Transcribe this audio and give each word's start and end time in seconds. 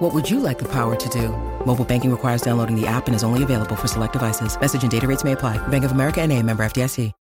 What 0.00 0.14
would 0.14 0.30
you 0.30 0.40
like 0.40 0.58
the 0.58 0.68
power 0.72 0.96
to 0.96 1.08
do? 1.10 1.28
Mobile 1.66 1.84
banking 1.84 2.10
requires 2.10 2.40
downloading 2.40 2.74
the 2.74 2.86
app 2.86 3.06
and 3.06 3.14
is 3.14 3.22
only 3.22 3.42
available 3.42 3.76
for 3.76 3.86
select 3.86 4.14
devices. 4.14 4.58
Message 4.58 4.80
and 4.80 4.90
data 4.90 5.06
rates 5.06 5.24
may 5.24 5.32
apply. 5.32 5.58
Bank 5.68 5.84
of 5.84 5.92
America 5.92 6.22
and 6.22 6.32
a 6.32 6.42
member 6.42 6.62
FDIC. 6.62 7.12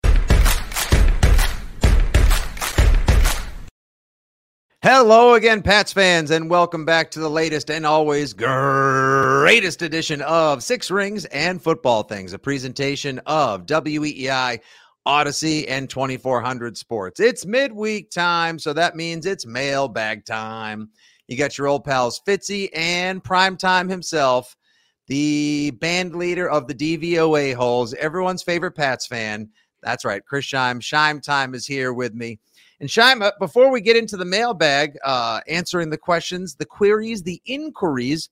Hello 4.81 5.33
again, 5.33 5.61
Pats 5.61 5.91
fans, 5.91 6.31
and 6.31 6.49
welcome 6.49 6.85
back 6.85 7.11
to 7.11 7.19
the 7.19 7.29
latest 7.29 7.69
and 7.69 7.85
always 7.85 8.31
greatest 8.31 9.81
edition 9.81 10.21
of 10.21 10.63
Six 10.63 10.89
Rings 10.89 11.25
and 11.25 11.61
Football 11.61 12.03
Things, 12.03 12.31
a 12.31 12.39
presentation 12.39 13.19
of 13.25 13.65
WEEI, 13.65 14.61
Audacy, 15.05 15.65
and 15.67 15.89
2400 15.89 16.77
Sports. 16.77 17.19
It's 17.19 17.45
midweek 17.45 18.09
time, 18.09 18.57
so 18.57 18.71
that 18.71 18.95
means 18.95 19.25
it's 19.25 19.45
mailbag 19.45 20.23
time. 20.23 20.91
You 21.29 21.37
got 21.37 21.59
your 21.59 21.67
old 21.67 21.83
pals 21.83 22.19
Fitzy 22.27 22.69
and 22.73 23.23
Primetime 23.23 23.87
himself, 23.87 24.57
the 25.05 25.69
band 25.79 26.15
leader 26.15 26.49
of 26.49 26.67
the 26.67 26.73
DVOA 26.73 27.53
holes, 27.53 27.93
everyone's 27.93 28.41
favorite 28.41 28.71
Pats 28.71 29.05
fan. 29.05 29.47
That's 29.83 30.03
right, 30.03 30.25
Chris 30.25 30.45
Shime. 30.45 30.79
Scheim 30.79 31.21
time 31.21 31.53
is 31.53 31.67
here 31.67 31.93
with 31.93 32.15
me. 32.15 32.39
And 32.79 32.89
Scheim, 32.89 33.31
before 33.37 33.69
we 33.69 33.79
get 33.79 33.95
into 33.95 34.17
the 34.17 34.25
mailbag, 34.25 34.97
uh, 35.05 35.41
answering 35.47 35.91
the 35.91 35.99
questions, 35.99 36.55
the 36.55 36.65
queries, 36.65 37.21
the 37.21 37.39
inquiries 37.45 38.29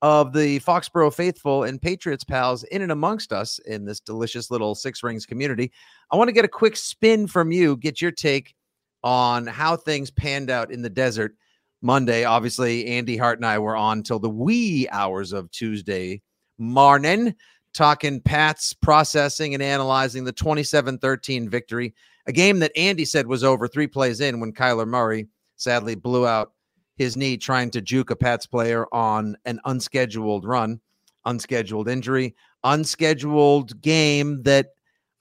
of 0.00 0.32
the 0.32 0.60
Foxborough 0.60 1.12
faithful 1.12 1.64
and 1.64 1.82
Patriots 1.82 2.22
pals 2.22 2.62
in 2.62 2.80
and 2.80 2.92
amongst 2.92 3.32
us 3.32 3.58
in 3.66 3.84
this 3.84 3.98
delicious 3.98 4.52
little 4.52 4.76
Six 4.76 5.02
Rings 5.02 5.26
community, 5.26 5.72
I 6.12 6.16
want 6.16 6.28
to 6.28 6.32
get 6.32 6.44
a 6.44 6.48
quick 6.48 6.76
spin 6.76 7.26
from 7.26 7.50
you, 7.50 7.76
get 7.76 8.00
your 8.00 8.12
take 8.12 8.54
on 9.02 9.48
how 9.48 9.76
things 9.76 10.12
panned 10.12 10.48
out 10.48 10.70
in 10.70 10.82
the 10.82 10.90
desert 10.90 11.34
Monday. 11.82 12.24
Obviously, 12.24 12.86
Andy 12.86 13.16
Hart 13.16 13.38
and 13.38 13.46
I 13.46 13.58
were 13.58 13.76
on 13.76 14.02
till 14.02 14.18
the 14.18 14.30
wee 14.30 14.88
hours 14.90 15.32
of 15.32 15.50
Tuesday 15.50 16.22
morning, 16.58 17.34
talking 17.74 18.20
Pats, 18.20 18.72
processing 18.72 19.54
and 19.54 19.62
analyzing 19.62 20.24
the 20.24 20.32
27 20.32 20.98
13 20.98 21.48
victory 21.48 21.94
a 22.26 22.32
game 22.32 22.58
that 22.58 22.76
Andy 22.76 23.04
said 23.04 23.26
was 23.26 23.44
over 23.44 23.68
three 23.68 23.86
plays 23.86 24.20
in 24.20 24.40
when 24.40 24.52
Kyler 24.52 24.86
Murray 24.86 25.28
sadly 25.56 25.94
blew 25.94 26.26
out 26.26 26.52
his 26.96 27.16
knee 27.16 27.36
trying 27.36 27.70
to 27.70 27.80
juke 27.80 28.10
a 28.10 28.16
Pats 28.16 28.46
player 28.46 28.86
on 28.92 29.36
an 29.44 29.60
unscheduled 29.64 30.44
run, 30.44 30.80
unscheduled 31.24 31.88
injury, 31.88 32.34
unscheduled 32.64 33.80
game 33.80 34.42
that 34.42 34.68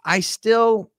I 0.04 0.22
still, 0.22 0.92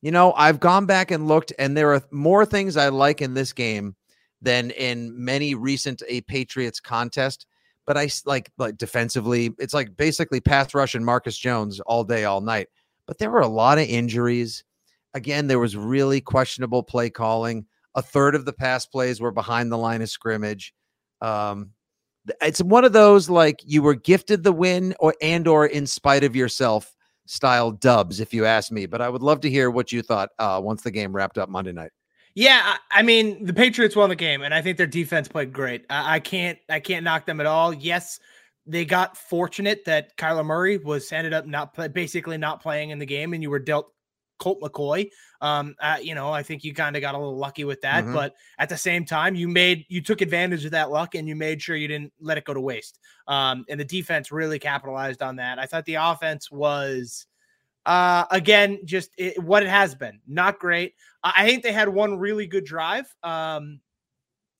you 0.00 0.10
know, 0.10 0.32
I've 0.32 0.60
gone 0.60 0.86
back 0.86 1.10
and 1.10 1.28
looked, 1.28 1.52
and 1.58 1.76
there 1.76 1.92
are 1.92 2.02
more 2.10 2.46
things 2.46 2.76
I 2.76 2.88
like 2.88 3.20
in 3.20 3.34
this 3.34 3.52
game 3.52 3.94
than 4.42 4.70
in 4.72 5.12
many 5.24 5.54
recent 5.54 6.02
a 6.08 6.20
Patriots 6.22 6.80
contest. 6.80 7.46
But 7.86 7.96
I 7.96 8.10
like 8.26 8.50
like 8.58 8.76
defensively, 8.76 9.54
it's 9.58 9.74
like 9.74 9.96
basically 9.96 10.40
pass 10.40 10.74
rush 10.74 10.94
and 10.94 11.04
Marcus 11.04 11.38
Jones 11.38 11.80
all 11.80 12.04
day, 12.04 12.24
all 12.24 12.40
night. 12.40 12.68
But 13.06 13.18
there 13.18 13.30
were 13.30 13.40
a 13.40 13.48
lot 13.48 13.78
of 13.78 13.88
injuries. 13.88 14.64
Again, 15.14 15.46
there 15.46 15.58
was 15.58 15.76
really 15.76 16.20
questionable 16.20 16.82
play 16.82 17.10
calling. 17.10 17.66
A 17.94 18.02
third 18.02 18.34
of 18.34 18.44
the 18.44 18.52
pass 18.52 18.86
plays 18.86 19.20
were 19.20 19.32
behind 19.32 19.70
the 19.70 19.78
line 19.78 20.00
of 20.00 20.08
scrimmage. 20.08 20.72
Um, 21.20 21.70
it's 22.40 22.62
one 22.62 22.84
of 22.84 22.92
those 22.92 23.28
like 23.28 23.60
you 23.64 23.82
were 23.82 23.94
gifted 23.94 24.42
the 24.42 24.52
win 24.52 24.94
or 25.00 25.14
and 25.20 25.46
or 25.48 25.66
in 25.66 25.86
spite 25.86 26.24
of 26.24 26.36
yourself 26.36 26.94
style 27.26 27.70
dubs, 27.72 28.20
if 28.20 28.32
you 28.32 28.44
ask 28.44 28.70
me. 28.70 28.86
But 28.86 29.00
I 29.00 29.08
would 29.08 29.22
love 29.22 29.40
to 29.40 29.50
hear 29.50 29.70
what 29.70 29.92
you 29.92 30.02
thought 30.02 30.30
uh, 30.38 30.60
once 30.62 30.82
the 30.82 30.90
game 30.90 31.14
wrapped 31.14 31.38
up 31.38 31.48
Monday 31.48 31.72
night. 31.72 31.90
Yeah, 32.34 32.76
I 32.90 33.02
mean 33.02 33.44
the 33.44 33.52
Patriots 33.52 33.94
won 33.94 34.08
the 34.08 34.16
game, 34.16 34.42
and 34.42 34.54
I 34.54 34.62
think 34.62 34.78
their 34.78 34.86
defense 34.86 35.28
played 35.28 35.52
great. 35.52 35.84
I, 35.90 36.14
I 36.16 36.20
can't, 36.20 36.58
I 36.68 36.80
can't 36.80 37.04
knock 37.04 37.26
them 37.26 37.40
at 37.40 37.46
all. 37.46 37.74
Yes, 37.74 38.20
they 38.66 38.84
got 38.84 39.16
fortunate 39.16 39.84
that 39.84 40.16
Kyler 40.16 40.44
Murray 40.44 40.78
was 40.78 41.12
ended 41.12 41.34
up 41.34 41.46
not 41.46 41.74
play, 41.74 41.88
basically 41.88 42.38
not 42.38 42.62
playing 42.62 42.90
in 42.90 42.98
the 42.98 43.06
game, 43.06 43.34
and 43.34 43.42
you 43.42 43.50
were 43.50 43.58
dealt 43.58 43.92
Colt 44.38 44.60
McCoy. 44.60 45.08
Um, 45.40 45.74
uh, 45.80 45.98
you 46.02 46.14
know, 46.14 46.32
I 46.32 46.42
think 46.42 46.64
you 46.64 46.74
kind 46.74 46.96
of 46.96 47.02
got 47.02 47.14
a 47.14 47.18
little 47.18 47.36
lucky 47.36 47.64
with 47.64 47.80
that, 47.82 48.04
mm-hmm. 48.04 48.14
but 48.14 48.34
at 48.58 48.68
the 48.68 48.76
same 48.76 49.04
time, 49.04 49.34
you 49.34 49.48
made 49.48 49.84
you 49.88 50.00
took 50.00 50.20
advantage 50.20 50.64
of 50.64 50.72
that 50.72 50.90
luck 50.90 51.14
and 51.14 51.28
you 51.28 51.36
made 51.36 51.60
sure 51.60 51.76
you 51.76 51.88
didn't 51.88 52.12
let 52.20 52.38
it 52.38 52.44
go 52.44 52.54
to 52.54 52.60
waste. 52.60 52.98
Um, 53.28 53.64
and 53.68 53.78
the 53.78 53.84
defense 53.84 54.32
really 54.32 54.58
capitalized 54.58 55.22
on 55.22 55.36
that. 55.36 55.58
I 55.58 55.66
thought 55.66 55.84
the 55.84 55.94
offense 55.94 56.50
was 56.50 57.26
uh 57.86 58.24
again 58.30 58.78
just 58.84 59.10
it, 59.18 59.42
what 59.42 59.62
it 59.62 59.68
has 59.68 59.94
been 59.94 60.20
not 60.26 60.58
great 60.58 60.94
i 61.22 61.44
think 61.46 61.62
they 61.62 61.72
had 61.72 61.88
one 61.88 62.18
really 62.18 62.46
good 62.46 62.64
drive 62.64 63.12
um 63.22 63.80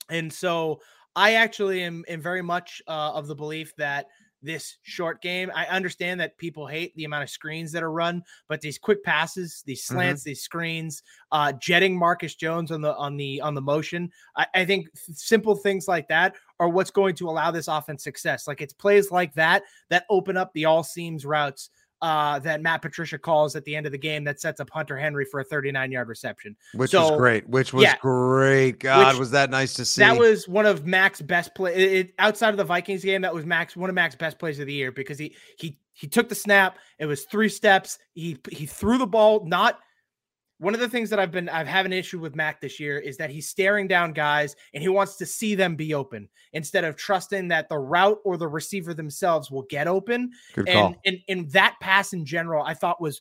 and 0.09 0.33
so 0.33 0.81
i 1.15 1.35
actually 1.35 1.83
am, 1.83 2.05
am 2.09 2.21
very 2.21 2.43
much 2.43 2.83
uh, 2.89 3.13
of 3.15 3.27
the 3.27 3.35
belief 3.35 3.75
that 3.77 4.07
this 4.43 4.79
short 4.83 5.23
game. 5.23 5.51
I 5.55 5.67
understand 5.67 6.21
that 6.21 6.37
people 6.37 6.67
hate 6.67 6.95
the 6.97 7.05
amount 7.05 7.23
of 7.23 7.31
screens 7.31 7.73
that 7.73 7.83
are 7.83 7.93
run, 7.93 8.23
but 8.49 8.61
these 8.61 8.79
quick 8.79 9.03
passes, 9.05 9.63
these 9.65 9.85
mm-hmm. 9.85 9.95
slants, 9.95 10.23
mm-hmm. 10.23 10.31
these 10.31 10.43
screens, 10.43 11.03
uh, 11.31 11.53
jetting 11.53 11.97
Marcus 11.97 12.35
Jones 12.35 12.71
on 12.71 12.81
the 12.81 12.95
on 12.97 13.17
the 13.17 13.41
on 13.41 13.55
the 13.55 13.61
motion. 13.61 14.11
I, 14.37 14.47
I 14.55 14.65
think 14.65 14.89
simple 14.95 15.55
things 15.55 15.89
like 15.89 16.09
that 16.09 16.35
are 16.59 16.69
what's 16.69 16.91
going 16.91 17.15
to 17.17 17.29
allow 17.29 17.51
this 17.51 17.69
offense 17.69 18.05
success. 18.05 18.47
Like 18.47 18.61
it's 18.61 18.75
plays 18.75 19.11
like 19.11 19.33
that 19.35 19.63
that 19.89 20.05
open 20.11 20.37
up 20.37 20.53
the 20.53 20.65
all 20.65 20.83
seams 20.83 21.25
routes 21.25 21.71
uh, 22.03 22.39
that 22.41 22.61
Matt 22.61 22.83
Patricia 22.83 23.17
calls 23.17 23.57
at 23.57 23.65
the 23.65 23.75
end 23.75 23.87
of 23.87 23.93
the 23.93 23.99
game 23.99 24.25
that 24.25 24.41
sets 24.41 24.61
up 24.61 24.69
Hunter 24.71 24.99
Henry 24.99 25.25
for 25.25 25.41
a 25.41 25.45
39 25.45 25.91
yard 25.93 26.09
reception. 26.09 26.57
Which 26.75 26.91
so, 26.91 27.11
was 27.11 27.19
great. 27.19 27.49
Which 27.49 27.73
was 27.73 27.85
yeah, 27.85 27.97
great. 28.01 28.81
God, 28.81 29.15
which, 29.15 29.21
was 29.21 29.31
that 29.31 29.51
nice 29.51 29.75
to 29.75 29.85
see. 29.85 30.01
That 30.01 30.19
was 30.19 30.49
one 30.49 30.67
of 30.67 30.85
Mac's 30.85 31.23
best 31.23 31.55
play. 31.55 31.75
It, 31.75 32.15
outside 32.19 32.51
of 32.51 32.57
the 32.57 32.65
Vikings 32.65 33.05
game, 33.05 33.23
that 33.23 33.33
was 33.33 33.47
Max 33.47 33.77
one 33.77 33.89
of 33.89 33.95
Mac's 33.95 34.17
best 34.17 34.39
plays 34.39 34.59
of 34.59 34.67
the 34.67 34.73
year 34.73 34.93
because 34.93 35.19
he 35.19 35.35
he 35.57 35.79
he 35.93 36.09
took 36.09 36.29
the 36.29 36.35
snap. 36.35 36.77
It 36.99 37.07
was 37.07 37.25
three 37.25 37.49
steps. 37.49 37.99
He 38.15 38.37
he 38.51 38.67
threw 38.67 38.99
the 38.99 39.07
ball 39.07 39.47
not– 39.47 39.79
one 40.59 40.75
of 40.75 40.81
the 40.81 40.89
things 40.89 41.11
that 41.11 41.19
I've 41.19 41.33
been 41.33 41.49
I've 41.49 41.67
had 41.67 41.87
an 41.87 41.93
issue 41.93 42.21
with 42.21 42.37
Mac 42.37 42.61
this 42.61 42.79
year 42.79 42.99
is 42.99 43.17
that 43.17 43.31
he's 43.31 43.49
staring 43.49 43.89
down 43.89 44.13
guys 44.13 44.55
and 44.75 44.83
he 44.83 44.89
wants 44.89 45.17
to 45.17 45.27
see 45.27 45.55
them 45.55 45.75
be 45.75 45.93
open 45.95 46.29
instead 46.53 46.85
of 46.85 46.97
trusting 46.97 47.49
that 47.49 47.69
the 47.69 47.79
route 47.79 48.19
or 48.25 48.37
the 48.37 48.49
receiver 48.49 48.95
themselves 48.95 49.51
will 49.51 49.63
get 49.65 49.89
open. 49.89 50.31
Good 50.55 50.69
and, 50.69 50.79
call. 50.79 50.95
and 51.05 51.19
and 51.29 51.51
that 51.51 51.77
pass 51.81 52.13
in 52.13 52.25
general 52.25 52.65
I 52.65 52.75
thought 52.75 53.01
was 53.01 53.21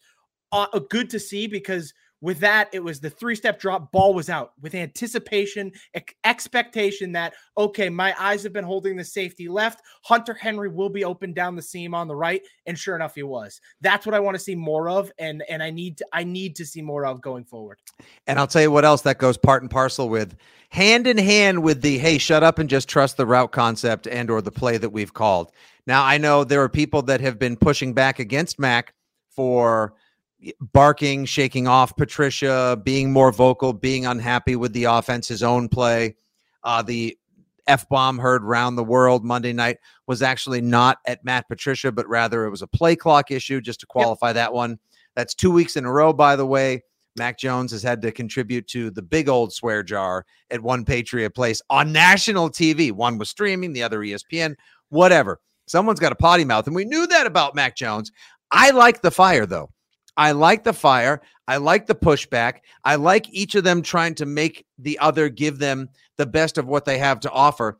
uh, 0.51 0.67
good 0.89 1.09
to 1.09 1.19
see 1.19 1.47
because 1.47 1.93
with 2.21 2.39
that, 2.39 2.69
it 2.71 2.83
was 2.83 2.99
the 2.99 3.09
three 3.09 3.35
step 3.35 3.59
drop, 3.59 3.91
ball 3.91 4.13
was 4.13 4.29
out 4.29 4.53
with 4.61 4.75
anticipation, 4.75 5.71
expectation 6.23 7.11
that, 7.13 7.33
okay, 7.57 7.89
my 7.89 8.15
eyes 8.19 8.43
have 8.43 8.53
been 8.53 8.63
holding 8.63 8.95
the 8.95 9.03
safety 9.03 9.47
left. 9.47 9.81
Hunter 10.03 10.35
Henry 10.35 10.69
will 10.69 10.89
be 10.89 11.03
open 11.03 11.33
down 11.33 11.55
the 11.55 11.61
seam 11.61 11.95
on 11.95 12.07
the 12.07 12.15
right. 12.15 12.41
And 12.67 12.77
sure 12.77 12.95
enough, 12.95 13.15
he 13.15 13.23
was. 13.23 13.59
That's 13.81 14.05
what 14.05 14.13
I 14.13 14.19
want 14.19 14.35
to 14.35 14.43
see 14.43 14.55
more 14.55 14.87
of. 14.87 15.11
And 15.17 15.43
and 15.49 15.63
I 15.63 15.71
need 15.71 15.97
to 15.97 16.05
I 16.13 16.23
need 16.23 16.55
to 16.57 16.65
see 16.65 16.81
more 16.81 17.05
of 17.05 17.21
going 17.21 17.43
forward. 17.43 17.79
And 18.27 18.37
I'll 18.37 18.47
tell 18.47 18.61
you 18.61 18.71
what 18.71 18.85
else 18.85 19.01
that 19.01 19.17
goes 19.17 19.37
part 19.37 19.63
and 19.63 19.71
parcel 19.71 20.07
with 20.07 20.35
hand 20.69 21.07
in 21.07 21.17
hand 21.17 21.63
with 21.63 21.81
the 21.81 21.97
hey, 21.97 22.19
shut 22.19 22.43
up 22.43 22.59
and 22.59 22.69
just 22.69 22.87
trust 22.87 23.17
the 23.17 23.25
route 23.25 23.51
concept 23.51 24.07
and 24.07 24.29
or 24.29 24.41
the 24.41 24.51
play 24.51 24.77
that 24.77 24.91
we've 24.91 25.13
called. 25.13 25.51
Now 25.87 26.05
I 26.05 26.19
know 26.19 26.43
there 26.43 26.61
are 26.61 26.69
people 26.69 27.01
that 27.03 27.19
have 27.21 27.39
been 27.39 27.57
pushing 27.57 27.93
back 27.93 28.19
against 28.19 28.59
Mac 28.59 28.93
for 29.35 29.95
barking, 30.73 31.25
shaking 31.25 31.67
off 31.67 31.95
Patricia, 31.95 32.79
being 32.83 33.11
more 33.11 33.31
vocal, 33.31 33.73
being 33.73 34.05
unhappy 34.05 34.55
with 34.55 34.73
the 34.73 34.85
offense, 34.85 35.27
his 35.27 35.43
own 35.43 35.69
play. 35.69 36.15
Uh, 36.63 36.81
the 36.81 37.17
F 37.67 37.87
bomb 37.89 38.17
heard 38.17 38.43
round 38.43 38.77
the 38.77 38.83
world 38.83 39.23
Monday 39.23 39.53
night 39.53 39.77
was 40.07 40.21
actually 40.21 40.61
not 40.61 40.97
at 41.05 41.23
Matt 41.23 41.47
Patricia, 41.47 41.91
but 41.91 42.07
rather 42.07 42.45
it 42.45 42.49
was 42.49 42.61
a 42.61 42.67
play 42.67 42.95
clock 42.95 43.31
issue, 43.31 43.61
just 43.61 43.79
to 43.81 43.85
qualify 43.85 44.29
yep. 44.29 44.35
that 44.35 44.53
one. 44.53 44.79
That's 45.15 45.35
two 45.35 45.51
weeks 45.51 45.75
in 45.75 45.85
a 45.85 45.91
row, 45.91 46.13
by 46.13 46.35
the 46.35 46.45
way. 46.45 46.83
Mac 47.17 47.37
Jones 47.37 47.71
has 47.71 47.83
had 47.83 48.01
to 48.03 48.11
contribute 48.11 48.67
to 48.67 48.89
the 48.89 49.01
big 49.01 49.27
old 49.27 49.51
swear 49.51 49.83
jar 49.83 50.25
at 50.49 50.61
one 50.61 50.85
Patriot 50.85 51.31
place 51.31 51.61
on 51.69 51.91
national 51.91 52.49
TV. 52.49 52.91
One 52.91 53.17
was 53.17 53.29
streaming, 53.29 53.73
the 53.73 53.83
other 53.83 53.99
ESPN, 53.99 54.55
whatever. 54.89 55.39
Someone's 55.67 55.99
got 55.99 56.13
a 56.13 56.15
potty 56.15 56.45
mouth, 56.45 56.67
and 56.67 56.75
we 56.75 56.85
knew 56.85 57.05
that 57.07 57.27
about 57.27 57.55
Mac 57.55 57.75
Jones. 57.75 58.11
I 58.49 58.71
like 58.71 59.01
the 59.01 59.11
fire, 59.11 59.45
though. 59.45 59.71
I 60.17 60.31
like 60.31 60.63
the 60.63 60.73
fire. 60.73 61.21
I 61.47 61.57
like 61.57 61.87
the 61.87 61.95
pushback. 61.95 62.59
I 62.83 62.95
like 62.95 63.29
each 63.29 63.55
of 63.55 63.63
them 63.63 63.81
trying 63.81 64.15
to 64.15 64.25
make 64.25 64.65
the 64.77 64.99
other 64.99 65.29
give 65.29 65.59
them 65.59 65.89
the 66.17 66.25
best 66.25 66.57
of 66.57 66.67
what 66.67 66.85
they 66.85 66.97
have 66.97 67.19
to 67.21 67.31
offer. 67.31 67.79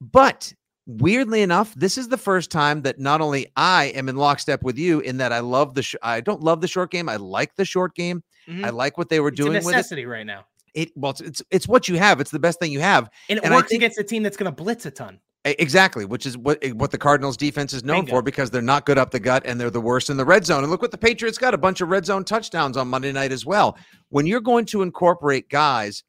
But 0.00 0.52
weirdly 0.86 1.42
enough, 1.42 1.74
this 1.74 1.96
is 1.98 2.08
the 2.08 2.16
first 2.16 2.50
time 2.50 2.82
that 2.82 2.98
not 2.98 3.20
only 3.20 3.50
I 3.56 3.86
am 3.86 4.08
in 4.08 4.16
lockstep 4.16 4.62
with 4.62 4.78
you 4.78 5.00
in 5.00 5.18
that 5.18 5.32
I 5.32 5.40
love 5.40 5.74
the 5.74 5.82
sh- 5.82 5.96
I 6.02 6.20
don't 6.20 6.42
love 6.42 6.60
the 6.60 6.68
short 6.68 6.90
game. 6.90 7.08
I 7.08 7.16
like 7.16 7.54
the 7.56 7.64
short 7.64 7.94
game. 7.94 8.22
Mm-hmm. 8.48 8.64
I 8.64 8.70
like 8.70 8.98
what 8.98 9.08
they 9.08 9.20
were 9.20 9.28
it's 9.28 9.36
doing 9.36 9.56
a 9.56 9.60
necessity 9.60 10.06
right 10.06 10.26
now. 10.26 10.46
It 10.74 10.92
well, 10.94 11.10
it's, 11.10 11.20
it's, 11.20 11.42
it's 11.50 11.68
what 11.68 11.88
you 11.88 11.96
have. 11.96 12.20
It's 12.20 12.30
the 12.30 12.38
best 12.38 12.60
thing 12.60 12.70
you 12.70 12.80
have, 12.80 13.10
and 13.28 13.38
it 13.38 13.44
and 13.44 13.54
works 13.54 13.70
think, 13.70 13.80
against 13.80 13.98
a 13.98 14.04
team 14.04 14.22
that's 14.22 14.36
going 14.36 14.50
to 14.50 14.62
blitz 14.62 14.86
a 14.86 14.90
ton. 14.90 15.18
Exactly, 15.46 16.04
which 16.04 16.26
is 16.26 16.36
what 16.36 16.58
eh, 16.62 16.70
what 16.70 16.90
the 16.90 16.98
Cardinals 16.98 17.36
defense 17.36 17.72
is 17.72 17.82
known 17.82 18.04
Bingo. 18.04 18.10
for 18.10 18.22
because 18.22 18.50
they're 18.50 18.60
not 18.60 18.84
good 18.84 18.98
up 18.98 19.10
the 19.10 19.18
gut 19.18 19.42
and 19.46 19.58
they're 19.58 19.70
the 19.70 19.80
worst 19.80 20.10
in 20.10 20.18
the 20.18 20.24
red 20.24 20.44
zone. 20.44 20.62
And 20.62 20.70
look 20.70 20.82
what 20.82 20.90
the 20.90 20.98
Patriots 20.98 21.38
got 21.38 21.54
a 21.54 21.58
bunch 21.58 21.80
of 21.80 21.88
red 21.88 22.04
zone 22.04 22.24
touchdowns 22.24 22.76
on 22.76 22.88
Monday 22.88 23.10
night 23.10 23.32
as 23.32 23.46
well. 23.46 23.78
When 24.10 24.26
you're 24.26 24.40
going 24.40 24.66
to 24.66 24.82
incorporate 24.82 25.48
guys 25.48 26.04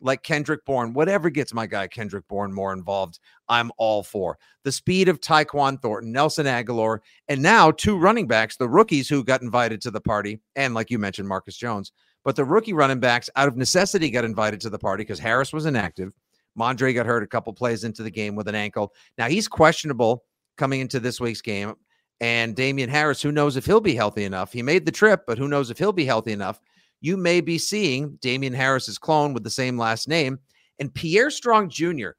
like 0.00 0.22
Kendrick 0.22 0.64
Bourne, 0.64 0.92
whatever 0.92 1.30
gets 1.30 1.52
my 1.52 1.66
guy 1.66 1.88
Kendrick 1.88 2.28
Bourne 2.28 2.52
more 2.52 2.72
involved, 2.72 3.18
I'm 3.48 3.72
all 3.76 4.04
for. 4.04 4.38
The 4.62 4.70
speed 4.70 5.08
of 5.08 5.20
Tyquan 5.20 5.82
Thornton, 5.82 6.12
Nelson 6.12 6.46
Agholor, 6.46 7.00
and 7.26 7.42
now 7.42 7.72
two 7.72 7.98
running 7.98 8.28
backs, 8.28 8.56
the 8.56 8.68
rookies 8.68 9.08
who 9.08 9.24
got 9.24 9.42
invited 9.42 9.80
to 9.82 9.90
the 9.90 10.00
party, 10.00 10.40
and 10.54 10.74
like 10.74 10.92
you 10.92 11.00
mentioned, 11.00 11.28
Marcus 11.28 11.56
Jones. 11.56 11.90
But 12.24 12.36
the 12.36 12.44
rookie 12.44 12.72
running 12.72 13.00
backs, 13.00 13.30
out 13.36 13.48
of 13.48 13.56
necessity, 13.56 14.10
got 14.10 14.24
invited 14.24 14.60
to 14.60 14.70
the 14.70 14.78
party 14.78 15.02
because 15.02 15.18
Harris 15.18 15.52
was 15.52 15.66
inactive. 15.66 16.12
Mondre 16.58 16.94
got 16.94 17.06
hurt 17.06 17.22
a 17.22 17.26
couple 17.26 17.52
plays 17.52 17.84
into 17.84 18.02
the 18.02 18.10
game 18.10 18.34
with 18.34 18.48
an 18.48 18.54
ankle. 18.54 18.92
Now 19.18 19.28
he's 19.28 19.48
questionable 19.48 20.24
coming 20.56 20.80
into 20.80 21.00
this 21.00 21.20
week's 21.20 21.42
game. 21.42 21.74
And 22.20 22.56
Damien 22.56 22.88
Harris, 22.88 23.20
who 23.20 23.30
knows 23.30 23.56
if 23.56 23.66
he'll 23.66 23.80
be 23.80 23.94
healthy 23.94 24.24
enough? 24.24 24.52
He 24.52 24.62
made 24.62 24.86
the 24.86 24.92
trip, 24.92 25.24
but 25.26 25.36
who 25.36 25.48
knows 25.48 25.70
if 25.70 25.78
he'll 25.78 25.92
be 25.92 26.06
healthy 26.06 26.32
enough? 26.32 26.58
You 27.02 27.18
may 27.18 27.42
be 27.42 27.58
seeing 27.58 28.16
Damien 28.22 28.54
Harris's 28.54 28.96
clone 28.96 29.34
with 29.34 29.44
the 29.44 29.50
same 29.50 29.76
last 29.76 30.08
name 30.08 30.38
and 30.78 30.92
Pierre 30.92 31.30
Strong 31.30 31.70
Jr., 31.70 32.10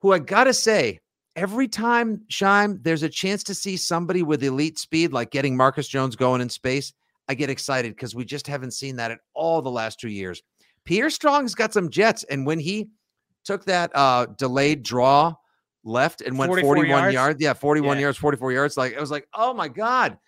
who 0.00 0.12
I 0.12 0.18
got 0.18 0.44
to 0.44 0.54
say, 0.54 1.00
every 1.36 1.68
time, 1.68 2.22
Scheim, 2.30 2.82
there's 2.82 3.02
a 3.02 3.08
chance 3.08 3.42
to 3.44 3.54
see 3.54 3.76
somebody 3.76 4.22
with 4.22 4.42
elite 4.42 4.78
speed, 4.78 5.12
like 5.12 5.30
getting 5.30 5.56
Marcus 5.56 5.88
Jones 5.88 6.16
going 6.16 6.40
in 6.40 6.48
space, 6.48 6.92
I 7.28 7.34
get 7.34 7.50
excited 7.50 7.94
because 7.94 8.14
we 8.14 8.24
just 8.24 8.46
haven't 8.46 8.72
seen 8.72 8.96
that 8.96 9.10
at 9.10 9.20
all 9.34 9.62
the 9.62 9.70
last 9.70 9.98
two 9.98 10.10
years. 10.10 10.42
Pierre 10.84 11.10
Strong's 11.10 11.54
got 11.54 11.72
some 11.72 11.88
jets. 11.88 12.24
And 12.24 12.46
when 12.46 12.58
he 12.58 12.90
took 13.44 13.64
that 13.66 13.90
uh 13.94 14.26
delayed 14.36 14.82
draw 14.82 15.34
left 15.84 16.22
and 16.22 16.38
went 16.38 16.58
41 16.60 17.12
yards. 17.12 17.40
Yeah, 17.40 17.52
41 17.52 17.96
yeah. 17.96 18.02
yards, 18.02 18.18
44 18.18 18.52
yards. 18.52 18.76
Like 18.76 18.92
it 18.92 19.00
was 19.00 19.10
like, 19.10 19.28
oh 19.34 19.54
my 19.54 19.68
God. 19.68 20.18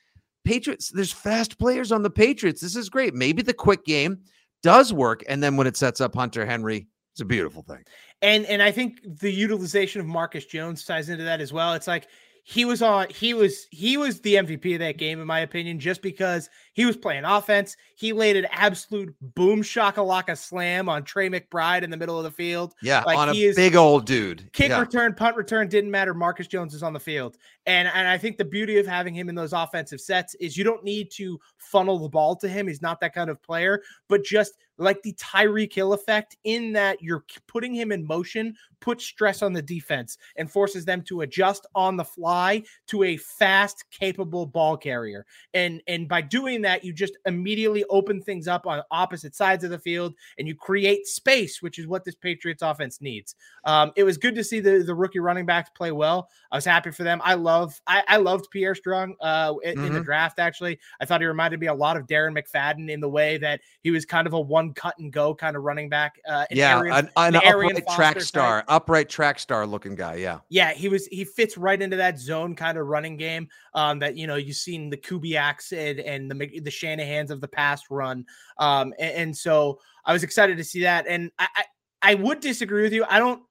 Patriots, 0.44 0.90
there's 0.90 1.12
fast 1.12 1.58
players 1.58 1.90
on 1.90 2.02
the 2.02 2.10
Patriots. 2.10 2.60
This 2.60 2.76
is 2.76 2.88
great. 2.88 3.14
Maybe 3.14 3.42
the 3.42 3.54
quick 3.54 3.84
game 3.84 4.20
does 4.62 4.92
work. 4.92 5.24
And 5.28 5.42
then 5.42 5.56
when 5.56 5.66
it 5.66 5.76
sets 5.76 6.00
up 6.00 6.14
Hunter 6.14 6.46
Henry, 6.46 6.86
it's 7.12 7.20
a 7.20 7.24
beautiful 7.24 7.62
thing. 7.62 7.82
And 8.22 8.46
and 8.46 8.62
I 8.62 8.70
think 8.70 9.00
the 9.04 9.32
utilization 9.32 10.00
of 10.00 10.06
Marcus 10.06 10.46
Jones 10.46 10.84
ties 10.84 11.08
into 11.08 11.24
that 11.24 11.40
as 11.40 11.52
well. 11.52 11.74
It's 11.74 11.86
like 11.86 12.06
he 12.44 12.64
was 12.64 12.80
on 12.80 13.08
he 13.10 13.34
was 13.34 13.66
he 13.70 13.96
was 13.96 14.20
the 14.20 14.34
MVP 14.34 14.74
of 14.74 14.80
that 14.80 14.98
game 14.98 15.20
in 15.20 15.26
my 15.26 15.40
opinion 15.40 15.80
just 15.80 16.00
because 16.00 16.48
he 16.76 16.84
was 16.84 16.94
playing 16.94 17.25
offense. 17.25 17.75
He 17.94 18.12
laid 18.12 18.37
an 18.37 18.46
absolute 18.50 19.14
boom 19.34 19.62
shakalaka 19.62 20.37
slam 20.37 20.90
on 20.90 21.05
Trey 21.05 21.31
McBride 21.31 21.82
in 21.82 21.88
the 21.88 21.96
middle 21.96 22.19
of 22.19 22.25
the 22.25 22.31
field. 22.31 22.75
Yeah, 22.82 23.02
like 23.05 23.17
on 23.17 23.31
a 23.31 23.32
is, 23.32 23.56
big 23.56 23.76
old 23.76 24.05
dude. 24.05 24.52
Kick 24.52 24.69
yeah. 24.69 24.81
return, 24.81 25.14
punt 25.14 25.37
return 25.37 25.69
didn't 25.69 25.90
matter. 25.90 26.12
Marcus 26.12 26.46
Jones 26.46 26.75
is 26.75 26.82
on 26.82 26.93
the 26.93 27.00
field. 27.00 27.38
And 27.64 27.88
and 27.88 28.06
I 28.06 28.19
think 28.19 28.37
the 28.37 28.44
beauty 28.44 28.76
of 28.76 28.87
having 28.87 29.14
him 29.14 29.31
in 29.31 29.34
those 29.34 29.55
offensive 29.55 30.02
sets 30.02 30.34
is 30.34 30.58
you 30.58 30.64
don't 30.64 30.84
need 30.84 31.11
to 31.12 31.40
funnel 31.56 31.99
the 31.99 32.11
ball 32.11 32.37
to 32.37 32.49
him. 32.49 32.69
He's 32.69 32.82
not 32.82 33.00
that 33.00 33.14
kind 33.14 33.31
of 33.31 33.43
player, 33.43 33.82
but 34.06 34.23
just 34.23 34.52
like 34.78 35.02
the 35.02 35.14
Tyreek 35.14 35.73
Hill 35.73 35.93
effect 35.93 36.37
in 36.44 36.73
that 36.75 37.00
you're 37.02 37.25
putting 37.46 37.75
him 37.75 37.93
in 37.93 38.06
motion, 38.06 38.55
puts 38.81 39.05
stress 39.05 39.43
on 39.43 39.52
the 39.52 39.62
defense 39.62 40.19
and 40.37 40.50
forces 40.50 40.84
them 40.84 41.02
to 41.02 41.23
adjust 41.23 41.67
on 41.75 41.96
the 41.96 42.05
fly 42.05 42.62
to 42.88 43.02
a 43.05 43.17
fast, 43.17 43.84
capable 43.90 44.46
ball 44.46 44.76
carrier. 44.76 45.25
And 45.55 45.82
and 45.87 46.08
by 46.08 46.20
doing 46.20 46.62
that, 46.66 46.84
you 46.84 46.92
just 46.92 47.16
immediately 47.26 47.84
open 47.90 48.20
things 48.20 48.48
up 48.48 48.66
on 48.66 48.82
opposite 48.90 49.34
sides 49.34 49.64
of 49.64 49.70
the 49.70 49.78
field 49.78 50.14
and 50.38 50.46
you 50.48 50.54
create 50.54 51.06
space, 51.06 51.62
which 51.62 51.78
is 51.78 51.86
what 51.86 52.04
this 52.04 52.16
Patriots 52.16 52.62
offense 52.62 53.00
needs. 53.00 53.36
Um, 53.64 53.92
it 53.96 54.02
was 54.02 54.18
good 54.18 54.34
to 54.34 54.44
see 54.44 54.60
the, 54.60 54.82
the 54.82 54.94
rookie 54.94 55.20
running 55.20 55.46
backs 55.46 55.70
play 55.70 55.92
well. 55.92 56.28
I 56.50 56.56
was 56.56 56.64
happy 56.64 56.90
for 56.90 57.04
them. 57.04 57.20
I 57.24 57.34
love 57.34 57.80
I, 57.86 58.02
I 58.08 58.16
loved 58.16 58.50
Pierre 58.50 58.74
Strong 58.74 59.14
uh, 59.20 59.54
in, 59.62 59.76
mm-hmm. 59.76 59.86
in 59.86 59.92
the 59.92 60.00
draft. 60.00 60.38
Actually, 60.38 60.78
I 61.00 61.04
thought 61.04 61.20
he 61.20 61.26
reminded 61.26 61.60
me 61.60 61.68
a 61.68 61.74
lot 61.74 61.96
of 61.96 62.06
Darren 62.06 62.36
McFadden 62.36 62.90
in 62.90 63.00
the 63.00 63.08
way 63.08 63.38
that 63.38 63.60
he 63.82 63.90
was 63.90 64.04
kind 64.04 64.26
of 64.26 64.32
a 64.32 64.40
one 64.40 64.72
cut 64.74 64.98
and 64.98 65.12
go 65.12 65.34
kind 65.34 65.56
of 65.56 65.62
running 65.62 65.88
back. 65.88 66.20
Uh, 66.28 66.44
yeah, 66.50 66.78
Arian, 66.78 66.96
an, 66.96 67.10
an, 67.16 67.36
an 67.36 67.42
upright 67.46 67.86
track 67.94 68.20
star, 68.20 68.60
type. 68.60 68.64
upright 68.68 69.08
track 69.08 69.38
star 69.38 69.66
looking 69.66 69.94
guy. 69.94 70.16
Yeah, 70.16 70.40
yeah, 70.48 70.72
he 70.72 70.88
was. 70.88 71.06
He 71.06 71.24
fits 71.24 71.56
right 71.56 71.80
into 71.80 71.96
that 71.96 72.18
zone 72.18 72.54
kind 72.54 72.78
of 72.78 72.86
running 72.86 73.16
game 73.16 73.48
um, 73.74 73.98
that 74.00 74.16
you 74.16 74.26
know 74.26 74.36
you've 74.36 74.56
seen 74.56 74.90
the 74.90 74.96
Kubiaks 74.96 75.72
and, 75.72 76.00
and 76.00 76.30
the 76.30 76.34
the 76.61 76.70
Shanahans 76.70 77.31
of 77.31 77.41
the 77.41 77.49
past 77.49 77.87
run. 77.91 78.25
Um, 78.58 78.94
and, 78.99 79.14
and 79.14 79.37
so 79.37 79.81
I 80.05 80.12
was 80.12 80.23
excited 80.23 80.56
to 80.56 80.64
see 80.64 80.82
that. 80.82 81.06
And 81.08 81.31
I, 81.38 81.49
I 81.56 81.64
I 82.03 82.14
would 82.14 82.41
disagree 82.41 82.82
with 82.82 82.93
you. 82.93 83.05
I 83.08 83.19
don't. 83.19 83.43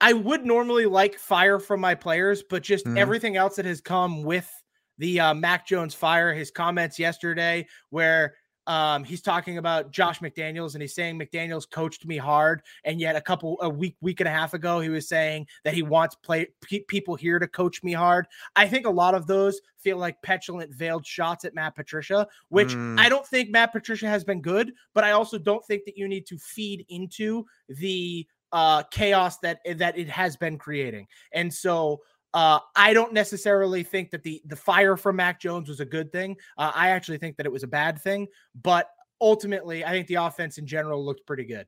I 0.00 0.12
would 0.12 0.44
normally 0.44 0.86
like 0.86 1.18
fire 1.18 1.58
from 1.58 1.80
my 1.80 1.94
players, 1.94 2.42
but 2.48 2.62
just 2.62 2.84
mm-hmm. 2.84 2.98
everything 2.98 3.36
else 3.36 3.56
that 3.56 3.64
has 3.64 3.80
come 3.80 4.22
with 4.22 4.48
the 4.98 5.20
uh, 5.20 5.34
Mac 5.34 5.66
Jones 5.66 5.94
fire, 5.94 6.34
his 6.34 6.50
comments 6.50 6.98
yesterday, 6.98 7.66
where 7.90 8.34
um, 8.66 9.04
he's 9.04 9.22
talking 9.22 9.58
about 9.58 9.92
Josh 9.92 10.20
McDaniels 10.20 10.74
and 10.74 10.82
he's 10.82 10.94
saying 10.94 11.18
McDaniels 11.18 11.70
coached 11.70 12.06
me 12.06 12.16
hard. 12.16 12.62
And 12.84 13.00
yet, 13.00 13.16
a 13.16 13.20
couple, 13.20 13.58
a 13.60 13.68
week, 13.68 13.96
week 14.00 14.20
and 14.20 14.28
a 14.28 14.32
half 14.32 14.54
ago, 14.54 14.80
he 14.80 14.88
was 14.88 15.08
saying 15.08 15.46
that 15.64 15.74
he 15.74 15.82
wants 15.82 16.14
play 16.16 16.48
people 16.88 17.14
here 17.14 17.38
to 17.38 17.46
coach 17.46 17.82
me 17.82 17.92
hard. 17.92 18.26
I 18.56 18.66
think 18.66 18.86
a 18.86 18.90
lot 18.90 19.14
of 19.14 19.26
those 19.26 19.60
feel 19.78 19.98
like 19.98 20.20
petulant, 20.22 20.74
veiled 20.74 21.06
shots 21.06 21.44
at 21.44 21.54
Matt 21.54 21.76
Patricia, 21.76 22.26
which 22.48 22.70
mm. 22.70 22.98
I 22.98 23.08
don't 23.08 23.26
think 23.26 23.50
Matt 23.50 23.72
Patricia 23.72 24.08
has 24.08 24.24
been 24.24 24.42
good, 24.42 24.72
but 24.94 25.04
I 25.04 25.12
also 25.12 25.38
don't 25.38 25.64
think 25.64 25.84
that 25.84 25.96
you 25.96 26.08
need 26.08 26.26
to 26.26 26.38
feed 26.38 26.84
into 26.88 27.44
the 27.68 28.26
uh, 28.52 28.82
chaos 28.84 29.38
that 29.38 29.60
that 29.76 29.98
it 29.98 30.08
has 30.08 30.36
been 30.36 30.58
creating. 30.58 31.06
And 31.32 31.52
so 31.52 32.00
uh, 32.34 32.60
I 32.74 32.92
don't 32.92 33.12
necessarily 33.12 33.82
think 33.82 34.10
that 34.10 34.22
the 34.22 34.42
the 34.46 34.56
fire 34.56 34.96
from 34.96 35.16
Mac 35.16 35.40
Jones 35.40 35.68
was 35.68 35.80
a 35.80 35.84
good 35.84 36.12
thing. 36.12 36.36
Uh, 36.58 36.72
I 36.74 36.90
actually 36.90 37.18
think 37.18 37.36
that 37.36 37.46
it 37.46 37.52
was 37.52 37.62
a 37.62 37.68
bad 37.68 38.00
thing. 38.00 38.26
But 38.62 38.90
ultimately, 39.20 39.84
I 39.84 39.90
think 39.90 40.06
the 40.06 40.16
offense 40.16 40.58
in 40.58 40.66
general 40.66 41.04
looked 41.04 41.26
pretty 41.26 41.44
good. 41.44 41.66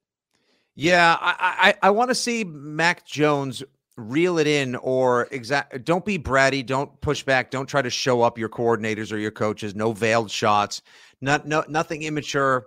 Yeah, 0.74 1.16
I 1.20 1.74
I, 1.82 1.88
I 1.88 1.90
want 1.90 2.10
to 2.10 2.14
see 2.14 2.44
Mac 2.44 3.06
Jones 3.06 3.62
reel 3.98 4.38
it 4.38 4.46
in 4.46 4.76
or 4.76 5.26
exact 5.32 5.84
don't 5.84 6.04
be 6.04 6.16
bratty 6.16 6.64
don't 6.64 7.00
push 7.00 7.24
back 7.24 7.50
don't 7.50 7.66
try 7.66 7.82
to 7.82 7.90
show 7.90 8.22
up 8.22 8.38
your 8.38 8.48
coordinators 8.48 9.12
or 9.12 9.18
your 9.18 9.32
coaches 9.32 9.74
no 9.74 9.92
veiled 9.92 10.30
shots 10.30 10.82
not 11.20 11.48
no 11.48 11.64
nothing 11.68 12.04
immature 12.04 12.66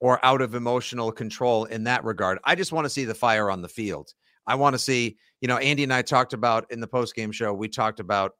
or 0.00 0.18
out 0.24 0.42
of 0.42 0.56
emotional 0.56 1.12
control 1.12 1.66
in 1.66 1.84
that 1.84 2.02
regard 2.02 2.36
i 2.42 2.56
just 2.56 2.72
want 2.72 2.84
to 2.84 2.90
see 2.90 3.04
the 3.04 3.14
fire 3.14 3.48
on 3.48 3.62
the 3.62 3.68
field 3.68 4.12
i 4.48 4.56
want 4.56 4.74
to 4.74 4.78
see 4.78 5.16
you 5.42 5.48
know, 5.48 5.58
Andy 5.58 5.82
and 5.82 5.92
I 5.92 6.02
talked 6.02 6.32
about 6.32 6.70
in 6.70 6.80
the 6.80 6.86
post 6.86 7.16
game 7.16 7.32
show, 7.32 7.52
we 7.52 7.68
talked 7.68 7.98
about 7.98 8.36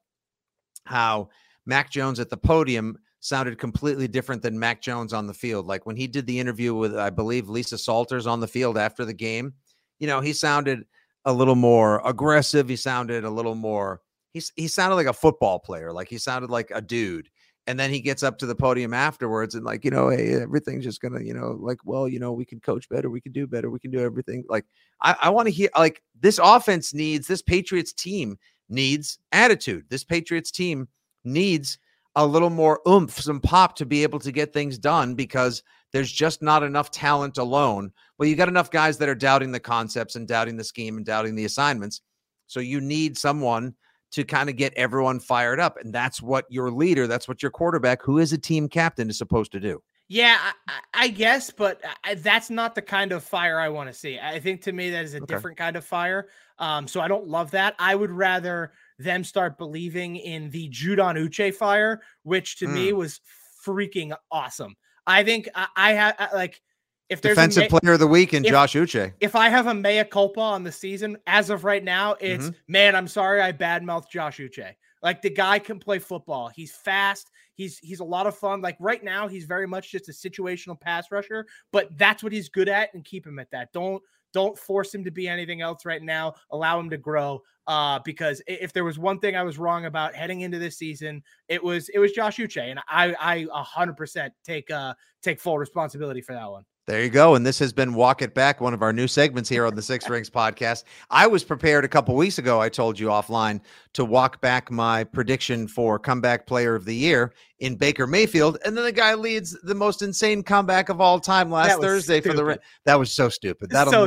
how 0.85 1.29
Mac 1.65 1.91
Jones 1.91 2.19
at 2.19 2.29
the 2.29 2.37
podium 2.37 2.97
sounded 3.19 3.59
completely 3.59 4.07
different 4.07 4.41
than 4.41 4.57
Mac 4.57 4.81
Jones 4.81 5.11
on 5.11 5.27
the 5.27 5.33
field. 5.33 5.67
Like 5.67 5.85
when 5.85 5.97
he 5.97 6.07
did 6.07 6.25
the 6.25 6.39
interview 6.39 6.73
with, 6.73 6.97
I 6.97 7.09
believe, 7.09 7.49
Lisa 7.49 7.77
Salters 7.77 8.25
on 8.25 8.39
the 8.39 8.47
field 8.47 8.77
after 8.77 9.03
the 9.03 9.13
game, 9.13 9.53
you 9.99 10.07
know, 10.07 10.21
he 10.21 10.31
sounded 10.31 10.85
a 11.25 11.33
little 11.33 11.55
more 11.55 12.01
aggressive. 12.05 12.69
He 12.69 12.77
sounded 12.77 13.25
a 13.25 13.29
little 13.29 13.55
more, 13.55 14.01
he, 14.31 14.41
he 14.55 14.69
sounded 14.69 14.95
like 14.95 15.07
a 15.07 15.13
football 15.13 15.59
player. 15.59 15.91
Like 15.91 16.07
he 16.07 16.17
sounded 16.17 16.49
like 16.49 16.71
a 16.73 16.81
dude 16.81 17.29
and 17.67 17.79
then 17.79 17.89
he 17.89 18.01
gets 18.01 18.23
up 18.23 18.37
to 18.37 18.45
the 18.45 18.55
podium 18.55 18.93
afterwards 18.93 19.55
and 19.55 19.65
like 19.65 19.85
you 19.85 19.91
know 19.91 20.09
hey 20.09 20.33
everything's 20.33 20.83
just 20.83 21.01
gonna 21.01 21.21
you 21.21 21.33
know 21.33 21.57
like 21.59 21.79
well 21.85 22.07
you 22.07 22.19
know 22.19 22.31
we 22.31 22.45
can 22.45 22.59
coach 22.59 22.89
better 22.89 23.09
we 23.09 23.21
can 23.21 23.31
do 23.31 23.47
better 23.47 23.69
we 23.69 23.79
can 23.79 23.91
do 23.91 23.99
everything. 23.99 24.43
Like 24.49 24.65
i, 25.01 25.15
I 25.23 25.29
want 25.29 25.47
to 25.47 25.53
hear 25.53 25.69
like 25.77 26.01
this 26.19 26.39
offense 26.41 26.93
needs 26.93 27.27
this 27.27 27.41
patriots 27.41 27.93
team 27.93 28.37
needs 28.69 29.19
attitude. 29.31 29.85
This 29.89 30.03
patriots 30.03 30.51
team 30.51 30.87
needs 31.23 31.77
a 32.15 32.25
little 32.25 32.49
more 32.49 32.81
oomph 32.87 33.19
some 33.19 33.39
pop 33.39 33.75
to 33.75 33.85
be 33.85 34.03
able 34.03 34.19
to 34.19 34.31
get 34.31 34.53
things 34.53 34.77
done 34.77 35.15
because 35.15 35.63
there's 35.91 36.11
just 36.11 36.41
not 36.41 36.63
enough 36.63 36.91
talent 36.91 37.37
alone. 37.37 37.91
Well 38.17 38.27
you 38.27 38.35
got 38.35 38.49
enough 38.49 38.71
guys 38.71 38.97
that 38.97 39.09
are 39.09 39.15
doubting 39.15 39.51
the 39.51 39.59
concepts 39.59 40.15
and 40.15 40.27
doubting 40.27 40.57
the 40.57 40.63
scheme 40.63 40.97
and 40.97 41.05
doubting 41.05 41.35
the 41.35 41.45
assignments. 41.45 42.01
So 42.47 42.59
you 42.59 42.81
need 42.81 43.17
someone 43.17 43.73
to 44.13 44.23
kind 44.23 44.49
of 44.49 44.55
get 44.55 44.73
everyone 44.75 45.19
fired 45.19 45.59
up. 45.59 45.77
And 45.77 45.93
that's 45.93 46.21
what 46.21 46.45
your 46.49 46.71
leader, 46.71 47.07
that's 47.07 47.27
what 47.27 47.41
your 47.41 47.51
quarterback, 47.51 48.01
who 48.01 48.19
is 48.19 48.31
a 48.33 48.37
team 48.37 48.69
captain, 48.69 49.09
is 49.09 49.17
supposed 49.17 49.51
to 49.53 49.59
do. 49.59 49.81
Yeah, 50.07 50.37
I, 50.67 50.79
I 50.93 51.07
guess, 51.07 51.49
but 51.49 51.81
I, 52.03 52.15
that's 52.15 52.49
not 52.49 52.75
the 52.75 52.81
kind 52.81 53.11
of 53.11 53.23
fire 53.23 53.59
I 53.59 53.69
want 53.69 53.89
to 53.89 53.93
see. 53.93 54.19
I 54.19 54.39
think 54.39 54.61
to 54.63 54.71
me 54.71 54.89
that 54.91 55.03
is 55.03 55.13
a 55.13 55.17
okay. 55.17 55.25
different 55.25 55.57
kind 55.57 55.75
of 55.75 55.83
fire. 55.83 56.27
Um, 56.59 56.87
so 56.87 57.01
I 57.01 57.07
don't 57.07 57.27
love 57.27 57.51
that. 57.51 57.73
I 57.79 57.95
would 57.95 58.11
rather 58.11 58.73
them 58.99 59.23
start 59.23 59.57
believing 59.57 60.17
in 60.17 60.49
the 60.51 60.69
Judon 60.69 61.17
Uche 61.17 61.53
fire, 61.53 62.01
which 62.23 62.57
to 62.57 62.67
mm. 62.67 62.73
me 62.73 62.93
was 62.93 63.21
freaking 63.65 64.15
awesome. 64.31 64.75
I 65.07 65.23
think 65.23 65.49
I, 65.55 65.67
I 65.75 65.93
had 65.93 66.15
like 66.33 66.61
if 67.09 67.21
there's 67.21 67.35
defensive 67.35 67.63
a, 67.63 67.69
player 67.69 67.93
of 67.93 67.99
the 67.99 68.07
week 68.07 68.33
in 68.33 68.43
if- 68.45 68.51
Josh 68.51 68.73
Uche. 68.73 69.13
if 69.19 69.35
I 69.35 69.49
have 69.49 69.67
a 69.67 69.73
mea 69.73 70.03
culpa 70.03 70.39
on 70.39 70.63
the 70.63 70.71
season 70.71 71.17
as 71.27 71.49
of 71.49 71.63
right 71.63 71.83
now, 71.83 72.15
it's 72.19 72.45
Mm-hmm. 72.45 72.57
man, 72.67 72.95
I'm 72.95 73.07
sorry 73.07 73.41
I 73.41 73.51
badmouthed 73.51 74.09
Josh 74.09 74.37
Uche. 74.39 74.73
Like 75.01 75.21
the 75.21 75.29
guy 75.29 75.59
can 75.59 75.79
play 75.79 75.99
football. 75.99 76.47
He's 76.47 76.71
fast. 76.73 77.29
He's 77.55 77.77
he's 77.79 77.99
a 77.99 78.05
lot 78.05 78.25
of 78.25 78.37
fun. 78.37 78.61
Like 78.61 78.77
right 78.79 79.03
now, 79.03 79.27
he's 79.27 79.45
very 79.45 79.67
much 79.67 79.91
just 79.91 80.07
a 80.09 80.11
situational 80.13 80.79
pass 80.79 81.11
rusher, 81.11 81.45
but 81.71 81.89
that's 81.97 82.23
what 82.23 82.31
he's 82.31 82.47
good 82.49 82.69
at, 82.69 82.93
and 82.93 83.03
keep 83.03 83.27
him 83.27 83.37
at 83.37 83.51
that. 83.51 83.71
Don't 83.73 84.01
don't 84.33 84.57
force 84.57 84.95
him 84.95 85.03
to 85.03 85.11
be 85.11 85.27
anything 85.27 85.61
else 85.61 85.85
right 85.85 86.01
now. 86.01 86.33
Allow 86.51 86.79
him 86.79 86.89
to 86.89 86.97
grow. 86.97 87.41
Uh, 87.67 87.99
because 88.03 88.41
if 88.47 88.73
there 88.73 88.83
was 88.83 88.97
one 88.99 89.19
thing 89.19 89.35
I 89.37 89.43
was 89.43 89.57
wrong 89.57 89.85
about 89.85 90.15
heading 90.15 90.41
into 90.41 90.57
this 90.59 90.77
season, 90.77 91.21
it 91.47 91.63
was 91.63 91.89
it 91.89 91.99
was 91.99 92.11
Josh 92.13 92.37
Uche, 92.37 92.61
and 92.71 92.79
I 92.87 93.13
I 93.19 93.47
a 93.53 93.63
hundred 93.63 93.97
percent 93.97 94.33
take 94.43 94.71
uh 94.71 94.93
take 95.21 95.39
full 95.39 95.59
responsibility 95.59 96.21
for 96.21 96.33
that 96.33 96.49
one. 96.49 96.63
There 96.85 97.01
you 97.01 97.09
go. 97.09 97.35
And 97.35 97.45
this 97.45 97.59
has 97.59 97.71
been 97.71 97.93
Walk 97.93 98.21
It 98.21 98.33
Back, 98.33 98.59
one 98.59 98.73
of 98.73 98.81
our 98.81 98.91
new 98.91 99.07
segments 99.07 99.47
here 99.47 99.65
on 99.65 99.73
the 99.73 99.81
Six 99.81 100.09
Rings 100.09 100.29
podcast. 100.29 100.83
I 101.09 101.27
was 101.27 101.41
prepared 101.41 101.85
a 101.85 101.87
couple 101.87 102.13
weeks 102.13 102.39
ago, 102.39 102.59
I 102.59 102.67
told 102.67 102.99
you 102.99 103.07
offline, 103.07 103.61
to 103.93 104.03
walk 104.03 104.41
back 104.41 104.69
my 104.69 105.05
prediction 105.05 105.65
for 105.65 105.97
comeback 105.97 106.45
player 106.45 106.75
of 106.75 106.83
the 106.83 106.93
year 106.93 107.33
in 107.59 107.75
Baker 107.75 108.05
Mayfield. 108.05 108.57
And 108.65 108.75
then 108.75 108.83
the 108.83 108.91
guy 108.91 109.13
leads 109.13 109.57
the 109.63 109.73
most 109.73 110.01
insane 110.01 110.43
comeback 110.43 110.89
of 110.89 110.99
all 110.99 111.21
time 111.21 111.49
last 111.49 111.79
Thursday 111.79 112.19
for 112.19 112.33
the 112.33 112.59
that 112.83 112.99
was 112.99 113.13
so 113.13 113.29
stupid. 113.29 113.69
That'll 113.69 113.93
so 113.93 114.05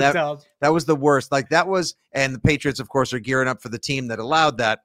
that 0.61 0.73
was 0.73 0.85
the 0.85 0.97
worst. 0.97 1.33
Like 1.33 1.49
that 1.49 1.67
was, 1.67 1.95
and 2.13 2.35
the 2.35 2.41
Patriots, 2.41 2.79
of 2.79 2.91
course, 2.91 3.15
are 3.15 3.19
gearing 3.19 3.49
up 3.49 3.63
for 3.63 3.71
the 3.71 3.79
team 3.79 4.09
that 4.09 4.19
allowed 4.19 4.59
that. 4.59 4.81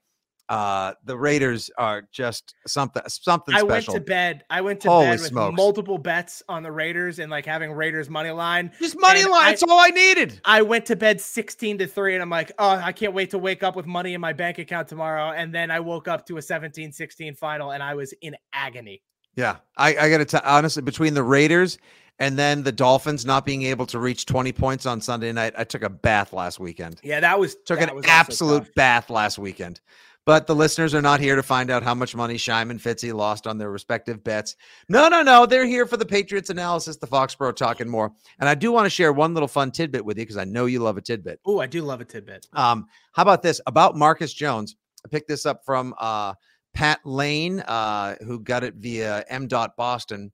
Uh, 0.51 0.93
the 1.05 1.17
Raiders 1.17 1.70
are 1.77 2.03
just 2.12 2.55
something 2.67 3.01
something 3.08 3.55
I 3.55 3.60
special. 3.60 3.93
went 3.93 4.05
to 4.05 4.10
bed. 4.12 4.43
I 4.50 4.60
went 4.60 4.81
to 4.81 4.89
Holy 4.89 5.05
bed 5.05 5.20
with 5.20 5.29
smokes. 5.29 5.55
multiple 5.55 5.98
bets 5.98 6.43
on 6.50 6.62
the 6.62 6.72
Raiders 6.74 7.20
and 7.20 7.31
like 7.31 7.46
having 7.46 7.72
Raiders 7.72 8.10
money 8.10 8.31
line. 8.31 8.72
just 8.77 9.00
money 9.00 9.24
line. 9.24 9.43
I- 9.46 9.50
That's 9.51 9.63
all 9.63 9.79
I 9.79 9.91
needed. 9.91 10.41
I 10.43 10.62
went 10.63 10.88
to 10.88 10.98
bed 10.98 11.22
16 11.22 11.77
to 11.77 11.88
3 11.88 12.15
and 12.15 12.22
I'm 12.22 12.29
like, 12.29 12.51
"Oh, 12.60 12.67
I 12.70 12.91
can't 12.91 13.13
wait 13.13 13.29
to 13.29 13.38
wake 13.38 13.63
up 13.63 13.77
with 13.77 13.86
money 13.86 14.13
in 14.13 14.20
my 14.20 14.34
bank 14.34 14.60
account 14.60 14.89
tomorrow." 14.89 15.31
And 15.31 15.55
then 15.55 15.72
I 15.72 15.79
woke 15.79 16.10
up 16.10 16.25
to 16.27 16.36
a 16.38 16.41
17-16 16.41 17.38
final 17.38 17.72
and 17.72 17.81
I 17.81 17.93
was 17.96 18.13
in 18.22 18.36
agony. 18.51 19.01
Yeah, 19.38 19.55
I, 19.77 19.96
I 19.96 20.10
got 20.10 20.17
to 20.17 20.25
tell 20.25 20.41
honestly, 20.43 20.81
between 20.81 21.13
the 21.13 21.24
Raiders 21.24 21.77
and 22.20 22.38
then 22.38 22.63
the 22.63 22.74
Dolphins 22.74 23.25
not 23.25 23.46
being 23.46 23.63
able 23.63 23.86
to 23.86 24.00
reach 24.00 24.25
20 24.25 24.51
points 24.51 24.86
on 24.86 25.00
Sunday 25.00 25.31
night, 25.31 25.53
I 25.58 25.63
took 25.63 25.81
a 25.81 25.89
bath 25.89 26.34
last 26.34 26.60
weekend. 26.60 27.00
Yeah, 27.03 27.22
that 27.22 27.39
was 27.39 27.55
Took 27.65 27.79
that 27.79 27.89
an 27.89 27.96
was 27.96 28.05
absolute 28.05 28.75
bath 28.75 29.10
last 29.10 29.39
weekend. 29.39 29.79
But 30.25 30.46
the 30.46 30.56
listeners 30.56 30.94
are 30.94 31.01
not 31.01 31.20
here 31.20 31.36
to 31.36 31.42
find 31.42 31.72
out 31.72 31.82
how 31.82 31.96
much 31.96 32.16
money 32.16 32.36
Scheim 32.36 32.70
and 32.70 32.80
Fitzy 32.80 33.12
lost 33.12 33.48
on 33.48 33.58
their 33.58 33.72
respective 33.72 34.24
bets. 34.24 34.56
No, 34.88 35.10
no, 35.10 35.24
no. 35.24 35.48
They're 35.48 35.66
here 35.66 35.88
for 35.88 35.98
the 35.98 36.06
Patriots 36.06 36.51
analysis, 36.51 36.98
the 36.98 37.08
Foxborough 37.08 37.56
talking 37.56 37.90
more. 37.90 38.12
And 38.40 38.48
I 38.48 38.54
do 38.54 38.72
want 38.72 38.86
to 38.86 38.92
share 38.92 39.12
one 39.13 39.34
little 39.34 39.48
fun 39.48 39.72
tidbit 39.72 40.06
with 40.06 40.18
you 40.18 40.24
because 40.24 40.38
I 40.38 40.44
know 40.44 40.68
you 40.68 40.80
love 40.80 40.98
a 40.98 41.01
tidbit. 41.01 41.40
Oh, 41.46 41.60
I 41.60 41.66
do 41.66 41.82
love 41.82 42.01
a 42.01 42.06
tidbit. 42.06 42.48
Um, 42.54 42.86
how 43.13 43.24
about 43.24 43.42
this 43.42 43.60
about 43.66 43.96
Marcus 43.96 44.32
Jones? 44.32 44.75
I 45.04 45.10
picked 45.10 45.28
this 45.28 45.48
up 45.48 45.66
from 45.66 45.96
uh, 46.00 46.36
Pat 46.74 47.00
Lane, 47.04 47.62
uh, 47.62 48.16
who 48.22 48.40
got 48.40 48.63
it 48.63 48.75
via 48.75 49.25
M. 49.28 49.48
Dot 49.48 49.75
Boston. 49.75 50.32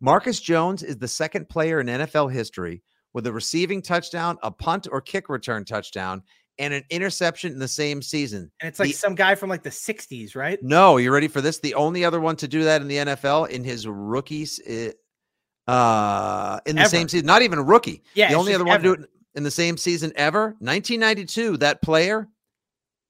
Marcus 0.00 0.40
Jones 0.40 0.84
is 0.84 0.96
the 0.96 1.08
second 1.08 1.48
player 1.48 1.80
in 1.80 1.88
NFL 1.88 2.32
history 2.32 2.82
with 3.14 3.26
a 3.26 3.32
receiving 3.32 3.82
touchdown, 3.82 4.38
a 4.42 4.50
punt 4.50 4.86
or 4.90 5.00
kick 5.00 5.28
return 5.28 5.64
touchdown, 5.64 6.22
and 6.58 6.74
an 6.74 6.84
interception 6.90 7.52
in 7.52 7.58
the 7.58 7.68
same 7.68 8.02
season. 8.02 8.50
And 8.60 8.68
it's 8.68 8.78
like 8.78 8.88
The- 8.88 8.92
some 8.94 9.14
guy 9.14 9.34
from 9.34 9.48
like 9.50 9.62
the 9.62 9.70
60s, 9.70 10.34
right? 10.34 10.58
No, 10.62 10.96
you 10.96 11.10
ready 11.12 11.28
for 11.28 11.40
this? 11.40 11.58
The 11.58 11.74
only 11.74 12.04
other 12.04 12.20
one 12.20 12.36
to 12.36 12.48
do 12.48 12.64
that 12.64 12.80
in 12.82 12.88
the 12.88 12.96
NFL 12.98 13.44
in 13.50 13.62
his 13.64 13.86
rookies, 13.86 14.58
uh, 15.66 16.60
in 16.66 16.76
the 16.76 16.82
Ever. 16.82 16.88
same 16.88 17.08
season, 17.08 17.26
not 17.26 17.42
even 17.42 17.58
a 17.58 17.62
rookie. 17.62 18.02
Yeah, 18.14 18.28
the 18.30 18.34
only 18.36 18.54
other 18.54 18.64
one 18.64 18.78
to 18.80 18.82
do 18.96 19.02
it 19.02 19.10
in 19.34 19.42
the 19.42 19.50
same 19.50 19.76
season 19.76 20.12
ever, 20.16 20.56
1992. 20.60 21.58
That 21.58 21.82
player, 21.82 22.28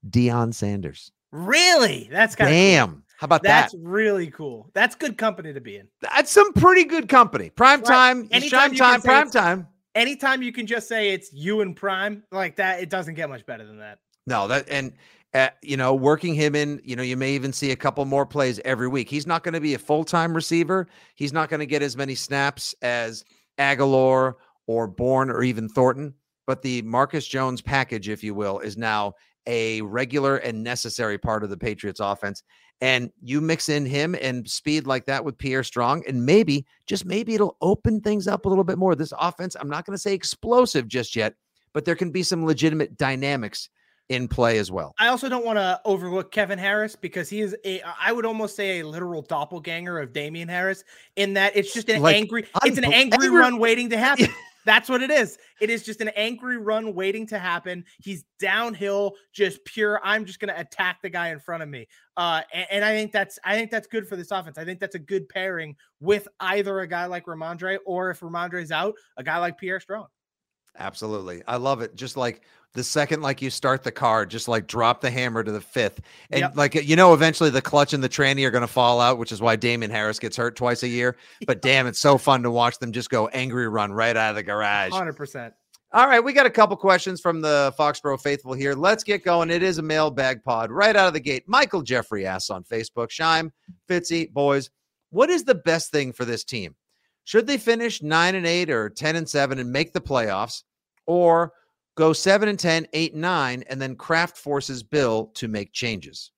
Deion 0.08 0.52
Sanders. 0.52 1.12
Really? 1.30 2.08
That's 2.10 2.34
kind 2.34 2.48
of 2.48 2.54
Damn, 2.54 3.04
how 3.18 3.24
about 3.26 3.42
That's 3.42 3.72
that? 3.72 3.78
That's 3.78 3.86
really 3.86 4.30
cool. 4.30 4.70
That's 4.74 4.94
good 4.94 5.16
company 5.16 5.52
to 5.52 5.60
be 5.60 5.76
in. 5.76 5.86
That's 6.00 6.30
some 6.32 6.52
pretty 6.52 6.84
good 6.84 7.08
company. 7.08 7.50
Prime 7.50 7.80
Right. 7.80 7.86
time, 7.88 8.28
Anytime 8.30 8.70
can 8.70 8.78
time, 8.78 9.02
prime 9.02 9.30
time. 9.30 9.68
Anytime 9.98 10.42
you 10.42 10.52
can 10.52 10.64
just 10.64 10.86
say 10.86 11.10
it's 11.10 11.32
you 11.32 11.60
and 11.60 11.74
Prime 11.74 12.22
like 12.30 12.54
that, 12.56 12.80
it 12.80 12.88
doesn't 12.88 13.14
get 13.14 13.28
much 13.28 13.44
better 13.44 13.66
than 13.66 13.78
that. 13.78 13.98
No, 14.28 14.46
that 14.46 14.68
and 14.68 14.92
uh, 15.34 15.48
you 15.60 15.76
know, 15.76 15.92
working 15.92 16.34
him 16.34 16.54
in, 16.54 16.80
you 16.84 16.94
know, 16.94 17.02
you 17.02 17.16
may 17.16 17.32
even 17.32 17.52
see 17.52 17.72
a 17.72 17.76
couple 17.76 18.04
more 18.04 18.24
plays 18.24 18.60
every 18.64 18.86
week. 18.86 19.10
He's 19.10 19.26
not 19.26 19.42
going 19.42 19.54
to 19.54 19.60
be 19.60 19.74
a 19.74 19.78
full 19.78 20.04
time 20.04 20.32
receiver. 20.34 20.86
He's 21.16 21.32
not 21.32 21.48
going 21.48 21.58
to 21.58 21.66
get 21.66 21.82
as 21.82 21.96
many 21.96 22.14
snaps 22.14 22.76
as 22.80 23.24
Agholor 23.58 24.34
or 24.68 24.86
Bourne 24.86 25.30
or 25.30 25.42
even 25.42 25.68
Thornton. 25.68 26.14
But 26.46 26.62
the 26.62 26.80
Marcus 26.82 27.26
Jones 27.26 27.60
package, 27.60 28.08
if 28.08 28.22
you 28.22 28.34
will, 28.34 28.60
is 28.60 28.78
now 28.78 29.14
a 29.48 29.80
regular 29.80 30.36
and 30.36 30.62
necessary 30.62 31.18
part 31.18 31.42
of 31.42 31.50
the 31.50 31.56
Patriots 31.56 31.98
offense. 31.98 32.44
And 32.80 33.10
you 33.20 33.40
mix 33.40 33.68
in 33.68 33.84
him 33.84 34.14
and 34.22 34.48
speed 34.48 34.86
like 34.86 35.04
that 35.06 35.24
with 35.24 35.36
Pierre 35.36 35.64
Strong, 35.64 36.04
and 36.06 36.24
maybe, 36.24 36.64
just 36.86 37.04
maybe 37.04 37.34
it'll 37.34 37.56
open 37.60 38.00
things 38.00 38.28
up 38.28 38.44
a 38.46 38.48
little 38.48 38.62
bit 38.62 38.78
more. 38.78 38.94
This 38.94 39.12
offense, 39.18 39.56
I'm 39.58 39.68
not 39.68 39.84
going 39.84 39.94
to 39.94 40.00
say 40.00 40.14
explosive 40.14 40.86
just 40.86 41.16
yet, 41.16 41.34
but 41.72 41.84
there 41.84 41.96
can 41.96 42.12
be 42.12 42.22
some 42.22 42.46
legitimate 42.46 42.96
dynamics 42.96 43.68
in 44.10 44.28
play 44.28 44.58
as 44.58 44.70
well. 44.70 44.94
I 44.98 45.08
also 45.08 45.28
don't 45.28 45.44
want 45.44 45.58
to 45.58 45.80
overlook 45.84 46.30
Kevin 46.30 46.58
Harris 46.58 46.94
because 46.96 47.28
he 47.28 47.40
is 47.40 47.54
a 47.66 47.82
I 48.00 48.12
would 48.12 48.24
almost 48.24 48.56
say 48.56 48.80
a 48.80 48.86
literal 48.86 49.20
doppelganger 49.22 49.98
of 49.98 50.12
Damien 50.14 50.48
Harris 50.48 50.82
in 51.16 51.34
that 51.34 51.54
it's 51.56 51.74
just 51.74 51.90
an 51.90 52.00
Like, 52.00 52.16
angry 52.16 52.46
it's 52.64 52.78
an 52.78 52.84
angry 52.84 53.26
angry- 53.26 53.38
run 53.40 53.58
waiting 53.58 53.90
to 53.90 53.98
happen. 53.98 54.28
That's 54.64 54.88
what 54.88 55.02
it 55.02 55.10
is. 55.10 55.38
It 55.60 55.70
is 55.70 55.82
just 55.84 56.00
an 56.00 56.08
angry 56.08 56.56
run 56.56 56.94
waiting 56.94 57.26
to 57.28 57.38
happen. 57.38 57.84
He's 57.98 58.24
downhill, 58.38 59.14
just 59.32 59.64
pure. 59.64 60.00
I'm 60.04 60.24
just 60.24 60.40
going 60.40 60.52
to 60.52 60.60
attack 60.60 61.00
the 61.02 61.10
guy 61.10 61.30
in 61.30 61.40
front 61.40 61.62
of 61.62 61.68
me. 61.68 61.86
Uh, 62.16 62.42
and, 62.52 62.66
and 62.70 62.84
I 62.84 62.92
think 62.92 63.12
that's 63.12 63.38
I 63.44 63.54
think 63.54 63.70
that's 63.70 63.86
good 63.86 64.06
for 64.06 64.16
this 64.16 64.30
offense. 64.30 64.58
I 64.58 64.64
think 64.64 64.80
that's 64.80 64.94
a 64.94 65.00
good 65.00 65.28
pairing 65.28 65.76
with 66.00 66.28
either 66.40 66.80
a 66.80 66.86
guy 66.86 67.06
like 67.06 67.26
Rhamondre 67.26 67.78
or 67.86 68.10
if 68.10 68.20
Rhamondre's 68.20 68.72
out, 68.72 68.94
a 69.16 69.24
guy 69.24 69.38
like 69.38 69.58
Pierre 69.58 69.80
Strong. 69.80 70.08
Absolutely. 70.76 71.42
I 71.46 71.56
love 71.56 71.80
it. 71.80 71.94
Just 71.94 72.16
like 72.16 72.42
the 72.74 72.84
second 72.84 73.22
like 73.22 73.42
you 73.42 73.50
start 73.50 73.82
the 73.82 73.90
car, 73.90 74.26
just 74.26 74.46
like 74.48 74.66
drop 74.66 75.00
the 75.00 75.10
hammer 75.10 75.42
to 75.42 75.50
the 75.50 75.60
fifth. 75.60 76.00
And 76.30 76.40
Yep. 76.40 76.52
like 76.56 76.74
you 76.74 76.96
know, 76.96 77.14
eventually 77.14 77.50
the 77.50 77.62
clutch 77.62 77.92
and 77.94 78.02
the 78.04 78.08
tranny 78.08 78.44
are 78.46 78.50
gonna 78.50 78.66
fall 78.66 79.00
out, 79.00 79.18
which 79.18 79.32
is 79.32 79.40
why 79.40 79.56
Damien 79.56 79.90
Harris 79.90 80.18
gets 80.18 80.36
hurt 80.36 80.54
twice 80.56 80.82
a 80.82 80.88
year. 80.88 81.16
But 81.46 81.62
damn, 81.62 81.86
it's 81.86 81.98
so 81.98 82.18
fun 82.18 82.42
to 82.42 82.50
watch 82.50 82.78
them 82.78 82.92
just 82.92 83.10
go 83.10 83.28
angry 83.28 83.68
run 83.68 83.92
right 83.92 84.16
out 84.16 84.30
of 84.30 84.36
the 84.36 84.42
garage. 84.42 84.92
Hundred 84.92 85.16
percent. 85.16 85.54
All 85.90 86.06
right, 86.06 86.22
we 86.22 86.34
got 86.34 86.44
a 86.44 86.50
couple 86.50 86.76
questions 86.76 87.18
from 87.18 87.40
the 87.40 87.72
Foxborough 87.78 88.20
faithful 88.20 88.52
here. 88.52 88.74
Let's 88.74 89.02
get 89.02 89.24
going. 89.24 89.50
It 89.50 89.62
is 89.62 89.78
a 89.78 89.82
mailbag 89.82 90.44
pod 90.44 90.70
right 90.70 90.94
out 90.94 91.08
of 91.08 91.14
the 91.14 91.20
gate. 91.20 91.44
Michael 91.46 91.80
Jeffrey 91.80 92.26
asks 92.26 92.50
on 92.50 92.62
Facebook, 92.62 93.08
Scheim, 93.08 93.50
Fitzy, 93.88 94.30
boys, 94.30 94.68
what 95.08 95.30
is 95.30 95.44
the 95.44 95.54
best 95.54 95.90
thing 95.90 96.12
for 96.12 96.26
this 96.26 96.44
team? 96.44 96.74
Should 97.28 97.46
they 97.46 97.58
finish 97.58 98.00
nine 98.00 98.36
and 98.36 98.46
eight 98.46 98.70
or 98.70 98.88
10 98.88 99.14
and 99.14 99.28
seven 99.28 99.58
and 99.58 99.70
make 99.70 99.92
the 99.92 100.00
playoffs, 100.00 100.62
or 101.04 101.52
go 101.94 102.14
seven 102.14 102.48
and 102.48 102.58
10, 102.58 102.86
eight 102.94 103.12
and 103.12 103.20
nine, 103.20 103.64
and 103.68 103.78
then 103.78 103.96
Kraft 103.96 104.38
forces 104.38 104.82
Bill 104.82 105.26
to 105.34 105.46
make 105.46 105.74
changes? 105.74 106.32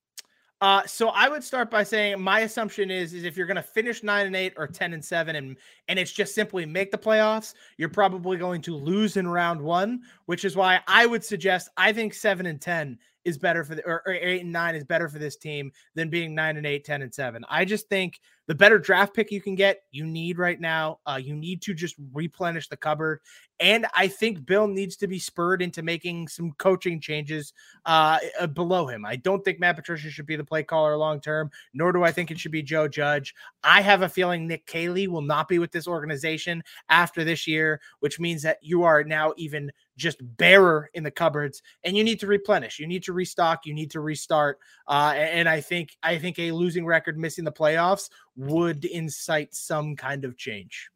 Uh, 0.59 0.85
so 0.85 1.07
I 1.07 1.29
would 1.29 1.45
start 1.45 1.71
by 1.71 1.83
saying 1.83 2.19
my 2.21 2.41
assumption 2.41 2.91
is 2.91 3.13
is 3.13 3.23
if 3.23 3.37
you're 3.37 3.47
going 3.47 3.55
to 3.55 3.63
finish 3.63 4.03
nine 4.03 4.27
and 4.27 4.35
eight 4.35 4.53
or 4.57 4.67
ten 4.67 4.91
and 4.91 5.03
seven, 5.03 5.37
and 5.37 5.55
and 5.87 5.97
it's 5.97 6.11
just 6.11 6.35
simply 6.35 6.65
make 6.65 6.91
the 6.91 6.97
playoffs, 6.97 7.53
you're 7.77 7.87
probably 7.87 8.35
going 8.35 8.61
to 8.63 8.75
lose 8.75 9.15
in 9.15 9.25
round 9.29 9.61
one, 9.61 10.01
which 10.25 10.43
is 10.43 10.57
why 10.57 10.81
I 10.89 11.05
would 11.05 11.23
suggest 11.23 11.69
I 11.77 11.93
think 11.93 12.13
seven 12.13 12.45
and 12.45 12.59
ten 12.59 12.99
is 13.25 13.37
better 13.37 13.63
for 13.63 13.75
the 13.75 13.85
or, 13.85 14.01
or 14.05 14.13
eight 14.13 14.41
and 14.41 14.51
nine 14.51 14.75
is 14.75 14.83
better 14.83 15.07
for 15.07 15.19
this 15.19 15.35
team 15.35 15.71
than 15.95 16.09
being 16.09 16.33
nine 16.33 16.57
and 16.57 16.65
eight, 16.65 16.83
10 16.85 17.01
and 17.01 17.13
seven. 17.13 17.45
I 17.49 17.65
just 17.65 17.87
think 17.89 18.19
the 18.47 18.55
better 18.55 18.79
draft 18.79 19.13
pick 19.13 19.31
you 19.31 19.39
can 19.39 19.55
get, 19.55 19.83
you 19.91 20.05
need 20.05 20.37
right 20.37 20.59
now. 20.59 20.99
Uh, 21.05 21.19
you 21.21 21.35
need 21.35 21.61
to 21.63 21.73
just 21.73 21.95
replenish 22.13 22.67
the 22.67 22.77
cupboard, 22.77 23.19
and 23.59 23.85
I 23.93 24.07
think 24.07 24.45
Bill 24.45 24.67
needs 24.67 24.97
to 24.97 25.07
be 25.07 25.19
spurred 25.19 25.61
into 25.61 25.83
making 25.83 26.27
some 26.27 26.51
coaching 26.53 26.99
changes 26.99 27.53
uh, 27.85 28.17
uh, 28.39 28.47
below 28.47 28.87
him. 28.87 29.05
I 29.05 29.15
don't 29.15 29.45
think 29.45 29.59
Matt 29.59 29.75
Patricia 29.75 30.09
should 30.09 30.25
be 30.25 30.35
the 30.35 30.43
play 30.43 30.63
caller 30.63 30.97
long 30.97 31.21
term, 31.21 31.51
nor 31.73 31.91
do 31.93 32.03
I 32.03 32.11
think 32.11 32.31
it 32.31 32.39
should 32.39 32.51
be 32.51 32.63
Joe 32.63 32.87
Judge. 32.87 33.35
I 33.63 33.81
have 33.81 34.01
a 34.01 34.09
feeling 34.09 34.47
Nick 34.47 34.65
Caley 34.65 35.07
will 35.07 35.21
not 35.21 35.47
be 35.47 35.59
with 35.59 35.71
this 35.71 35.87
organization 35.87 36.63
after 36.89 37.23
this 37.23 37.47
year, 37.47 37.79
which 37.99 38.19
means 38.19 38.41
that 38.41 38.57
you 38.61 38.83
are 38.83 39.03
now 39.03 39.33
even 39.37 39.71
just 40.01 40.19
bearer 40.37 40.89
in 40.93 41.03
the 41.03 41.11
cupboards 41.11 41.61
and 41.83 41.95
you 41.95 42.03
need 42.03 42.19
to 42.19 42.27
replenish 42.27 42.79
you 42.79 42.87
need 42.87 43.03
to 43.03 43.13
restock 43.13 43.65
you 43.65 43.73
need 43.73 43.91
to 43.91 44.01
restart 44.01 44.59
uh 44.87 45.13
and, 45.15 45.47
i 45.47 45.61
think 45.61 45.95
i 46.03 46.17
think 46.17 46.39
a 46.39 46.51
losing 46.51 46.85
record 46.85 47.17
missing 47.17 47.45
the 47.45 47.51
playoffs 47.51 48.09
would 48.35 48.83
incite 48.85 49.53
some 49.53 49.95
kind 49.95 50.25
of 50.25 50.37
change 50.37 50.89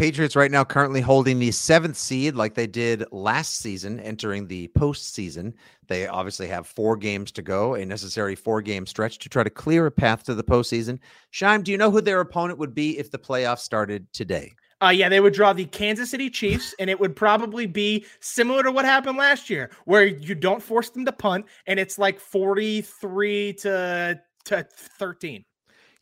Patriots 0.00 0.34
right 0.34 0.50
now 0.50 0.64
currently 0.64 1.02
holding 1.02 1.38
the 1.38 1.50
seventh 1.50 1.98
seed 1.98 2.34
like 2.34 2.54
they 2.54 2.66
did 2.66 3.04
last 3.12 3.58
season, 3.58 4.00
entering 4.00 4.46
the 4.46 4.68
postseason. 4.68 5.52
They 5.88 6.08
obviously 6.08 6.46
have 6.48 6.66
four 6.66 6.96
games 6.96 7.30
to 7.32 7.42
go, 7.42 7.74
a 7.74 7.84
necessary 7.84 8.34
four 8.34 8.62
game 8.62 8.86
stretch 8.86 9.18
to 9.18 9.28
try 9.28 9.42
to 9.42 9.50
clear 9.50 9.84
a 9.84 9.90
path 9.90 10.22
to 10.24 10.34
the 10.34 10.42
postseason. 10.42 11.00
Scheim, 11.34 11.62
do 11.62 11.70
you 11.70 11.76
know 11.76 11.90
who 11.90 12.00
their 12.00 12.20
opponent 12.20 12.58
would 12.58 12.74
be 12.74 12.98
if 12.98 13.10
the 13.10 13.18
playoffs 13.18 13.58
started 13.58 14.10
today? 14.14 14.54
Uh, 14.82 14.88
yeah, 14.88 15.08
they 15.08 15.20
would 15.20 15.34
draw 15.34 15.52
the 15.52 15.66
Kansas 15.66 16.10
City 16.10 16.30
Chiefs, 16.30 16.74
and 16.78 16.88
it 16.88 16.98
would 16.98 17.14
probably 17.14 17.66
be 17.66 18.06
similar 18.20 18.62
to 18.62 18.72
what 18.72 18.84
happened 18.84 19.18
last 19.18 19.50
year, 19.50 19.70
where 19.84 20.06
you 20.06 20.34
don't 20.34 20.62
force 20.62 20.88
them 20.90 21.04
to 21.04 21.12
punt, 21.12 21.46
and 21.66 21.78
it's 21.78 21.98
like 21.98 22.18
forty-three 22.18 23.52
to 23.54 24.20
to 24.46 24.66
thirteen. 24.98 25.44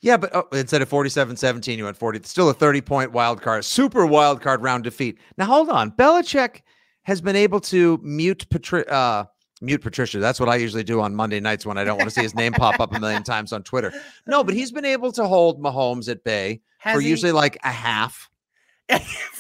Yeah, 0.01 0.17
but 0.17 0.31
oh, 0.33 0.47
instead 0.53 0.81
of 0.81 0.89
47-17, 0.89 1.77
you 1.77 1.83
went 1.83 1.97
40. 1.97 2.21
Still 2.23 2.51
a 2.51 2.55
30-point 2.55 3.11
wild 3.11 3.43
card, 3.43 3.65
super 3.65 4.07
wild 4.07 4.41
card 4.41 4.63
round 4.63 4.85
defeat. 4.85 5.19
Now 5.37 5.47
hold 5.47 5.69
on. 5.71 5.91
Belichick 5.91 6.63
has 7.03 7.21
been 7.21 7.35
able 7.35 7.59
to 7.63 7.99
mute 8.05 8.49
Patri- 8.49 8.87
uh, 8.89 9.25
mute 9.61 9.83
Patricia. 9.83 10.21
That's 10.21 10.39
what 10.39 10.49
I 10.49 10.55
usually 10.55 10.85
do 10.85 11.01
on 11.01 11.17
Monday 11.17 11.41
nights 11.41 11.67
when 11.67 11.79
I 11.79 11.83
don't 11.83 11.97
want 11.99 12.09
to 12.09 12.15
see 12.15 12.23
his 12.23 12.37
name 12.37 12.53
pop 12.53 12.79
up 12.79 12.95
a 12.95 13.01
million 13.01 13.23
times 13.25 13.53
on 13.53 13.65
Twitter. 13.65 13.93
No, 14.25 14.45
but 14.45 14.55
he's 14.55 14.71
been 14.71 14.85
able 14.85 15.11
to 15.11 15.27
hold 15.27 15.61
Mahomes 15.61 16.09
at 16.09 16.23
bay 16.23 16.61
Has 16.79 16.95
for 16.95 17.01
he? 17.01 17.09
usually 17.09 17.33
like 17.33 17.59
a 17.65 17.73
half. 17.73 18.31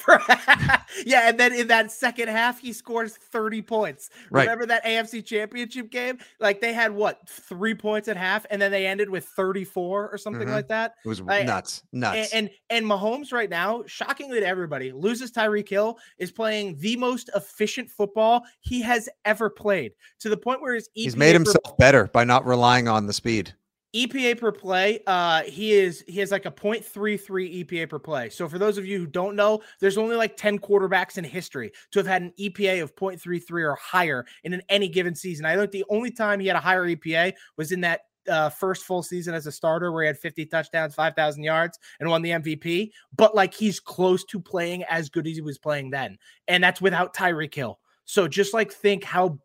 Yeah, 1.04 1.28
and 1.28 1.38
then 1.38 1.52
in 1.52 1.68
that 1.68 1.92
second 1.92 2.28
half, 2.28 2.58
he 2.60 2.72
scores 2.72 3.16
30 3.16 3.62
points. 3.62 4.10
Right. 4.30 4.42
Remember 4.42 4.66
that 4.66 4.84
AFC 4.84 5.24
championship 5.24 5.90
game? 5.90 6.18
Like 6.40 6.60
they 6.60 6.72
had 6.72 6.92
what 6.92 7.28
three 7.28 7.74
points 7.74 8.08
at 8.08 8.16
half, 8.16 8.46
and 8.50 8.60
then 8.60 8.70
they 8.72 8.86
ended 8.86 9.08
with 9.08 9.24
34 9.26 10.10
or 10.10 10.18
something 10.18 10.48
Mhm. 10.48 10.52
like 10.52 10.68
that. 10.68 10.94
It 11.04 11.08
was 11.08 11.20
I- 11.28 11.44
nuts, 11.44 11.82
And, 11.92 12.00
nuts. 12.00 12.32
and 12.32 12.50
and 12.70 12.84
Mahomes 12.86 13.32
right 13.32 13.50
now, 13.50 13.84
shockingly 13.86 14.40
to 14.40 14.46
everybody, 14.46 14.90
loses 14.92 15.30
Tyreek 15.30 15.68
Hill, 15.68 15.98
is 16.18 16.32
playing 16.32 16.76
the 16.78 16.96
most 16.96 17.30
efficient 17.36 17.88
football 17.90 18.44
he 18.60 18.80
has 18.82 19.08
ever 19.24 19.48
played 19.50 19.92
to 20.20 20.28
the 20.28 20.36
point 20.36 20.60
where 20.62 20.74
his 20.74 20.88
EPA 20.96 21.02
he's 21.04 21.16
made 21.16 21.34
himself 21.34 21.76
better 21.78 22.06
by 22.08 22.24
not 22.24 22.44
relying 22.46 22.88
on 22.88 23.06
the 23.06 23.12
speed. 23.12 23.54
EPA 23.94 24.38
per 24.38 24.52
play, 24.52 25.00
uh, 25.06 25.42
he 25.44 25.72
is 25.72 26.04
he 26.06 26.20
has 26.20 26.30
like 26.30 26.44
a 26.44 26.50
0.33 26.50 27.64
EPA 27.64 27.88
per 27.88 27.98
play. 27.98 28.28
So 28.28 28.48
for 28.48 28.58
those 28.58 28.76
of 28.76 28.84
you 28.84 28.98
who 28.98 29.06
don't 29.06 29.34
know, 29.34 29.62
there's 29.80 29.96
only 29.96 30.16
like 30.16 30.36
10 30.36 30.58
quarterbacks 30.58 31.16
in 31.16 31.24
history 31.24 31.72
to 31.92 31.98
have 31.98 32.06
had 32.06 32.22
an 32.22 32.32
EPA 32.38 32.82
of 32.82 32.94
0.33 32.94 33.50
or 33.62 33.74
higher 33.76 34.26
in 34.44 34.52
an, 34.52 34.62
any 34.68 34.88
given 34.88 35.14
season. 35.14 35.46
I 35.46 35.56
think 35.56 35.70
the 35.70 35.84
only 35.88 36.10
time 36.10 36.38
he 36.40 36.46
had 36.46 36.56
a 36.56 36.60
higher 36.60 36.86
EPA 36.86 37.32
was 37.56 37.72
in 37.72 37.80
that 37.80 38.02
uh, 38.28 38.50
first 38.50 38.84
full 38.84 39.02
season 39.02 39.34
as 39.34 39.46
a 39.46 39.52
starter 39.52 39.90
where 39.90 40.02
he 40.02 40.06
had 40.06 40.18
50 40.18 40.44
touchdowns, 40.46 40.94
5,000 40.94 41.42
yards, 41.42 41.78
and 41.98 42.08
won 42.10 42.20
the 42.20 42.30
MVP. 42.30 42.90
But 43.16 43.34
like 43.34 43.54
he's 43.54 43.80
close 43.80 44.24
to 44.26 44.38
playing 44.38 44.84
as 44.84 45.08
good 45.08 45.26
as 45.26 45.36
he 45.36 45.40
was 45.40 45.58
playing 45.58 45.90
then, 45.90 46.18
and 46.46 46.62
that's 46.62 46.80
without 46.80 47.14
Tyreek 47.14 47.54
Hill. 47.54 47.78
So 48.04 48.28
just 48.28 48.54
like 48.54 48.70
think 48.70 49.04
how 49.04 49.38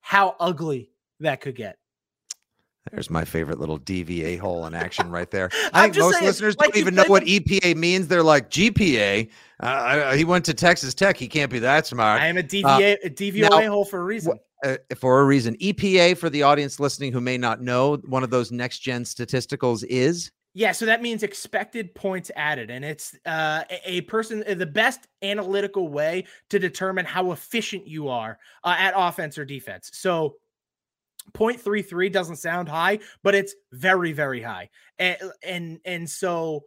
how 0.00 0.34
ugly 0.40 0.90
that 1.20 1.40
could 1.40 1.54
get. 1.54 1.79
There's 2.90 3.10
my 3.10 3.24
favorite 3.24 3.60
little 3.60 3.78
DVA 3.78 4.38
hole 4.38 4.66
in 4.66 4.74
action 4.74 5.10
right 5.10 5.30
there. 5.30 5.50
I'm 5.72 5.92
think 5.92 6.02
most 6.02 6.14
saying, 6.14 6.26
listeners 6.26 6.56
like, 6.58 6.72
don't 6.72 6.80
even 6.80 6.94
know 6.94 7.04
what 7.06 7.24
EPA 7.24 7.76
means. 7.76 8.08
They're 8.08 8.22
like 8.22 8.50
GPA. 8.50 9.28
Uh, 9.62 9.66
I- 9.66 10.16
he 10.16 10.24
went 10.24 10.44
to 10.46 10.54
Texas 10.54 10.94
Tech. 10.94 11.16
He 11.16 11.28
can't 11.28 11.50
be 11.50 11.58
that 11.60 11.86
smart. 11.86 12.20
I 12.22 12.26
am 12.26 12.38
a 12.38 12.42
DVA 12.42 12.96
a 13.04 13.10
DVOA 13.10 13.50
now, 13.50 13.70
hole 13.70 13.84
for 13.84 14.00
a 14.00 14.04
reason. 14.04 14.38
uh, 14.64 14.76
for 14.96 15.20
a 15.20 15.24
reason. 15.24 15.56
EPA 15.58 16.16
for 16.16 16.30
the 16.30 16.42
audience 16.42 16.80
listening 16.80 17.12
who 17.12 17.20
may 17.20 17.36
not 17.36 17.60
know, 17.60 17.96
one 18.06 18.22
of 18.24 18.30
those 18.30 18.50
next 18.50 18.78
gen 18.80 19.04
statisticals 19.04 19.84
is 19.84 20.30
Yeah, 20.54 20.72
so 20.72 20.86
that 20.86 21.02
means 21.02 21.22
expected 21.22 21.94
points 21.94 22.30
added, 22.34 22.70
and 22.70 22.82
it's 22.84 23.14
uh, 23.26 23.62
a- 23.70 23.90
a 23.90 24.00
person 24.02 24.42
uh, 24.48 24.54
the 24.54 24.66
best 24.66 25.06
analytical 25.22 25.88
way 25.88 26.24
to 26.48 26.58
determine 26.58 27.04
how 27.04 27.30
efficient 27.32 27.86
you 27.86 28.08
are 28.08 28.38
uh, 28.64 28.74
at 28.78 28.94
offense 28.96 29.36
or 29.36 29.44
defense. 29.44 29.90
So. 29.92 30.36
0.33 31.34 32.10
doesn't 32.12 32.36
sound 32.36 32.68
high, 32.68 32.98
but 33.22 33.34
it's 33.34 33.54
very, 33.72 34.12
very 34.12 34.42
high. 34.42 34.68
And 34.98 35.16
and 35.42 35.80
and 35.84 36.08
so 36.10 36.64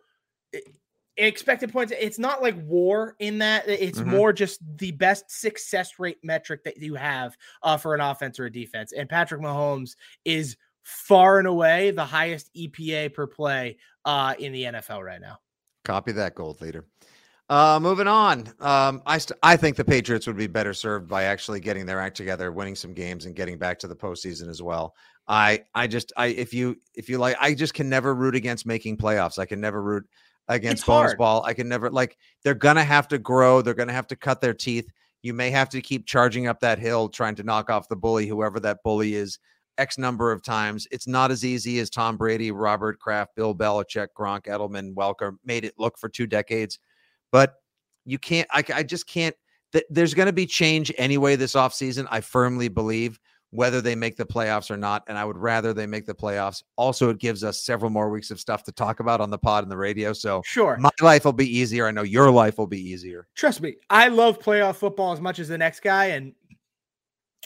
expected 1.18 1.72
points, 1.72 1.94
it's 2.00 2.18
not 2.18 2.42
like 2.42 2.56
war 2.64 3.16
in 3.20 3.38
that. 3.40 3.68
It's 3.68 4.00
Mhm. 4.00 4.08
more 4.08 4.34
just 4.34 4.60
the 4.78 4.92
best 4.92 5.26
success 5.30 6.00
rate 6.00 6.18
metric 6.24 6.64
that 6.64 6.78
you 6.78 6.96
have 6.96 7.38
uh, 7.62 7.78
for 7.78 7.94
an 7.94 8.02
offense 8.02 8.40
or 8.40 8.46
a 8.46 8.52
defense. 8.52 8.94
And 8.94 9.08
Patrick 9.08 9.42
Mahomes 9.42 9.96
is 10.26 10.58
far 10.82 11.38
and 11.38 11.48
away 11.48 11.92
the 11.92 12.04
highest 12.06 12.50
EPA 12.56 13.10
per 13.14 13.28
play 13.28 13.78
uh, 14.06 14.34
in 14.40 14.52
the 14.52 14.64
NFL 14.64 15.04
right 15.04 15.22
now. 15.22 15.40
copy 15.86 16.12
that 16.14 16.34
gold 16.36 16.62
leader. 16.62 16.86
Uh, 17.54 17.80
moving 17.80 18.08
on. 18.08 18.52
Um, 18.62 19.04
I 19.06 19.20
st- 19.20 19.38
I 19.44 19.56
think 19.58 19.76
the 19.76 19.86
Patriots 19.86 20.26
would 20.26 20.36
be 20.36 20.48
better 20.48 20.74
served 20.74 21.08
by 21.08 21.26
actually 21.26 21.60
getting 21.60 21.86
their 21.86 22.00
act 22.00 22.18
together, 22.18 22.52
winning 22.52 22.74
some 22.74 22.96
games, 22.96 23.28
and 23.28 23.36
getting 23.36 23.60
back 23.60 23.78
to 23.80 23.88
the 23.88 23.96
postseason 23.96 24.50
as 24.50 24.64
well. 24.64 24.96
I 25.28 25.64
I 25.76 25.86
just 25.86 26.12
I 26.18 26.28
if 26.28 26.52
you 26.52 26.78
if 26.96 27.10
you 27.10 27.20
like 27.20 27.38
I 27.40 27.54
just 27.54 27.76
can 27.76 27.88
never 27.88 28.16
root 28.16 28.34
against 28.34 28.66
making 28.66 28.98
playoffs. 28.98 29.38
I 29.38 29.46
can 29.46 29.62
never 29.62 29.84
root 29.84 30.04
against 30.48 30.88
bonus 30.88 31.14
ball. 31.14 31.44
I 31.44 31.54
can 31.54 31.70
never 31.70 31.92
like 31.92 32.18
they're 32.44 32.56
gonna 32.56 32.84
have 32.84 33.08
to 33.10 33.20
grow. 33.20 33.62
They're 33.62 33.76
gonna 33.76 33.94
have 33.94 34.08
to 34.08 34.16
cut 34.16 34.42
their 34.42 34.56
teeth. 34.56 34.90
You 35.22 35.36
may 35.36 35.52
have 35.52 35.70
to 35.70 35.82
keep 35.82 36.08
charging 36.08 36.48
up 36.48 36.60
that 36.62 36.80
hill, 36.80 37.08
trying 37.08 37.36
to 37.36 37.44
knock 37.44 37.70
off 37.70 37.88
the 37.88 37.96
bully, 37.96 38.26
whoever 38.26 38.60
that 38.62 38.80
bully 38.84 39.14
is, 39.14 39.38
X 39.78 40.00
number 40.00 40.32
of 40.32 40.42
times. 40.42 40.88
It's 40.90 41.06
not 41.06 41.30
as 41.30 41.46
easy 41.46 41.78
as 41.78 41.92
Tom 41.92 42.18
Brady, 42.18 42.50
Robert 42.50 42.98
Kraft, 42.98 43.36
Bill 43.36 43.54
Belichick, 43.54 44.08
Gronk, 44.18 44.48
Edelman, 44.48 44.96
Welker 44.96 45.38
made 45.46 45.66
it 45.66 45.76
look 45.78 46.00
for 46.00 46.10
two 46.10 46.26
decades. 46.26 46.80
But 47.34 47.56
you 48.06 48.18
can't, 48.18 48.48
I, 48.52 48.64
I 48.74 48.84
just 48.84 49.08
can't. 49.08 49.36
Th- 49.74 49.84
there's 49.90 50.14
going 50.14 50.28
to 50.28 50.34
be 50.34 50.46
change 50.46 50.94
anyway 50.98 51.36
this 51.36 51.54
offseason. 51.54 52.08
I 52.12 52.22
firmly 52.22 52.70
believe 52.70 53.20
whether 53.50 53.82
they 53.82 53.96
make 53.96 54.16
the 54.18 54.26
playoffs 54.26 54.72
or 54.72 54.78
not. 54.78 55.04
And 55.08 55.18
I 55.18 55.26
would 55.26 55.38
rather 55.38 55.74
they 55.74 55.86
make 55.86 56.06
the 56.08 56.14
playoffs. 56.16 56.64
Also, 56.76 57.10
it 57.10 57.20
gives 57.20 57.44
us 57.44 57.64
several 57.64 57.92
more 57.92 58.10
weeks 58.10 58.32
of 58.32 58.40
stuff 58.40 58.64
to 58.64 58.72
talk 58.72 59.00
about 59.00 59.22
on 59.22 59.30
the 59.30 59.38
pod 59.38 59.64
and 59.64 59.72
the 59.72 59.78
radio. 59.78 60.12
So 60.14 60.42
Sure. 60.44 60.76
my 60.78 60.90
life 61.02 61.24
will 61.26 61.34
be 61.34 61.58
easier. 61.58 61.88
I 61.88 61.92
know 61.92 62.02
your 62.04 62.32
life 62.32 62.58
will 62.58 62.68
be 62.68 62.82
easier. 62.82 63.28
Trust 63.36 63.62
me, 63.62 63.76
I 63.92 64.08
love 64.08 64.40
playoff 64.40 64.76
football 64.78 65.12
as 65.14 65.22
much 65.22 65.38
as 65.40 65.48
the 65.48 65.58
next 65.58 65.82
guy, 65.82 66.06
and 66.06 66.34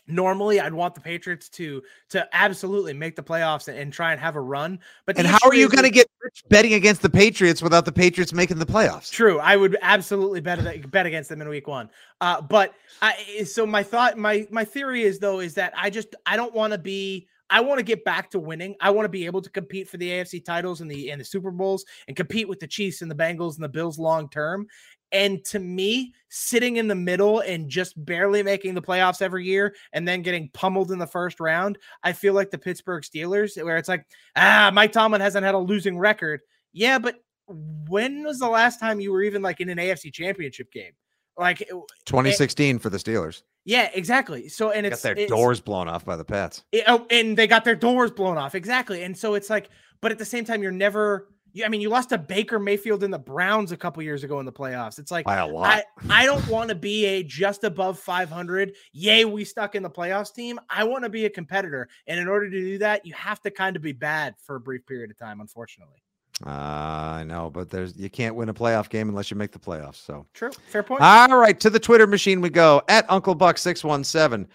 normally 0.08 0.60
I'd 0.60 0.74
want 0.74 0.96
the 0.96 1.02
Patriots 1.02 1.50
to 1.50 1.82
to 2.10 2.28
absolutely 2.34 2.94
make 2.94 3.16
the 3.16 3.24
playoffs 3.24 3.68
and, 3.68 3.78
and 3.78 3.92
try 3.92 4.12
and 4.12 4.22
have 4.22 4.36
a 4.36 4.42
run. 4.42 4.80
But 5.06 5.18
And 5.18 5.28
how 5.28 5.40
are 5.44 5.56
you 5.56 5.70
going 5.70 5.84
to 5.84 5.90
get 5.90 6.08
rich 6.22 6.44
betting 6.50 6.74
against 6.74 7.02
the 7.02 7.10
Patriots 7.10 7.62
without 7.62 7.86
the 7.86 7.92
Patriots 7.92 8.34
making 8.34 8.60
the 8.60 8.66
playoffs? 8.66 9.12
True, 9.12 9.40
I 9.40 9.56
would 9.56 9.78
absolutely 9.82 10.42
bet 10.42 10.92
bet 10.92 11.06
against 11.06 11.30
them 11.30 11.42
in 11.42 11.50
week 11.50 11.68
one. 11.68 11.90
Uh, 12.22 12.42
but 12.42 12.74
I 13.02 13.44
so 13.46 13.66
my 13.66 13.84
thought, 13.84 14.18
my 14.18 14.48
my 14.52 14.66
theory 14.66 15.04
is 15.04 15.20
though 15.20 15.40
is 15.40 15.54
that 15.56 15.74
I 15.76 15.90
just 15.90 16.16
I 16.26 16.36
don't 16.36 16.54
want 16.54 16.74
to 16.74 16.80
be. 16.80 17.28
I 17.50 17.62
want 17.62 17.80
to 17.80 17.84
get 17.84 18.04
back 18.04 18.30
to 18.32 18.40
winning. 18.40 18.76
I 18.82 18.90
want 18.90 19.06
to 19.06 19.10
be 19.10 19.26
able 19.26 19.42
to 19.42 19.50
compete 19.50 19.88
for 19.88 19.96
the 19.96 20.10
AFC 20.10 20.44
titles 20.44 20.82
and 20.82 20.92
the 20.92 21.12
and 21.12 21.22
the 21.22 21.26
Super 21.26 21.50
Bowls 21.50 21.86
and 22.10 22.18
compete 22.18 22.50
with 22.50 22.60
the 22.60 22.68
Chiefs 22.68 23.02
and 23.02 23.10
the 23.10 23.16
Bengals 23.16 23.56
and 23.56 23.64
the 23.64 23.70
Bills 23.70 23.98
long 23.98 24.28
term. 24.30 24.68
And 25.12 25.44
to 25.46 25.60
me, 25.60 26.14
sitting 26.30 26.76
in 26.78 26.88
the 26.90 26.96
middle 26.96 27.40
and 27.40 27.70
just 27.70 27.94
barely 28.06 28.44
making 28.44 28.74
the 28.74 28.82
playoffs 28.82 29.22
every 29.22 29.46
year 29.46 29.74
and 29.94 30.06
then 30.08 30.22
getting 30.22 30.50
pummeled 30.54 30.92
in 30.92 31.00
the 31.00 31.08
first 31.08 31.40
round, 31.40 31.78
I 32.04 32.12
feel 32.14 32.34
like 32.34 32.52
the 32.52 32.58
Pittsburgh 32.58 33.04
Steelers, 33.04 33.62
where 33.64 33.78
it's 33.78 33.88
like, 33.88 34.06
ah, 34.36 34.70
Mike 34.74 34.92
Tomlin 34.92 35.22
hasn't 35.22 35.46
had 35.46 35.56
a 35.56 35.60
losing 35.60 35.98
record. 35.98 36.42
Yeah, 36.74 37.00
but 37.00 37.16
when 37.48 38.24
was 38.24 38.40
the 38.40 38.50
last 38.50 38.80
time 38.80 39.00
you 39.00 39.12
were 39.14 39.24
even 39.24 39.42
like 39.42 39.62
in 39.62 39.70
an 39.70 39.78
AFC 39.78 40.12
championship 40.14 40.72
game? 40.72 40.92
Like, 41.38 41.62
it- 41.62 41.70
2016 42.06 42.80
for 42.80 42.90
the 42.90 42.98
Steelers. 42.98 43.44
yeah, 43.64 43.90
exactly. 43.94 44.50
So, 44.50 44.72
and 44.72 44.86
it 44.86 44.90
Got 44.90 44.94
it's 44.96 45.02
their 45.04 45.12
it's- 45.14 45.30
doors 45.30 45.62
blown 45.62 45.88
off 45.88 46.04
by 46.04 46.16
the 46.18 46.26
Pats. 46.26 46.64
it- 46.72 46.84
oh, 46.88 47.06
and 47.10 47.38
they 47.38 47.48
got 47.48 47.64
their 47.64 47.76
doors 47.76 48.12
blown 48.12 48.38
off. 48.38 48.56
Exactly. 48.56 49.04
And 49.04 49.18
so 49.18 49.36
it's 49.36 49.50
like, 49.50 49.70
but 50.02 50.12
at 50.12 50.18
the 50.18 50.26
same 50.26 50.44
time, 50.46 50.62
you're 50.62 50.72
never. 50.72 51.30
You- 51.58 51.66
I 51.66 51.70
mean, 51.70 51.82
you 51.82 51.90
lost 51.90 52.10
to 52.10 52.18
Baker 52.18 52.60
Mayfield 52.60 53.04
and 53.04 53.14
the 53.14 53.20
Browns 53.20 53.72
a 53.72 53.78
couple 53.78 54.02
years 54.04 54.24
ago 54.24 54.40
in 54.40 54.46
the 54.46 54.52
playoffs. 54.52 55.00
It's 55.00 55.12
like 55.12 55.26
By 55.26 55.38
a 55.38 55.48
lot. 55.48 55.84
I, 56.10 56.22
I 56.22 56.26
don't 56.26 56.48
want 56.48 56.70
to 56.70 56.76
be 56.76 57.06
a 57.06 57.24
just 57.24 57.64
above 57.64 58.00
500. 58.00 58.76
Yay, 58.94 59.26
we 59.26 59.44
stuck 59.44 59.76
in 59.76 59.84
the 59.84 59.90
playoffs 59.90 60.34
team. 60.34 60.60
I 60.70 60.84
want 60.84 61.04
to 61.04 61.10
be 61.10 61.26
a 61.26 61.30
competitor. 61.30 61.90
And 62.08 62.20
in 62.20 62.28
order 62.28 62.50
to 62.50 62.60
do 62.60 62.78
that, 62.80 63.06
you 63.06 63.14
have 63.14 63.42
to 63.42 63.52
kind 63.52 63.76
of 63.76 63.82
be 63.82 63.92
bad 63.94 64.36
for 64.42 64.56
a 64.56 64.60
brief 64.60 64.86
period 64.86 65.12
of 65.12 65.18
time, 65.18 65.42
unfortunately. 65.42 65.98
Uh, 66.46 66.50
I 66.50 67.24
know, 67.24 67.50
but 67.50 67.70
there's 67.72 67.98
you 67.98 68.12
can't 68.12 68.36
win 68.36 68.50
a 68.50 68.54
playoff 68.54 68.90
game 68.90 69.10
unless 69.10 69.32
you 69.32 69.38
make 69.38 69.52
the 69.52 69.60
playoffs. 69.60 69.96
So 69.96 70.28
True. 70.36 70.52
Fair 70.70 70.84
point. 70.84 71.02
All 71.02 71.36
right, 71.36 71.60
to 71.60 71.70
the 71.72 71.80
Twitter 71.80 72.06
machine 72.06 72.42
we 72.42 72.52
go 72.52 72.84
at 72.88 73.10
Uncle 73.10 73.34
Buck 73.34 73.58
six 73.58 73.84
one 73.84 74.04
seven. 74.04 74.48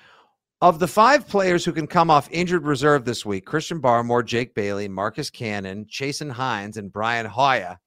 Of 0.62 0.79
the 0.79 0.87
five 0.87 1.27
players 1.27 1.64
who 1.64 1.72
can 1.72 1.88
come 1.88 2.09
off 2.09 2.29
injured 2.31 2.64
reserve 2.64 3.05
this 3.05 3.27
week, 3.27 3.44
Christian 3.44 3.83
Barmore, 3.83 4.25
Jake 4.25 4.55
Bailey, 4.55 4.87
Marcus 4.87 5.29
Cannon, 5.29 5.87
Chasen 5.87 6.31
Hines, 6.31 6.77
and 6.77 6.92
Brian 6.92 7.27
Hoyer, 7.27 7.81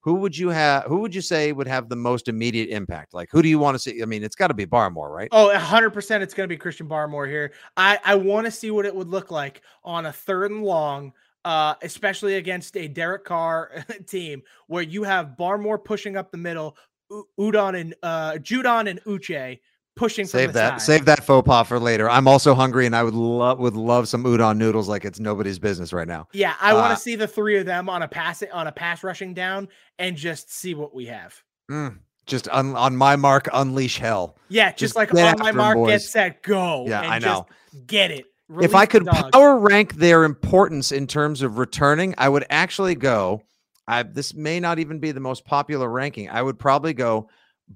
who 0.00 0.14
would 0.14 0.36
you 0.36 0.48
have? 0.48 0.82
Who 0.86 0.98
would 0.98 1.14
you 1.14 1.20
say 1.20 1.52
would 1.52 1.68
have 1.68 1.88
the 1.88 1.94
most 1.94 2.26
immediate 2.26 2.68
impact? 2.68 3.14
Like, 3.14 3.28
who 3.30 3.42
do 3.42 3.48
you 3.48 3.60
want 3.60 3.76
to 3.76 3.78
see? 3.78 4.02
I 4.02 4.06
mean, 4.06 4.24
it's 4.24 4.34
got 4.34 4.48
to 4.48 4.54
be 4.54 4.66
Barmore, 4.66 5.08
right? 5.08 5.28
Oh, 5.30 5.52
100% 5.54 6.20
it's 6.20 6.34
going 6.34 6.48
to 6.48 6.52
be 6.52 6.56
Christian 6.56 6.88
Barmore 6.88 7.28
here. 7.28 7.52
I, 7.76 8.00
I 8.04 8.16
want 8.16 8.46
to 8.46 8.50
see 8.50 8.72
what 8.72 8.86
it 8.86 8.94
would 8.96 9.08
look 9.08 9.30
like 9.30 9.62
on 9.84 10.06
a 10.06 10.12
third 10.12 10.50
and 10.50 10.64
long, 10.64 11.12
uh, 11.44 11.76
especially 11.82 12.34
against 12.34 12.76
a 12.76 12.88
Derek 12.88 13.24
Carr 13.24 13.84
team 14.08 14.42
where 14.66 14.82
you 14.82 15.04
have 15.04 15.36
Barmore 15.38 15.84
pushing 15.84 16.16
up 16.16 16.32
the 16.32 16.38
middle, 16.38 16.76
U- 17.08 17.28
Udon 17.38 17.80
and 17.80 17.94
uh, 18.02 18.32
Judon 18.32 18.90
and 18.90 19.00
Uche 19.04 19.60
pushing 19.96 20.26
Save 20.26 20.52
that. 20.52 20.80
side. 20.80 20.86
Save 20.86 21.04
that 21.06 21.24
faux 21.24 21.46
pas 21.46 21.66
for 21.66 21.80
later. 21.80 22.08
I'm 22.08 22.28
also 22.28 22.54
hungry, 22.54 22.86
and 22.86 22.94
I 22.94 23.02
would 23.02 23.14
love 23.14 23.58
would 23.58 23.74
love 23.74 24.08
some 24.08 24.22
udon 24.24 24.56
noodles 24.58 24.88
like 24.88 25.04
it's 25.04 25.18
nobody's 25.18 25.58
business 25.58 25.92
right 25.92 26.06
now. 26.06 26.28
Yeah, 26.32 26.54
I 26.60 26.74
want 26.74 26.92
Uh, 26.92 26.94
to 26.94 27.00
see 27.00 27.16
the 27.16 27.26
three 27.26 27.56
of 27.58 27.66
them 27.66 27.88
on 27.88 28.02
a 28.02 28.08
pass 28.08 28.42
on 28.52 28.66
a 28.66 28.72
pass 28.72 29.02
rushing 29.02 29.34
down 29.34 29.68
and 29.98 30.16
just 30.16 30.52
see 30.52 30.74
what 30.74 30.94
we 30.94 31.06
have. 31.06 31.34
Mm, 31.70 31.98
just 32.26 32.48
un- 32.52 32.76
on 32.76 32.96
my 32.96 33.16
mark, 33.16 33.48
unleash 33.52 33.98
hell. 33.98 34.36
Yeah, 34.48 34.68
just, 34.70 34.78
Just 34.78 34.96
like 34.96 35.10
get 35.10 35.34
on 35.34 35.40
my 35.40 35.52
mark, 35.52 35.76
get 35.76 35.82
boys. 35.84 36.08
set, 36.08 36.42
go. 36.42 36.84
Yeah, 36.86 37.00
and 37.02 37.12
I 37.12 37.18
know. 37.18 37.46
just 37.72 37.86
Get 37.88 38.10
it. 38.10 38.26
if 38.60 38.74
I 38.74 38.86
could 38.86 39.04
power 39.06 39.58
rank 39.58 39.94
their 39.96 40.22
importance 40.24 40.92
in 40.92 41.06
terms 41.06 41.42
of 41.42 41.58
returning, 41.58 42.14
I 42.16 42.28
would 42.28 42.44
actually 42.50 42.94
go. 42.94 43.42
I, 43.88 44.02
this 44.02 44.34
may 44.34 44.58
not 44.60 44.78
even 44.78 44.98
be 44.98 45.12
the 45.12 45.20
most 45.20 45.44
popular 45.44 45.88
ranking. 45.88 46.28
I 46.28 46.42
would 46.42 46.58
probably 46.58 46.92
go 46.94 47.28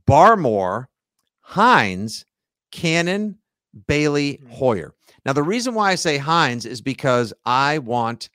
Barmore, 0.08 0.86
Hines, 1.50 2.24
Cannon, 2.70 3.36
Bailey, 3.88 4.38
Mhm. 4.44 4.50
Hoyer. 4.52 4.94
Now, 5.26 5.32
the 5.32 5.42
reason 5.42 5.74
why 5.74 5.90
I 5.90 5.94
say 5.96 6.16
Hines 6.16 6.64
is 6.64 6.80
because 6.80 7.32
I 7.44 7.78
want 7.78 8.30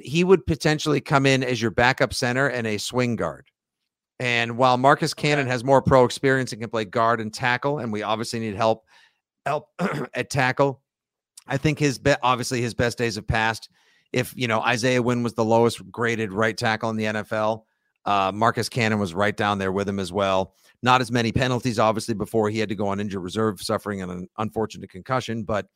he 0.00 0.24
would 0.24 0.44
potentially 0.46 1.00
come 1.00 1.24
in 1.26 1.44
as 1.44 1.60
your 1.62 1.70
backup 1.70 2.12
center 2.14 2.48
and 2.48 2.66
a 2.66 2.78
swing 2.78 3.14
guard. 3.16 3.46
And 4.18 4.56
while 4.56 4.76
Marcus 4.78 5.12
Cannon 5.14 5.46
has 5.46 5.62
more 5.62 5.82
pro 5.82 6.04
experience 6.04 6.52
and 6.52 6.60
can 6.60 6.70
play 6.70 6.84
guard 6.86 7.20
and 7.20 7.32
tackle, 7.32 7.78
and 7.78 7.92
we 7.92 8.02
obviously 8.02 8.40
need 8.40 8.56
help 8.56 8.84
help 9.44 9.68
at 10.14 10.30
tackle, 10.30 10.80
I 11.46 11.58
think 11.58 11.78
his 11.78 11.98
be- 11.98 12.16
obviously 12.22 12.62
his 12.62 12.72
best 12.74 12.96
days 12.98 13.16
have 13.16 13.26
passed. 13.26 13.68
If 14.12 14.32
you 14.36 14.48
know 14.48 14.60
Isaiah 14.62 15.02
Wynn 15.02 15.22
was 15.22 15.34
the 15.34 15.44
lowest 15.44 15.88
graded 15.92 16.32
right 16.32 16.56
tackle 16.56 16.88
in 16.90 16.96
the 16.96 17.04
NFL, 17.04 17.64
uh, 18.06 18.32
Marcus 18.34 18.68
Cannon 18.68 18.98
was 18.98 19.14
right 19.14 19.36
down 19.36 19.58
there 19.58 19.72
with 19.72 19.88
him 19.88 19.98
as 19.98 20.12
well. 20.12 20.54
Not 20.82 21.00
as 21.00 21.10
many 21.10 21.32
penalties, 21.32 21.78
obviously, 21.78 22.14
before 22.14 22.50
he 22.50 22.58
had 22.58 22.68
to 22.68 22.74
go 22.74 22.88
on 22.88 23.00
injured 23.00 23.22
reserve, 23.22 23.60
suffering 23.60 24.02
an 24.02 24.28
unfortunate 24.38 24.90
concussion. 24.90 25.44
But 25.44 25.66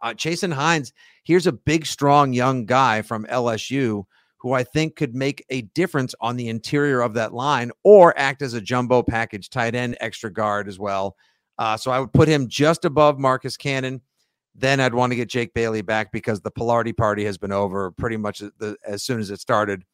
uh, 0.00 0.14
Chasen 0.14 0.52
Hines, 0.52 0.92
here's 1.24 1.46
a 1.46 1.52
big, 1.52 1.86
strong 1.86 2.32
young 2.32 2.66
guy 2.66 3.02
from 3.02 3.24
LSU 3.26 4.04
who 4.38 4.52
I 4.52 4.64
think 4.64 4.96
could 4.96 5.14
make 5.14 5.44
a 5.50 5.62
difference 5.62 6.16
on 6.20 6.36
the 6.36 6.48
interior 6.48 7.00
of 7.00 7.14
that 7.14 7.32
line 7.32 7.70
or 7.84 8.12
act 8.18 8.42
as 8.42 8.54
a 8.54 8.60
jumbo 8.60 9.00
package 9.02 9.48
tight 9.48 9.76
end, 9.76 9.96
extra 10.00 10.32
guard 10.32 10.66
as 10.66 10.80
well. 10.80 11.16
Uh, 11.58 11.76
so 11.76 11.92
I 11.92 12.00
would 12.00 12.12
put 12.12 12.26
him 12.26 12.48
just 12.48 12.84
above 12.84 13.20
Marcus 13.20 13.56
Cannon. 13.56 14.00
Then 14.56 14.80
I'd 14.80 14.94
want 14.94 15.12
to 15.12 15.16
get 15.16 15.28
Jake 15.28 15.54
Bailey 15.54 15.80
back 15.80 16.10
because 16.10 16.40
the 16.40 16.50
Palardy 16.50 16.96
party 16.96 17.24
has 17.24 17.38
been 17.38 17.52
over 17.52 17.92
pretty 17.92 18.16
much 18.16 18.40
the, 18.40 18.76
as 18.84 19.04
soon 19.04 19.20
as 19.20 19.30
it 19.30 19.38
started. 19.38 19.84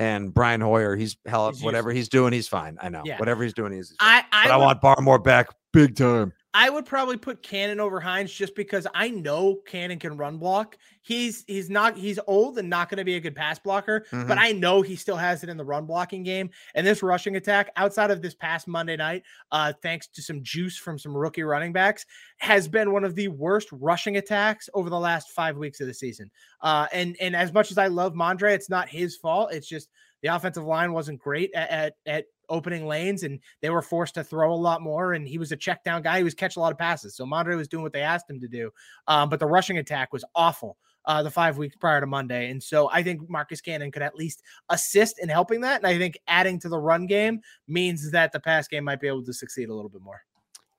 And 0.00 0.32
Brian 0.32 0.62
Hoyer, 0.62 0.96
he's 0.96 1.18
hell, 1.26 1.50
He's 1.52 1.62
whatever 1.62 1.90
he's 1.92 2.08
doing, 2.08 2.32
he's 2.32 2.48
fine. 2.48 2.78
I 2.80 2.88
know 2.88 3.02
Yeah. 3.04 3.18
whatever 3.18 3.42
he's 3.44 3.52
doing, 3.52 3.70
he's. 3.72 3.94
fine. 4.00 4.22
I 4.32 4.44
I, 4.44 4.48
but 4.48 4.54
I 4.54 4.56
want 4.56 4.80
Barmore 4.80 5.22
back 5.22 5.48
big 5.74 5.94
time. 5.94 6.32
I 6.52 6.68
would 6.68 6.84
probably 6.84 7.16
put 7.16 7.44
Cannon 7.44 7.78
over 7.78 8.00
Hines 8.00 8.32
just 8.32 8.56
because 8.56 8.84
I 8.92 9.08
know 9.10 9.60
Cannon 9.66 10.00
can 10.00 10.16
run 10.16 10.36
block. 10.36 10.76
He's 11.02 11.44
he's 11.46 11.70
not 11.70 11.96
he's 11.96 12.18
old 12.26 12.58
and 12.58 12.68
not 12.68 12.88
going 12.88 12.98
to 12.98 13.04
be 13.04 13.14
a 13.14 13.20
good 13.20 13.36
pass 13.36 13.58
blocker, 13.60 14.04
Mhm. 14.10 14.26
but 14.26 14.36
I 14.36 14.50
know 14.50 14.82
he 14.82 14.96
still 14.96 15.16
has 15.16 15.44
it 15.44 15.48
in 15.48 15.56
the 15.56 15.64
run 15.64 15.86
blocking 15.86 16.24
game. 16.24 16.50
And 16.74 16.84
this 16.84 17.04
rushing 17.04 17.36
attack, 17.36 17.70
outside 17.76 18.10
of 18.10 18.20
this 18.20 18.34
past 18.34 18.66
Monday 18.66 18.96
night, 18.96 19.22
uh, 19.52 19.72
thanks 19.80 20.08
to 20.08 20.22
some 20.22 20.42
juice 20.42 20.76
from 20.76 20.98
some 20.98 21.16
rookie 21.16 21.44
running 21.44 21.72
backs, 21.72 22.04
has 22.38 22.66
been 22.66 22.92
one 22.92 23.04
of 23.04 23.14
the 23.14 23.28
worst 23.28 23.68
rushing 23.70 24.16
attacks 24.16 24.68
over 24.74 24.90
the 24.90 24.98
last 24.98 25.30
five 25.30 25.56
weeks 25.56 25.80
of 25.80 25.86
the 25.86 25.94
season. 25.94 26.28
Uh, 26.62 26.88
and 26.92 27.16
and 27.20 27.36
as 27.36 27.52
much 27.52 27.70
as 27.70 27.78
I 27.78 27.86
love 27.86 28.14
Mondre, 28.14 28.52
it's 28.52 28.68
not 28.68 28.88
his 28.88 29.16
fault. 29.16 29.52
It's 29.52 29.68
just 29.68 29.88
the 30.22 30.28
offensive 30.28 30.64
line 30.64 30.92
wasn't 30.92 31.20
great 31.20 31.50
at 31.54 31.70
at, 31.70 31.94
at 32.06 32.24
opening 32.50 32.86
lanes 32.86 33.22
and 33.22 33.38
they 33.62 33.70
were 33.70 33.80
forced 33.80 34.14
to 34.14 34.24
throw 34.24 34.52
a 34.52 34.54
lot 34.54 34.82
more 34.82 35.14
and 35.14 35.26
he 35.26 35.38
was 35.38 35.52
a 35.52 35.56
check 35.56 35.82
down 35.84 36.02
guy 36.02 36.18
he 36.18 36.24
was 36.24 36.34
catching 36.34 36.60
a 36.60 36.62
lot 36.62 36.72
of 36.72 36.78
passes 36.78 37.14
so 37.14 37.24
Mondre 37.24 37.56
was 37.56 37.68
doing 37.68 37.82
what 37.82 37.92
they 37.92 38.02
asked 38.02 38.28
him 38.28 38.40
to 38.40 38.48
do 38.48 38.70
um, 39.06 39.28
but 39.28 39.40
the 39.40 39.46
rushing 39.46 39.78
attack 39.78 40.12
was 40.12 40.24
awful 40.34 40.76
uh, 41.06 41.22
the 41.22 41.30
five 41.30 41.56
weeks 41.56 41.76
prior 41.76 42.00
to 42.00 42.06
Monday 42.06 42.50
and 42.50 42.62
so 42.62 42.90
I 42.90 43.02
think 43.02 43.30
Marcus 43.30 43.60
Cannon 43.60 43.90
could 43.90 44.02
at 44.02 44.14
least 44.14 44.42
assist 44.68 45.18
in 45.18 45.28
helping 45.28 45.62
that 45.62 45.78
and 45.78 45.86
I 45.86 45.96
think 45.96 46.18
adding 46.26 46.58
to 46.60 46.68
the 46.68 46.78
run 46.78 47.06
game 47.06 47.40
means 47.66 48.10
that 48.10 48.32
the 48.32 48.40
pass 48.40 48.68
game 48.68 48.84
might 48.84 49.00
be 49.00 49.06
able 49.06 49.24
to 49.24 49.32
succeed 49.32 49.70
a 49.70 49.74
little 49.74 49.90
bit 49.90 50.02
more 50.02 50.20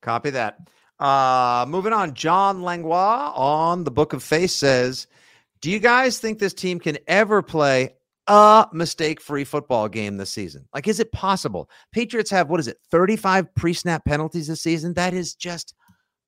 Copy 0.02 0.32
that. 0.32 0.58
Uh 1.00 1.66
moving 1.68 1.94
on, 1.94 2.14
John 2.14 2.62
Langlois 2.62 3.34
on 3.36 3.84
the 3.84 3.92
Book 3.92 4.14
of 4.14 4.22
Face 4.22 4.54
says, 4.54 5.08
"Do 5.62 5.72
you 5.72 5.80
guys 5.80 6.20
think 6.20 6.38
this 6.38 6.54
team 6.54 6.80
can 6.80 6.98
ever 7.08 7.42
play 7.42 7.96
a 8.32 8.68
mistake-free 8.72 9.44
football 9.44 9.90
game 9.90 10.16
this 10.18 10.30
season? 10.32 10.66
Like, 10.74 10.88
is 10.88 11.00
it 11.00 11.12
possible? 11.12 11.70
Patriots 11.92 12.32
have 12.32 12.50
what 12.50 12.60
is 12.62 12.68
it, 12.68 12.78
35 12.90 13.54
pre-snap 13.56 14.06
penalties 14.06 14.48
this 14.48 14.62
season? 14.62 14.94
That 14.94 15.14
is 15.14 15.36
just 15.36 15.74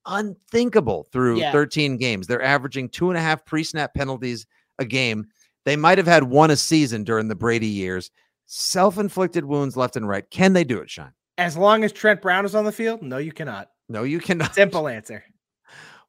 unthinkable 0.05 1.07
through 1.11 1.39
Yeah. 1.39 1.51
13 1.51 1.97
games. 1.97 2.27
They're 2.27 2.41
averaging 2.41 2.89
two 2.89 3.09
and 3.09 3.17
a 3.17 3.21
half 3.21 3.45
pre-snap 3.45 3.93
penalties 3.93 4.45
a 4.79 4.85
game. 4.85 5.27
They 5.65 5.75
might 5.77 5.97
have 5.97 6.07
had 6.07 6.23
one 6.23 6.51
a 6.51 6.57
season 6.57 7.03
during 7.03 7.29
the 7.29 7.35
Brady 7.35 7.67
years. 7.67 8.11
Self-inflicted 8.47 9.45
wounds 9.45 9.77
left 9.77 9.95
and 9.95 10.07
right. 10.07 10.29
Can 10.29 10.53
they 10.53 10.63
do 10.63 10.79
it, 10.79 10.89
Sean? 10.89 11.13
as 11.39 11.57
long 11.57 11.83
as 11.83 11.91
Trent 11.91 12.21
Brown 12.21 12.45
is 12.45 12.53
on 12.53 12.63
the 12.63 12.71
field 12.71 13.01
no 13.01 13.17
you 13.17 13.31
cannot 13.31 13.69
No, 13.89 14.03
you 14.03 14.19
cannot. 14.19 14.53
simple 14.53 14.87
answer 14.87 15.23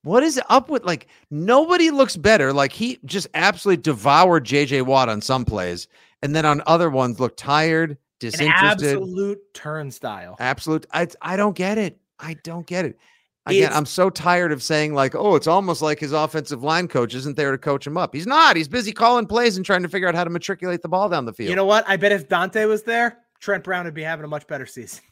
What 0.04 0.22
is 0.22 0.40
up 0.48 0.68
with 0.68 0.84
like 0.84 1.08
nobody 1.30 1.90
looks 1.90 2.16
better? 2.16 2.52
Like 2.52 2.72
he 2.72 2.98
just 3.04 3.26
absolutely 3.34 3.82
devoured 3.82 4.44
JJ 4.44 4.82
Watt 4.86 5.08
on 5.08 5.20
some 5.20 5.44
plays, 5.44 5.88
and 6.22 6.34
then 6.36 6.44
on 6.46 6.62
other 6.66 6.90
ones 6.90 7.18
looked 7.20 7.38
tired, 7.38 7.98
disinterested. 8.20 8.96
an 8.96 9.02
absolute 9.02 9.38
turnstile 9.54 10.36
absolute. 10.38 10.86
I 10.92 11.08
I 11.20 11.36
don't 11.36 11.56
get 11.56 11.78
it. 11.78 11.98
I 12.20 12.34
don't 12.44 12.66
get 12.66 12.84
it. 12.84 12.98
Again, 13.46 13.64
It's- 13.64 13.76
I'm 13.76 13.84
so 13.86 14.08
tired 14.08 14.52
of 14.52 14.62
saying 14.62 14.94
like, 14.94 15.14
oh, 15.14 15.34
it's 15.34 15.46
almost 15.46 15.82
like 15.82 15.98
his 15.98 16.12
offensive 16.12 16.62
line 16.62 16.88
coach 16.88 17.14
isn't 17.14 17.36
there 17.36 17.50
to 17.52 17.58
coach 17.58 17.86
him 17.86 17.98
up. 17.98 18.14
He's 18.14 18.26
not. 18.26 18.56
He's 18.56 18.68
busy 18.68 18.92
calling 18.92 19.26
plays 19.26 19.56
and 19.58 19.66
trying 19.66 19.82
to 19.82 19.88
figure 19.88 20.08
out 20.08 20.14
how 20.14 20.24
to 20.24 20.30
matriculate 20.30 20.80
the 20.80 20.88
ball 20.88 21.08
down 21.10 21.24
the 21.26 21.32
field. 21.32 21.50
you 21.50 21.56
know 21.56 21.66
what 21.66 21.84
I 21.88 21.96
bet 21.96 22.12
if 22.12 22.28
Dante 22.28 22.64
was 22.66 22.82
there 22.84 23.18
Trent 23.40 23.62
Brown 23.64 23.84
would 23.84 23.92
be 23.94 24.02
having 24.02 24.24
a 24.24 24.28
much 24.28 24.46
better 24.46 24.64
season 24.66 25.02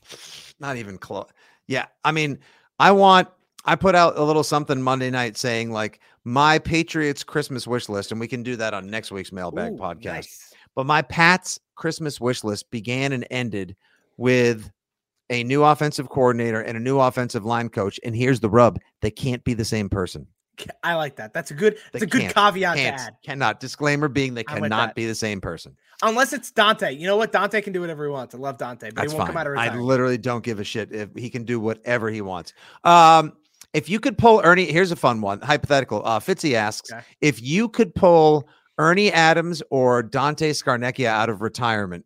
not 0.61 0.77
even 0.77 0.97
close. 0.97 1.29
Yeah, 1.67 1.87
I 2.05 2.13
mean, 2.13 2.39
I 2.79 2.93
want. 2.93 3.29
I 3.65 3.77
put 3.77 3.95
out 3.95 4.19
a 4.19 4.23
little 4.25 4.43
something 4.43 4.83
Monday 4.83 5.11
night 5.11 5.37
saying 5.37 5.71
like 5.71 6.01
my 6.25 6.59
Patriots 6.59 7.23
Christmas 7.25 7.67
wish 7.67 7.89
list, 7.89 8.11
and 8.11 8.21
we 8.21 8.29
can 8.29 8.43
do 8.43 8.57
that 8.57 8.75
on 8.75 8.89
next 8.89 9.13
week's 9.13 9.33
mailbag 9.33 9.73
Ooh, 9.73 9.77
podcast. 9.77 10.05
nice. 10.05 10.55
But 10.75 10.87
my 10.87 11.03
Pats 11.03 11.59
Christmas 11.75 12.21
wish 12.21 12.45
list 12.45 12.71
began 12.71 13.13
and 13.13 13.27
ended 13.31 13.77
with 14.17 14.71
a 15.31 15.45
new 15.45 15.65
offensive 15.65 16.09
coordinator 16.09 16.61
and 16.61 16.77
a 16.77 16.81
new 16.81 16.99
offensive 16.99 17.45
line 17.45 17.69
coach. 17.69 18.01
And 18.05 18.17
here's 18.17 18.41
the 18.41 18.51
rub: 18.51 18.79
they 19.01 19.11
can't 19.11 19.45
be 19.45 19.55
the 19.55 19.65
same 19.65 19.89
person. 19.89 20.27
I 20.83 20.95
like 20.95 21.17
that. 21.17 21.33
That's 21.33 21.51
a 21.51 21.55
good. 21.55 21.79
That's 21.93 22.03
a 22.03 22.07
good 22.07 22.31
caveat 22.33 22.77
to 22.77 22.83
add. 22.83 23.17
cannot. 23.25 23.61
Disclaimer 23.61 24.09
being 24.09 24.35
they 24.35 24.45
cannot 24.45 24.95
be 24.95 25.07
the 25.07 25.15
same 25.15 25.41
person. 25.41 25.77
Unless 26.03 26.33
it's 26.33 26.51
Dante. 26.51 26.93
You 26.93 27.07
know 27.07 27.17
what? 27.17 27.31
Dante 27.31 27.61
can 27.61 27.73
do 27.73 27.81
whatever 27.81 28.05
he 28.05 28.11
wants. 28.11 28.35
I 28.35 28.39
love 28.39 28.59
Dante, 28.59 28.89
but 28.89 28.97
That's 28.97 29.13
he 29.13 29.19
won't 29.19 29.29
fine. 29.29 29.35
come 29.35 29.41
out 29.41 29.47
of 29.47 29.53
retirement. 29.53 29.81
I 29.81 29.83
literally 29.83 30.19
don't 30.19 30.43
give 30.43 30.59
a 30.59 30.65
shit 30.65 30.93
if 30.93 31.11
he 31.17 31.31
can 31.31 31.45
do 31.45 31.61
whatever 31.61 32.11
he 32.11 32.21
wants. 32.23 32.55
Um, 32.83 33.35
if 33.73 33.89
you 33.89 33.99
could 34.01 34.19
pull 34.19 34.41
Ernie, 34.45 34.67
here's 34.67 34.91
a 34.91 34.97
fun 34.97 35.21
one. 35.21 35.41
Hypothetical. 35.41 36.03
Uh, 36.05 36.21
Fitzy 36.21 36.55
asks 36.55 36.93
Okay. 36.93 37.03
if 37.21 37.43
you 37.43 37.69
could 37.69 37.95
pull 37.95 38.49
Ernie 38.79 39.13
Adams 39.13 39.63
or 39.71 40.03
Dante 40.03 40.51
Scarnecchia 40.51 41.07
out 41.07 41.29
of 41.29 41.41
retirement 41.43 42.05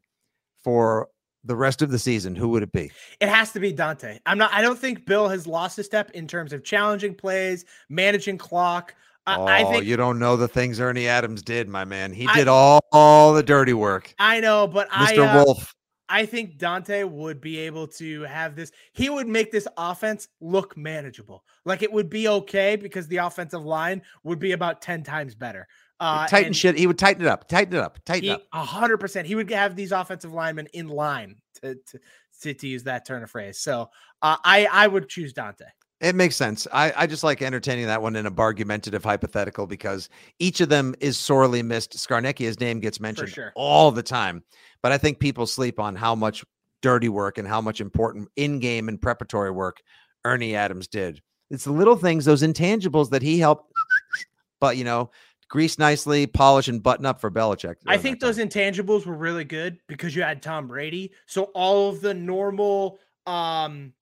for 0.63 1.09
the 1.45 1.55
rest 1.57 1.81
of 1.83 1.91
the 1.91 1.99
season, 1.99 2.35
who 2.35 2.49
would 2.49 2.63
it 2.65 2.73
be? 2.73 2.91
It 3.21 3.29
has 3.29 3.53
to 3.53 3.61
be 3.61 3.73
Dante. 3.73 4.19
I'm 4.27 4.39
not. 4.39 4.53
I 4.53 4.63
don't 4.63 4.79
think 4.79 5.07
Bill 5.07 5.29
has 5.29 5.47
lost 5.47 5.79
a 5.79 5.85
step 5.85 6.11
in 6.11 6.27
terms 6.27 6.53
of 6.53 6.65
challenging 6.65 7.15
plays, 7.15 7.65
managing 7.89 8.37
clock. 8.39 8.95
I, 9.29 9.37
oh, 9.37 9.45
I 9.47 9.65
think 9.65 9.85
you 9.87 9.97
don't 9.97 10.19
know 10.21 10.37
the 10.37 10.47
things 10.49 10.79
Ernie 10.81 11.09
Adams 11.09 11.43
did, 11.43 11.69
my 11.69 11.85
man. 11.85 12.13
He 12.13 12.27
I- 12.29 12.35
did 12.35 12.49
all, 12.49 12.81
all 12.93 13.33
the 13.33 13.43
dirty 13.43 13.73
work. 13.75 14.15
I 14.21 14.39
know, 14.41 14.67
but 14.69 14.89
Mr. 14.91 15.19
I 15.25 15.27
uh, 15.41 15.45
Wolf. 15.45 15.75
I 16.09 16.27
think 16.27 16.59
Dante 16.59 17.03
would 17.05 17.41
be 17.41 17.59
able 17.59 17.87
to 17.89 18.23
have 18.23 18.55
this. 18.55 18.71
He 18.93 19.11
would 19.11 19.27
make 19.27 19.51
this 19.51 19.67
offense 19.77 20.29
look 20.41 20.77
manageable. 20.77 21.45
Like 21.65 21.83
it 21.83 21.93
would 21.93 22.09
be 22.09 22.29
okay 22.29 22.77
because 22.77 23.09
the 23.09 23.19
offensive 23.19 23.65
line 23.65 24.03
would 24.23 24.39
be 24.39 24.53
about 24.53 24.83
10 24.83 25.03
times 25.03 25.35
better. 25.35 25.67
Uh, 25.99 26.27
tighten 26.27 26.53
shit. 26.53 26.79
He 26.79 26.87
would 26.87 26.99
tighten 26.99 27.25
it 27.25 27.29
up. 27.29 27.49
Tighten 27.49 27.75
it 27.75 27.81
up. 27.81 27.99
Tighten 28.05 28.25
he, 28.25 28.31
up. 28.31 28.43
a 28.53 28.65
hundred 28.65 28.99
percent. 28.99 29.27
He 29.27 29.35
would 29.35 29.51
have 29.51 29.75
these 29.75 29.93
offensive 29.93 30.33
linemen 30.33 30.67
in 30.75 30.89
line 30.89 31.37
to, 31.63 31.75
to, 31.75 32.01
to, 32.43 32.55
to 32.55 32.69
use 32.69 32.83
that 32.85 33.07
turn 33.07 33.23
of 33.23 33.31
phrase. 33.31 33.59
So 33.59 33.89
uh, 34.21 34.37
I, 34.45 34.69
I 34.71 34.87
would 34.87 35.09
choose 35.09 35.33
Dante. 35.33 35.65
It 36.01 36.15
makes 36.15 36.37
sense. 36.37 36.67
I, 36.75 36.93
I 36.95 37.07
just 37.07 37.25
like 37.25 37.41
entertaining 37.41 37.87
that 37.87 38.03
one 38.03 38.17
in 38.17 38.27
a 38.27 38.33
argumentative 38.37 39.03
hypothetical 39.03 39.67
because 39.67 40.11
each 40.39 40.61
of 40.61 40.69
them 40.69 40.95
is 41.01 41.17
sorely 41.17 41.63
missed. 41.63 41.97
Scarnecchia's 41.97 42.61
name 42.61 42.81
gets 42.81 43.01
mentioned 43.01 43.31
sure. 43.31 43.53
all 43.57 43.91
the 43.91 44.03
time, 44.03 44.45
but 44.87 44.93
I 44.93 44.99
think 44.99 45.19
people 45.19 45.49
sleep 45.49 45.81
on 45.81 45.97
how 45.97 46.15
much 46.15 46.45
dirty 46.81 47.09
work 47.09 47.39
and 47.39 47.49
how 47.49 47.61
much 47.61 47.81
important 47.81 48.29
in-game 48.37 48.89
and 48.89 49.03
preparatory 49.03 49.51
work 49.51 49.83
Ernie 50.25 50.55
Adams 50.55 50.87
did. 50.87 51.21
It's 51.51 51.65
the 51.65 51.73
little 51.73 51.97
things, 51.97 52.25
those 52.25 52.45
intangibles 52.45 53.11
that 53.11 53.21
he 53.21 53.41
helped, 53.41 53.73
but 54.61 54.77
you 54.77 54.85
know, 54.85 55.11
grease 55.49 55.77
nicely, 55.77 56.29
polish 56.29 56.69
and 56.69 56.81
button 56.81 57.05
up 57.05 57.21
for 57.21 57.33
Belichick. 57.33 57.75
I 57.89 57.97
think 57.97 58.21
those 58.21 58.37
time. 58.37 58.49
intangibles 58.49 59.07
were 59.07 59.17
really 59.17 59.43
good 59.43 59.81
because 59.89 60.15
you 60.15 60.23
had 60.23 60.41
Tom 60.41 60.69
Brady. 60.69 61.11
So 61.27 61.51
all 61.57 61.89
of 61.89 62.01
the 62.01 62.15
normal 62.15 63.01
um 63.27 63.93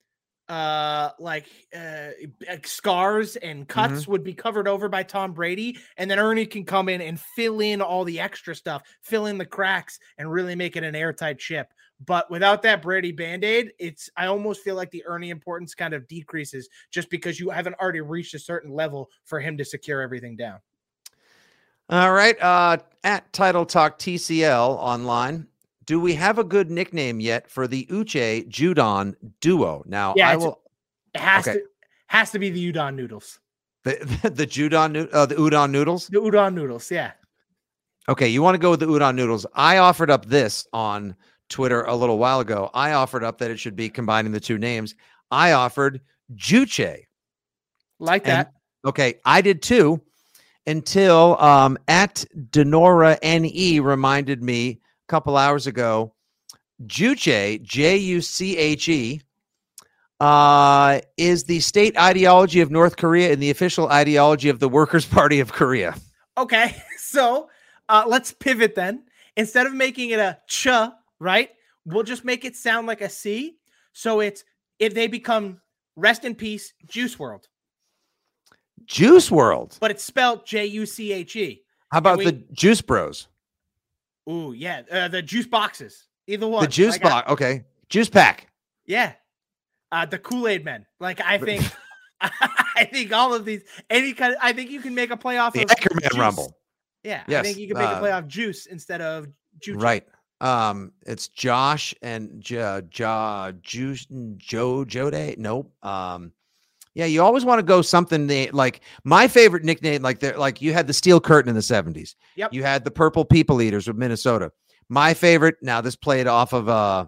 uh 0.49 1.11
like 1.19 1.47
uh 1.75 2.09
like 2.47 2.67
scars 2.67 3.37
and 3.37 3.67
cuts 3.67 4.07
would 4.07 4.23
be 4.23 4.35
covered 4.35 4.69
over 4.69 4.91
by 4.91 5.03
Tom 5.03 5.33
Brady 5.33 5.79
and 5.97 6.11
then 6.11 6.19
Ernie 6.19 6.45
can 6.45 6.65
come 6.65 6.91
in 6.91 7.01
and 7.01 7.19
fill 7.19 7.61
in 7.61 7.81
all 7.81 8.05
the 8.05 8.21
extra 8.21 8.55
stuff, 8.55 8.83
fill 9.01 9.27
in 9.27 9.39
the 9.39 9.47
cracks 9.47 9.99
and 10.19 10.31
really 10.31 10.55
make 10.55 10.77
it 10.77 10.85
an 10.85 10.95
airtight 10.95 11.41
ship. 11.41 11.73
But 12.05 12.31
without 12.31 12.63
that 12.63 12.83
Brady 12.83 13.13
band 13.13 13.45
aid, 13.45 13.73
it's 13.79 14.11
I 14.17 14.27
almost 14.27 14.63
feel 14.63 14.75
like 14.75 14.91
the 14.91 15.05
Ernie 15.07 15.31
importance 15.31 15.75
kind 15.75 15.95
of 15.95 16.07
decreases 16.09 16.69
just 16.91 17.09
because 17.09 17.41
you 17.41 17.51
haven't 17.51 17.77
already 17.81 18.01
reached 18.01 18.35
a 18.35 18.39
certain 18.39 18.73
level 18.73 19.11
for 19.25 19.41
him 19.41 19.57
to 19.57 19.65
secure 19.65 20.03
everything 20.03 20.37
down. 20.37 20.59
All 21.91 22.13
right. 22.13 22.41
Uh, 22.41 22.79
at 23.03 23.33
Title 23.33 23.67
Talk 23.67 23.99
TCL 23.99 24.77
online, 24.79 25.47
do 25.85 26.01
we 26.01 26.15
have 26.15 26.39
a 26.39 26.45
good 26.45 26.71
nickname 26.71 27.21
yet 27.21 27.51
for 27.51 27.67
the 27.67 27.87
Uche 27.91 28.49
Judon 28.49 29.15
duo? 29.41 29.83
Now, 29.87 30.15
Yeah, 30.17 30.31
I 30.31 30.37
will. 30.37 30.61
It 31.15 31.21
has 31.21 31.47
Okay. 31.47 31.59
to 31.61 31.65
has 32.09 32.31
to 32.33 32.39
be 32.39 32.51
the 32.51 32.73
udon 32.73 32.95
noodles. 32.95 33.41
The, 33.85 34.19
the, 34.23 34.31
the 34.31 34.47
Judon, 34.47 35.09
uh, 35.13 35.27
the 35.27 35.35
udon 35.37 35.71
noodles. 35.71 36.07
The 36.09 36.21
udon 36.21 36.55
noodles, 36.55 36.91
yeah. 36.91 37.13
Okay, 38.09 38.29
you 38.29 38.43
want 38.43 38.55
to 38.55 38.59
go 38.59 38.71
with 38.71 38.81
the 38.81 38.87
udon 38.87 39.15
noodles? 39.17 39.47
I 39.55 39.79
offered 39.79 40.11
up 40.11 40.27
this 40.27 40.67
on 40.73 41.15
Twitter 41.49 41.83
a 41.83 41.95
little 41.97 42.19
while 42.19 42.41
ago. 42.41 42.71
I 42.75 42.93
offered 42.93 43.25
up 43.25 43.39
that 43.39 43.51
it 43.51 43.59
should 43.59 43.75
be 43.77 43.89
combining 43.89 44.33
the 44.33 44.41
two 44.41 44.59
names. 44.59 44.95
I 45.31 45.53
offered 45.53 46.01
Juche. 46.35 47.05
Like 47.99 48.27
And- 48.27 48.47
that. 48.47 48.53
Okay, 48.85 49.15
I 49.25 49.41
did 49.41 49.63
too 49.63 50.03
until 50.67 51.41
um, 51.41 51.79
at 51.89 52.25
Denora 52.51 53.19
NE 53.23 53.81
reminded 53.81 54.43
me 54.43 54.81
a 55.07 55.11
couple 55.11 55.37
hours 55.37 55.67
ago. 55.67 56.15
Juche, 56.87 57.63
J 57.63 57.97
U 57.97 58.21
C 58.21 58.57
H 58.57 58.89
E, 58.89 59.21
uh, 60.21 61.01
is 61.17 61.45
the 61.45 61.61
state 61.61 61.97
ideology 61.97 62.61
of 62.61 62.71
North 62.71 62.97
Korea 62.97 63.33
and 63.33 63.43
the 63.43 63.51
official 63.51 63.89
ideology 63.89 64.49
of 64.49 64.59
the 64.59 64.69
Workers' 64.69 65.07
Party 65.07 65.41
of 65.41 65.53
Korea. 65.53 65.95
Okay, 66.37 66.77
so 66.99 67.49
uh, 67.89 68.05
let's 68.07 68.33
pivot 68.33 68.75
then. 68.75 69.05
Instead 69.37 69.67
of 69.67 69.75
making 69.75 70.11
it 70.11 70.19
a 70.19 70.39
ch, 70.49 70.69
right? 71.19 71.51
We'll 71.85 72.05
just 72.05 72.25
make 72.25 72.45
it 72.45 72.57
sound 72.57 72.87
like 72.87 73.01
a 73.01 73.09
C. 73.09 73.57
So 73.93 74.21
it's 74.21 74.45
if 74.79 74.95
they 74.95 75.07
become 75.07 75.61
rest 75.97 76.25
in 76.25 76.35
peace, 76.35 76.73
Juice 76.89 77.17
WRLD, 77.17 77.45
Juice 78.85 79.31
World. 79.31 79.79
but 79.81 79.91
it's 79.91 80.05
spelled 80.05 80.47
J 80.47 80.67
U 80.67 80.87
C 80.87 81.13
H 81.13 81.37
E. 81.37 81.63
How 81.91 81.99
about 81.99 82.19
we- 82.19 82.25
the 82.27 82.33
Juice 82.53 82.81
Bros? 82.81 83.29
Ooh, 84.31 84.53
yeah, 84.53 84.83
uh, 84.91 85.09
the 85.09 85.23
juice 85.23 85.47
boxes, 85.47 86.07
either 86.27 86.49
one. 86.49 86.63
The 86.65 86.71
Juice 86.71 86.95
I- 86.97 86.99
Box. 86.99 87.31
Okay, 87.33 87.65
Juice 87.89 88.09
Pack. 88.09 88.49
yeah, 88.87 89.13
uh, 89.93 90.07
the 90.07 90.19
Kool 90.19 90.49
Aid 90.49 90.65
Men. 90.65 90.87
Like 91.01 91.21
I 91.21 91.39
think, 91.39 91.63
I 92.21 92.89
think 92.91 93.13
all 93.13 93.35
of 93.35 93.45
these, 93.45 93.63
any 93.91 94.13
kind. 94.15 94.33
Of, 94.33 94.39
I 94.43 94.53
think 94.53 94.71
you 94.71 94.81
can 94.81 94.95
make 94.95 95.11
a 95.11 95.17
playoff 95.17 95.53
The 95.53 95.63
of 95.63 95.69
Eckerman 95.69 96.03
juice. 96.11 96.19
Rumble. 96.19 96.57
Yeah, 97.03 97.23
I 97.29 97.43
think 97.43 97.59
you 97.59 97.69
can 97.69 97.77
make 97.77 97.89
uh, 97.89 98.01
a 98.01 98.03
playoff 98.03 98.27
juice 98.27 98.67
instead 98.67 99.01
of 99.03 99.29
juice. 99.61 99.77
Right. 99.77 100.07
Um, 100.41 100.93
it's 101.07 101.29
Josh 101.29 101.95
and 102.03 102.49
Ja 102.49 102.81
Ja 102.93 103.53
Juice 103.63 104.07
Joe 104.37 104.85
Jode. 104.85 105.37
Nope. 105.39 105.73
Um, 105.85 106.33
yeah, 106.95 107.07
you 107.07 107.23
always 107.23 107.45
want 107.45 107.59
to 107.59 107.65
go 107.65 107.83
something 107.83 108.27
they, 108.27 108.51
like 108.51 108.81
my 109.03 109.27
favorite 109.27 109.65
nickname, 109.65 110.03
like 110.03 110.21
they're 110.21 110.39
like 110.39 110.63
you 110.63 110.73
had 110.73 110.87
the 110.87 110.93
steel 110.93 111.21
curtain 111.21 111.49
in 111.49 111.55
the 111.55 111.61
70s. 111.61 112.15
Yep. 112.37 112.53
You 112.53 112.63
had 112.63 112.85
the 112.85 112.91
purple 112.91 113.25
people 113.25 113.61
eaters 113.61 113.89
of 113.89 113.97
Minnesota. 113.97 114.53
My 114.89 115.13
favorite, 115.13 115.57
now 115.61 115.81
this 115.81 115.97
played 115.97 116.27
off 116.27 116.53
of 116.53 116.69
uh 116.69 117.07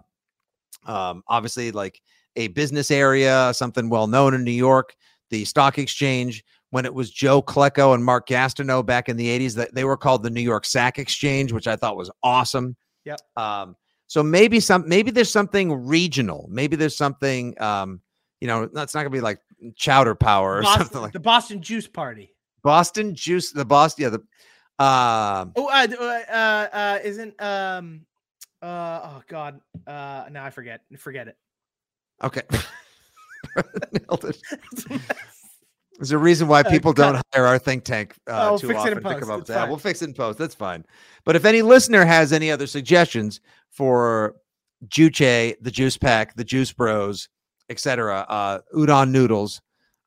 um 0.85 1.23
obviously 1.27 1.71
like 1.71 2.01
a 2.35 2.49
business 2.49 2.91
area, 2.91 3.51
something 3.53 3.89
well 3.89 4.07
known 4.07 4.33
in 4.33 4.43
New 4.43 4.51
York, 4.51 4.95
the 5.29 5.45
stock 5.45 5.77
exchange. 5.77 6.43
When 6.71 6.83
it 6.83 6.93
was 6.93 7.09
Joe 7.09 7.41
Klecko 7.41 7.95
and 7.95 8.03
Mark 8.03 8.27
Gastineau 8.27 8.85
back 8.85 9.07
in 9.07 9.15
the 9.15 9.27
80s, 9.39 9.55
that 9.55 9.73
they 9.73 9.85
were 9.85 9.95
called 9.95 10.21
the 10.21 10.29
New 10.29 10.41
York 10.41 10.65
Sack 10.65 10.99
Exchange, 10.99 11.53
which 11.53 11.65
I 11.65 11.77
thought 11.77 11.95
was 11.95 12.11
awesome. 12.23 12.75
Yep. 13.05 13.21
Um, 13.37 13.77
so 14.07 14.21
maybe 14.21 14.59
some 14.59 14.83
maybe 14.85 15.09
there's 15.09 15.31
something 15.31 15.71
regional. 15.71 16.45
Maybe 16.51 16.75
there's 16.75 16.97
something 16.97 17.55
um, 17.61 18.01
you 18.41 18.47
know, 18.47 18.67
that's 18.67 18.93
not 18.93 19.01
gonna 19.01 19.09
be 19.11 19.21
like 19.21 19.39
chowder 19.75 20.15
power 20.15 20.57
or 20.57 20.61
Boston, 20.63 20.85
something 20.85 21.01
like 21.01 21.13
the 21.13 21.19
Boston 21.19 21.61
Juice 21.61 21.87
Party. 21.87 22.33
Boston 22.63 23.15
juice, 23.15 23.51
the 23.51 23.63
Boston, 23.65 24.03
yeah, 24.03 24.09
the 24.09 24.19
um 24.83 25.53
Oh, 25.55 25.67
uh, 25.71 25.87
uh, 25.99 26.03
uh, 26.31 26.67
uh, 26.75 26.99
isn't 27.03 27.41
um, 27.41 28.05
uh, 28.61 28.99
oh 29.03 29.21
God, 29.27 29.61
uh, 29.85 30.25
now 30.31 30.43
I 30.43 30.49
forget, 30.49 30.81
forget 30.97 31.27
it. 31.27 31.37
okay. 32.23 32.41
Nailed 34.09 34.25
it. 34.25 34.41
There's 35.97 36.11
a 36.11 36.17
reason 36.17 36.47
why 36.47 36.61
Uh, 36.61 36.69
people 36.69 36.93
don't 36.93 37.19
hire 37.33 37.45
our 37.45 37.57
think 37.57 37.83
tank 37.83 38.15
uh, 38.29 38.51
Oh, 38.51 38.57
too 38.57 38.67
fix 38.67 38.85
it 38.85 38.91
in 38.91 38.97
often 38.99 39.13
to 39.15 39.19
come 39.19 39.31
up 39.31 39.39
with 39.39 39.47
that. 39.47 39.61
fine. 39.61 39.69
We'll 39.69 39.77
fix 39.79 40.01
it 40.01 40.05
in 40.09 40.13
post. 40.13 40.37
That's 40.37 40.53
fine. 40.55 40.85
But 41.25 41.35
if 41.35 41.43
any 41.45 41.61
listener 41.63 42.05
has 42.05 42.31
any 42.33 42.51
other 42.51 42.67
suggestions 42.67 43.41
for 43.71 44.35
Juche, 44.87 45.55
the 45.61 45.71
Juice 45.71 45.97
Pack, 45.97 46.35
the 46.35 46.43
Juice 46.43 46.71
Bros, 46.71 47.29
etc., 47.69 48.25
uh, 48.29 48.59
udon 48.75 49.11
noodles, 49.11 49.61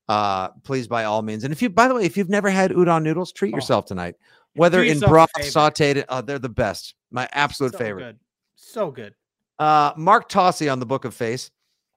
uh, 0.08 0.48
please 0.64 0.88
by 0.88 1.04
all 1.04 1.22
means. 1.22 1.44
And 1.44 1.52
if 1.52 1.62
you, 1.62 1.70
by 1.70 1.88
the 1.88 1.94
way, 1.94 2.04
if 2.04 2.16
you've 2.16 2.28
never 2.28 2.50
had 2.50 2.70
udon 2.72 3.02
noodles, 3.02 3.32
treat 3.32 3.54
Oh. 3.54 3.56
yourself 3.56 3.86
tonight. 3.86 4.16
Whether 4.54 4.82
in 4.82 4.98
broth, 4.98 5.30
sauteed, 5.38 6.04
uh, 6.08 6.20
they're 6.22 6.38
the 6.38 6.48
best. 6.48 6.94
My 7.12 7.28
absolute 7.32 7.72
so 7.72 7.78
favorite. 7.78 8.02
Good. 8.02 8.18
So 8.56 8.90
good. 8.90 9.14
Uh, 9.58 9.92
Mark 9.96 10.28
Tossi 10.28 10.70
on 10.70 10.80
the 10.80 10.86
Book 10.86 11.04
of 11.04 11.14
Face. 11.14 11.50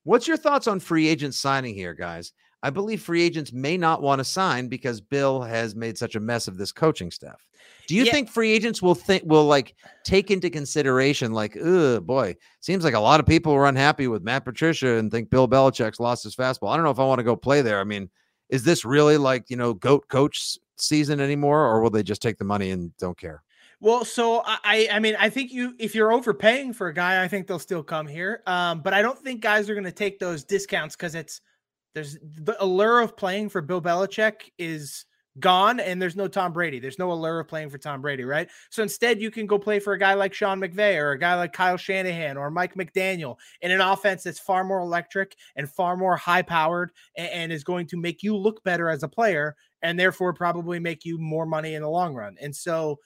What's 0.04 0.28
your 0.28 0.38
thoughts 0.38 0.67
on 0.67 0.80
free 0.80 1.08
agent 1.08 1.34
signing 1.34 1.73
here, 1.73 1.93
guys? 1.93 2.34
I 2.62 2.69
believe 2.69 3.02
free 3.02 3.23
agents 3.23 3.52
may 3.52 3.76
not 3.78 4.02
want 4.02 4.19
to 4.19 4.23
sign 4.23 4.67
because 4.67 5.02
Bill 5.02 5.41
has 5.41 5.76
made 5.76 5.97
such 5.97 6.15
a 6.15 6.19
mess 6.19 6.47
of 6.47 6.58
this 6.58 6.71
coaching 6.71 7.10
staff. 7.10 7.45
Do 7.88 7.96
you 7.96 8.06
Yeah. 8.06 8.12
think 8.12 8.30
free 8.30 8.52
agents 8.52 8.82
will 8.82 8.96
think 8.96 9.24
will 9.26 9.46
like 9.46 9.76
take 10.04 10.32
into 10.32 10.50
consideration 10.50 11.34
like, 11.34 11.58
oh 11.58 12.00
boy, 12.00 12.36
seems 12.62 12.84
like 12.84 12.93
a 12.93 13.00
lot 13.00 13.19
of 13.19 13.26
people 13.26 13.54
were 13.54 13.67
unhappy 13.67 14.08
with 14.08 14.24
Matt 14.24 14.46
Patricia 14.46 14.98
and 14.98 15.12
think 15.12 15.30
Bill 15.30 15.48
Belichick's 15.48 16.00
lost 16.00 16.24
his 16.24 16.36
fastball. 16.36 16.69
I 16.72 16.76
don't 16.76 16.86
know 16.86 16.91
if 16.91 17.00
I 17.00 17.06
want 17.06 17.19
to 17.19 17.24
go 17.24 17.36
play 17.36 17.62
there. 17.62 17.80
I 17.80 17.84
mean, 17.84 18.10
is 18.50 18.63
this 18.63 18.86
really 18.86 19.17
like 19.17 19.50
you 19.50 19.58
know 19.58 19.74
goat 19.74 20.08
coach 20.08 20.58
season 20.78 21.19
anymore, 21.19 21.65
or 21.65 21.82
will 21.82 21.89
they 21.89 22.04
just 22.04 22.22
take 22.22 22.38
the 22.38 22.46
money 22.46 22.72
and 22.72 22.96
don't 22.98 23.17
care? 23.17 23.43
Well, 23.80 24.06
so 24.06 24.43
I, 24.46 24.88
I 24.89 25.00
mean, 25.00 25.17
I 25.19 25.30
think 25.30 25.52
you 25.52 25.74
if 25.78 25.93
you're 25.93 26.13
overpaying 26.13 26.72
for 26.74 26.88
a 26.88 26.93
guy, 26.93 27.22
I 27.22 27.28
think 27.28 27.48
they'll 27.48 27.60
still 27.60 27.84
come 27.84 28.08
here. 28.08 28.41
Um, 28.48 28.80
but 28.82 28.93
I 28.93 29.02
don't 29.02 29.19
think 29.19 29.41
guys 29.41 29.69
are 29.69 29.74
going 29.74 29.84
to 29.84 29.91
take 29.91 30.19
those 30.19 30.46
discounts 30.46 30.96
because 30.96 31.15
it's 31.15 31.41
there's 31.93 32.17
the 32.22 32.56
allure 32.63 33.02
of 33.02 33.17
playing 33.17 33.50
for 33.50 33.62
Bill 33.62 33.82
Belichick 33.82 34.52
is 34.58 35.06
gone, 35.39 35.80
and 35.80 36.02
there's 36.02 36.15
no 36.15 36.28
Tom 36.28 36.54
Brady. 36.54 36.80
There's 36.80 37.00
no 37.00 37.12
allure 37.12 37.39
of 37.39 37.48
playing 37.48 37.69
for 37.69 37.78
Tom 37.78 38.02
Brady, 38.02 38.24
right? 38.24 38.50
So 38.69 38.84
instead, 38.84 39.22
you 39.22 39.32
can 39.32 39.46
go 39.46 39.58
play 39.58 39.80
for 39.80 39.93
a 39.93 40.00
guy 40.00 40.13
like 40.13 40.34
Sean 40.34 40.60
McVay 40.60 40.98
or 40.98 41.12
a 41.12 41.19
guy 41.19 41.36
like 41.36 41.54
Kyle 41.54 41.78
Shanahan 41.78 42.38
or 42.38 42.52
Mike 42.52 42.76
McDaniel 42.76 43.38
in 43.62 43.72
an 43.72 43.82
offense 43.82 44.24
that's 44.24 44.39
far 44.39 44.63
more 44.63 44.80
electric 44.80 45.36
and 45.56 45.69
far 45.69 45.98
more 45.98 46.15
high 46.15 46.41
powered 46.41 46.91
and, 47.17 47.30
and 47.30 47.52
is 47.52 47.63
going 47.63 47.88
to 47.88 47.98
make 47.98 48.24
you 48.24 48.36
look 48.36 48.63
better 48.63 48.89
as 48.89 49.04
a 49.04 49.08
player 49.08 49.56
and 49.82 50.00
therefore 50.00 50.34
probably 50.34 50.80
make 50.80 51.06
you 51.06 51.17
more 51.17 51.46
money 51.46 51.76
in 51.76 51.82
the 51.82 51.89
long 51.89 52.13
run. 52.13 52.38
And 52.41 52.56
so 52.56 53.00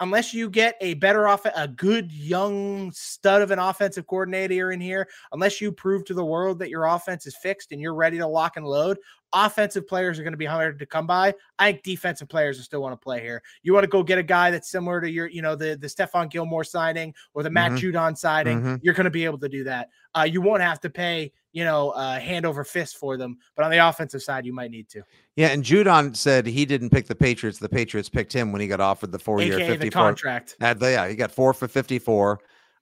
unless 0.00 0.34
you 0.34 0.50
get 0.50 0.76
a 0.80 0.94
better 0.94 1.26
off 1.26 1.46
a 1.46 1.68
good 1.68 2.12
young 2.12 2.92
stud 2.92 3.42
of 3.42 3.50
an 3.50 3.58
offensive 3.58 4.06
coordinator 4.06 4.70
in 4.72 4.80
here, 4.80 5.08
unless 5.32 5.60
you 5.60 5.72
prove 5.72 6.04
to 6.04 6.14
the 6.14 6.24
world 6.24 6.58
that 6.58 6.70
your 6.70 6.84
offense 6.86 7.26
is 7.26 7.36
fixed 7.36 7.72
and 7.72 7.80
you're 7.80 7.94
ready 7.94 8.18
to 8.18 8.26
lock 8.26 8.56
and 8.56 8.66
load, 8.66 8.98
offensive 9.32 9.86
players 9.86 10.18
are 10.18 10.22
going 10.22 10.32
to 10.32 10.36
be 10.38 10.44
hard 10.44 10.78
to 10.78 10.86
come 10.86 11.06
by. 11.06 11.34
I 11.58 11.72
think 11.72 11.82
defensive 11.82 12.28
players 12.28 12.56
will 12.58 12.64
still 12.64 12.82
want 12.82 12.92
to 12.92 13.02
play 13.02 13.20
here. 13.20 13.42
You 13.62 13.72
want 13.72 13.84
to 13.84 13.88
go 13.88 14.02
get 14.02 14.18
a 14.18 14.22
guy 14.22 14.50
that's 14.50 14.70
similar 14.70 15.00
to 15.00 15.10
your, 15.10 15.26
you 15.26 15.42
know, 15.42 15.56
the 15.56 15.76
the 15.76 15.86
Stephon 15.88 16.30
Gilmore 16.30 16.64
signing 16.64 17.14
or 17.34 17.42
the 17.42 17.50
Matt 17.50 17.72
Mhm. 17.72 17.78
Judon 17.92 18.16
signing. 18.16 18.60
Mhm. 18.62 18.80
You're 18.82 18.94
going 18.94 19.04
to 19.04 19.10
be 19.10 19.24
able 19.24 19.38
to 19.38 19.48
do 19.48 19.64
that. 19.64 19.88
Uh, 20.14 20.22
you 20.30 20.40
won't 20.40 20.62
have 20.62 20.80
to 20.80 20.90
pay, 20.90 21.32
you 21.56 21.64
know, 21.64 21.88
uh, 21.92 22.20
hand 22.20 22.44
over 22.44 22.64
fist 22.64 22.98
for 22.98 23.16
them, 23.16 23.38
but 23.56 23.64
on 23.64 23.70
the 23.70 23.78
offensive 23.78 24.22
side, 24.22 24.44
you 24.44 24.52
might 24.52 24.70
need 24.70 24.90
to. 24.90 25.00
Yeah, 25.36 25.48
and 25.48 25.64
Judon 25.64 26.14
said 26.14 26.44
he 26.44 26.66
didn't 26.66 26.90
pick 26.90 27.06
the 27.06 27.14
Patriots. 27.14 27.58
The 27.58 27.66
Patriots 27.66 28.10
picked 28.10 28.30
him 28.30 28.52
when 28.52 28.60
he 28.60 28.66
got 28.66 28.78
offered 28.78 29.10
the 29.10 29.18
four 29.18 29.40
year 29.40 29.54
AKA 29.54 29.68
the 29.68 29.78
54. 29.78 30.02
contract. 30.02 30.56
The, 30.60 30.76
yeah, 30.82 31.08
he 31.08 31.16
got 31.16 31.32
four 31.32 31.54
for 31.54 31.66
54. 31.66 32.40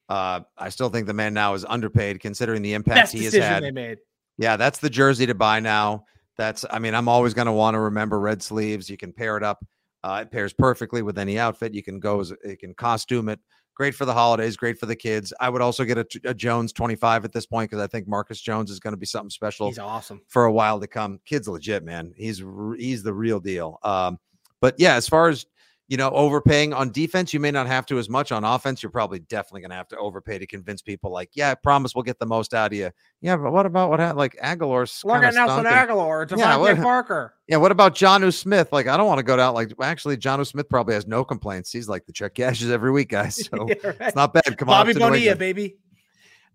Uh, 0.09 0.41
I 0.59 0.69
still 0.71 0.89
think 0.89 1.07
the 1.07 1.15
man 1.15 1.33
now 1.33 1.55
is 1.55 1.65
underpaid 1.65 2.19
considering 2.19 2.63
the 2.63 2.75
impact 2.75 2.97
Best 2.97 3.13
he 3.13 3.23
has 3.23 3.35
had. 3.35 3.63
they 3.63 3.71
made. 3.71 3.99
Yeah, 4.39 4.57
that's 4.57 4.81
the 4.81 4.91
jersey 4.91 5.27
to 5.27 5.37
buy 5.37 5.61
now. 5.61 6.07
That's, 6.37 6.65
I 6.69 6.81
mean, 6.81 6.97
I'm 6.97 7.07
always 7.07 7.33
going 7.33 7.47
to 7.47 7.53
want 7.53 7.77
to 7.77 7.79
remember 7.79 8.19
red 8.19 8.43
sleeves. 8.43 8.91
You 8.91 8.97
can 8.97 9.13
pair 9.13 9.37
it 9.37 9.45
up. 9.45 9.65
Uh, 10.03 10.23
it 10.23 10.33
pairs 10.33 10.53
perfectly 10.53 11.03
with 11.03 11.17
any 11.17 11.39
outfit. 11.39 11.75
You 11.75 11.85
can 11.85 12.01
go, 12.01 12.19
as 12.19 12.33
you 12.45 12.57
can 12.57 12.75
costume 12.75 13.29
it. 13.29 13.39
Great 13.75 13.95
for 13.95 14.05
the 14.05 14.13
holidays, 14.13 14.57
great 14.57 14.79
for 14.79 14.87
the 14.87 14.95
kids. 14.95 15.33
I 15.41 15.49
would 15.49 15.61
also 15.61 15.85
get 15.85 15.99
a, 15.99 16.07
a 16.25 16.35
Jones 16.35 16.73
25 16.73 17.25
at 17.25 17.33
this 17.33 17.45
point 17.45 17.71
because 17.71 17.83
I 17.83 17.89
think 17.89 18.07
Marcus 18.07 18.41
Jones 18.41 18.71
is 18.71 18.79
going 18.79 18.93
to 18.93 18.99
be 18.99 19.07
something 19.07 19.31
special 19.31 19.67
He's 19.69 19.79
awesome. 19.81 20.21
for 20.29 20.45
a 20.45 20.53
while 20.53 20.79
to 20.79 20.87
come. 20.87 21.21
Kid's 21.25 21.49
legit, 21.49 21.85
man. 21.85 22.13
He's 22.17 22.43
he's 22.79 23.03
the 23.03 23.13
real 23.13 23.41
deal. 23.41 23.79
Um, 23.83 24.19
but 24.61 24.77
yeah, 24.79 24.95
as 24.95 25.09
far 25.09 25.29
as 25.29 25.47
you 25.87 25.99
know, 25.99 26.09
overpaying 26.11 26.73
on 26.73 26.91
defense, 26.91 27.35
you 27.35 27.41
may 27.41 27.51
not 27.51 27.67
have 27.67 27.85
to 27.87 27.99
as 27.99 28.09
much 28.09 28.33
on 28.33 28.43
offense. 28.43 28.83
You're 28.83 28.91
probably 28.91 29.19
definitely 29.19 29.61
going 29.61 29.71
to 29.71 29.77
have 29.77 29.89
to 29.89 29.99
overpay 29.99 30.39
to 30.39 30.47
convince 30.47 30.81
people. 30.81 31.11
Like, 31.11 31.29
yeah, 31.35 31.51
I 31.51 31.55
promise 31.57 31.95
we'll 31.95 32.05
get 32.05 32.19
the 32.19 32.25
most 32.27 32.55
out 32.55 32.73
of 32.73 32.79
you. 32.79 32.91
Yeah, 33.21 33.37
but 33.37 33.53
what 33.53 33.67
about 33.67 33.91
what 33.91 34.01
happened? 34.01 34.19
Like 34.19 34.37
Agholor's 34.43 35.03
Look 35.05 35.23
at 35.23 35.35
Nelson 35.35 35.67
Aguilar, 35.67 36.27
Yeah, 36.37 36.57
what- 36.57 36.77
Parker. 36.83 37.35
Yeah, 37.47 37.59
what 37.59 37.71
about 37.73 37.95
Jonnu 37.95 38.33
Smith? 38.33 38.73
Like, 38.73 38.87
I 38.87 38.97
don't 38.97 39.07
want 39.07 39.19
to 39.19 39.23
go 39.23 39.37
down. 39.37 39.53
Like, 39.53 39.73
actually, 39.83 40.17
Jonnu 40.17 40.47
Smith 40.47 40.67
probably 40.71 40.95
has 40.95 41.07
no 41.07 41.23
complaints. 41.23 41.71
He's 41.71 41.89
like 41.89 42.07
the 42.07 42.13
check 42.13 42.35
cashes 42.35 42.71
every 42.71 42.91
week, 42.91 43.11
guys. 43.11 43.37
So 43.55 43.67
Yeah, 43.69 43.75
right. 43.85 43.97
it's 44.01 44.17
not 44.17 44.33
bad. 44.33 44.57
Come 44.57 44.71
on, 44.71 44.87
Bobby 44.87 44.95
Bonilla, 44.99 45.37
baby. 45.37 45.77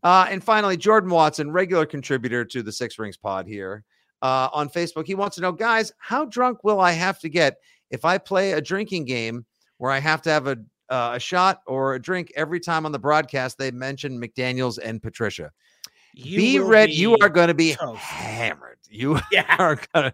Uh, 0.02 0.26
and 0.30 0.44
finally, 0.44 0.78
Jordan 0.78 1.10
Watson, 1.12 1.52
regular 1.52 1.86
contributor 1.86 2.46
to 2.46 2.64
the 2.64 2.72
Six 2.72 2.98
Rings 2.98 3.18
Pod 3.18 3.46
here 3.46 3.84
uh, 4.22 4.50
on 4.54 4.70
Facebook. 4.70 5.06
He 5.06 5.14
wants 5.14 5.36
to 5.36 5.42
know, 5.42 5.52
guys, 5.52 5.92
how 6.00 6.26
drunk 6.26 6.64
will 6.64 6.80
I 6.80 6.92
have 6.94 7.20
to 7.20 7.30
get 7.30 7.58
if 7.92 8.06
I 8.06 8.18
play 8.18 8.54
a 8.54 8.62
drinking 8.62 9.06
game 9.06 9.46
where 9.78 9.92
I 9.92 10.00
have 10.00 10.22
to 10.24 10.30
have 10.30 10.48
a 10.48 10.58
uh, 10.90 11.12
a 11.16 11.20
shot 11.20 11.62
or 11.68 11.94
a 11.94 12.02
drink 12.02 12.32
every 12.36 12.60
time 12.60 12.86
on 12.86 12.92
the 12.92 13.00
broadcast 13.00 13.58
they 13.58 13.70
mention 13.72 14.20
McDaniels 14.20 14.80
and 14.84 15.02
Patricia? 15.02 15.52
You 16.16 16.38
be 16.38 16.60
ready. 16.60 16.94
You 16.94 17.16
are 17.18 17.30
going 17.30 17.50
to 17.50 17.54
be 17.54 17.76
toast. 17.76 18.00
hammered. 18.02 18.80
You 18.90 19.20
Yeah. 19.32 19.56
are 19.60 19.80
gonna 19.94 20.14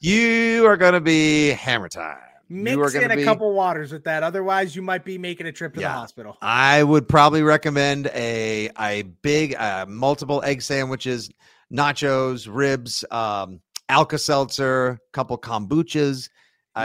you 0.00 0.66
are 0.66 0.76
gonna 0.76 1.00
be 1.00 1.50
hammer 1.50 1.88
time. 1.88 2.18
you 2.48 2.80
are 2.80 2.90
Mix 2.90 2.94
in 2.94 3.10
a 3.12 3.16
be, 3.16 3.22
couple 3.24 3.52
waters 3.54 3.92
with 3.92 4.02
that. 4.04 4.22
Otherwise, 4.24 4.74
you 4.74 4.82
might 4.82 5.04
be 5.04 5.18
making 5.18 5.46
a 5.46 5.52
trip 5.52 5.74
to 5.74 5.80
Yeah. 5.80 5.92
the 5.92 5.98
hospital. 6.00 6.36
I 6.42 6.82
would 6.82 7.08
probably 7.08 7.42
recommend 7.42 8.08
a 8.08 8.70
a 8.78 9.02
big 9.22 9.54
uh, 9.54 9.86
multiple 9.88 10.42
egg 10.42 10.62
sandwiches, 10.62 11.30
nachos, 11.72 12.48
ribs, 12.50 13.04
um, 13.12 13.60
Alka 13.88 14.18
Seltzer, 14.18 14.88
a 14.88 14.98
couple 15.12 15.38
kombuchas, 15.38 16.28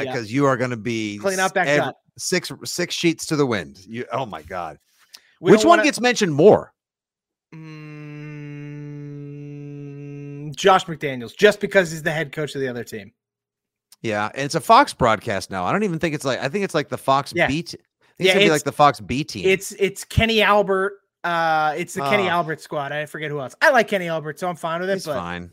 Yeah. 0.01 0.12
because 0.12 0.32
you 0.34 0.45
are 0.45 0.58
going 0.58 0.69
to 0.71 0.77
be 0.77 1.17
Clean 1.19 1.39
out 1.39 1.56
ev- 1.58 1.93
six 2.17 2.51
six 2.63 2.93
sheets 2.95 3.25
to 3.27 3.36
the 3.36 3.45
wind. 3.45 3.79
You 3.88 4.06
oh 4.12 4.25
my 4.25 4.41
god, 4.41 4.77
We 5.41 5.51
which 5.51 5.62
one 5.63 5.69
wanna- 5.79 5.84
gets 5.84 5.99
mentioned 5.99 6.34
more? 6.34 6.73
Mm, 9.63 10.56
Josh 10.56 10.86
McDaniels, 10.86 11.36
just 11.36 11.60
because 11.60 11.91
he's 11.91 12.03
the 12.03 12.12
head 12.12 12.32
coach 12.32 12.56
of 12.56 12.62
the 12.62 12.67
other 12.67 12.84
team. 12.84 13.12
Yeah, 14.01 14.29
and 14.34 14.43
it's 14.43 14.56
a 14.56 14.60
Fox 14.62 14.93
broadcast 14.93 15.49
now. 15.49 15.63
I 15.65 15.71
don't 15.71 15.84
even 15.84 15.99
think 15.99 16.13
it's 16.15 16.25
like 16.25 16.39
I 16.39 16.49
think 16.49 16.65
it's 16.65 16.73
like 16.73 16.89
the 16.89 16.97
Fox 16.97 17.32
Yeah. 17.36 17.47
beat. 17.47 17.73
I 17.73 17.77
Yeah, 18.19 18.32
it's 18.32 18.36
it's- 18.38 18.51
like 18.51 18.63
the 18.63 18.71
Fox 18.71 18.99
B 18.99 19.23
team. 19.23 19.45
It's 19.47 19.71
it's 19.73 20.03
Kenny 20.03 20.41
Albert. 20.41 20.93
Uh, 21.23 21.73
it's 21.77 21.93
the 21.93 22.01
Kenny 22.01 22.27
Ah. 22.27 22.34
Albert 22.34 22.60
squad. 22.60 22.91
I 22.91 23.06
forget 23.06 23.32
who 23.32 23.39
else. 23.39 23.56
I 23.62 23.69
like 23.71 23.88
Kenny 23.88 24.10
Albert, 24.10 24.39
so 24.39 24.49
I'm 24.49 24.58
fine 24.58 24.82
with 24.82 24.89
it. 24.89 24.95
He's 24.95 25.06
but 25.06 25.15
fine. 25.15 25.51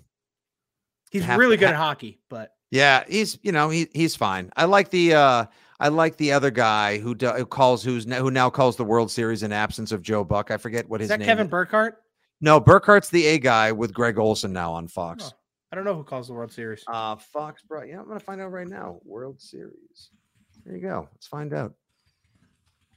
he's 1.13 1.23
Have- 1.25 1.39
really 1.39 1.57
good 1.57 1.67
ha- 1.69 1.75
at 1.75 1.79
hockey. 1.79 2.19
But 2.29 2.51
Yeah, 2.71 3.05
he's 3.09 3.39
you 3.43 3.53
know 3.53 3.69
he 3.69 3.89
he's 3.93 4.15
fine. 4.15 4.51
I 4.57 4.65
like 4.65 4.91
the 4.91 5.15
uh 5.15 5.45
I 5.81 5.89
like 5.89 6.17
the 6.19 6.33
other 6.33 6.51
guy 6.51 6.99
who, 6.99 7.15
do, 7.15 7.31
who 7.31 7.47
calls 7.47 7.83
who's 7.83 8.07
now, 8.07 8.21
who 8.21 8.31
now 8.31 8.51
calls 8.51 8.77
the 8.77 8.85
World 8.85 9.11
Series 9.11 9.43
in 9.43 9.51
absence 9.51 9.93
of 9.93 10.03
Joe 10.03 10.23
Buck. 10.25 10.51
I 10.51 10.59
forget 10.59 10.87
what 10.89 11.01
is 11.01 11.07
his 11.07 11.11
name. 11.11 11.23
Is 11.23 11.27
that. 11.27 11.31
Kevin 11.31 11.47
is. 11.47 11.51
Burkhardt? 11.51 12.03
No, 12.43 12.61
Burkhardt's 12.61 13.09
the 13.09 13.25
A 13.27 13.39
guy 13.39 13.73
with 13.73 13.95
Greg 13.95 14.19
Olsen 14.19 14.53
now 14.53 14.73
on 14.73 14.89
Fox. 14.89 15.33
Oh, 15.33 15.37
I 15.73 15.77
don't 15.77 15.85
know 15.85 15.95
who 15.95 16.05
calls 16.05 16.29
the 16.29 16.35
World 16.35 16.53
Series. 16.53 16.85
Uh 16.87 17.17
Fox, 17.17 17.63
bro. 17.63 17.83
Yeah, 17.83 18.01
I'm 18.01 18.07
gonna 18.07 18.21
find 18.21 18.41
out 18.41 18.53
right 18.53 18.69
now. 18.69 19.01
World 19.05 19.41
Series. 19.41 20.11
There 20.65 20.77
you 20.77 20.83
go. 20.83 21.09
Let's 21.13 21.27
find 21.27 21.55
out. 21.55 21.75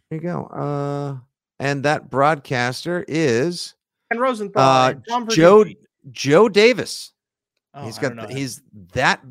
There 0.09 0.19
you 0.19 0.23
go. 0.27 0.45
Uh, 0.47 1.17
and 1.59 1.83
that 1.83 2.09
broadcaster 2.09 3.05
is 3.07 3.75
and 4.11 4.19
Rosenthal. 4.19 4.61
uh, 4.61 5.25
Joe 5.29 5.65
Joe 6.11 6.49
Davis. 6.49 7.13
Oh, 7.73 7.85
he's 7.85 7.97
got 7.97 8.29
he's 8.29 8.61
that 8.93 9.21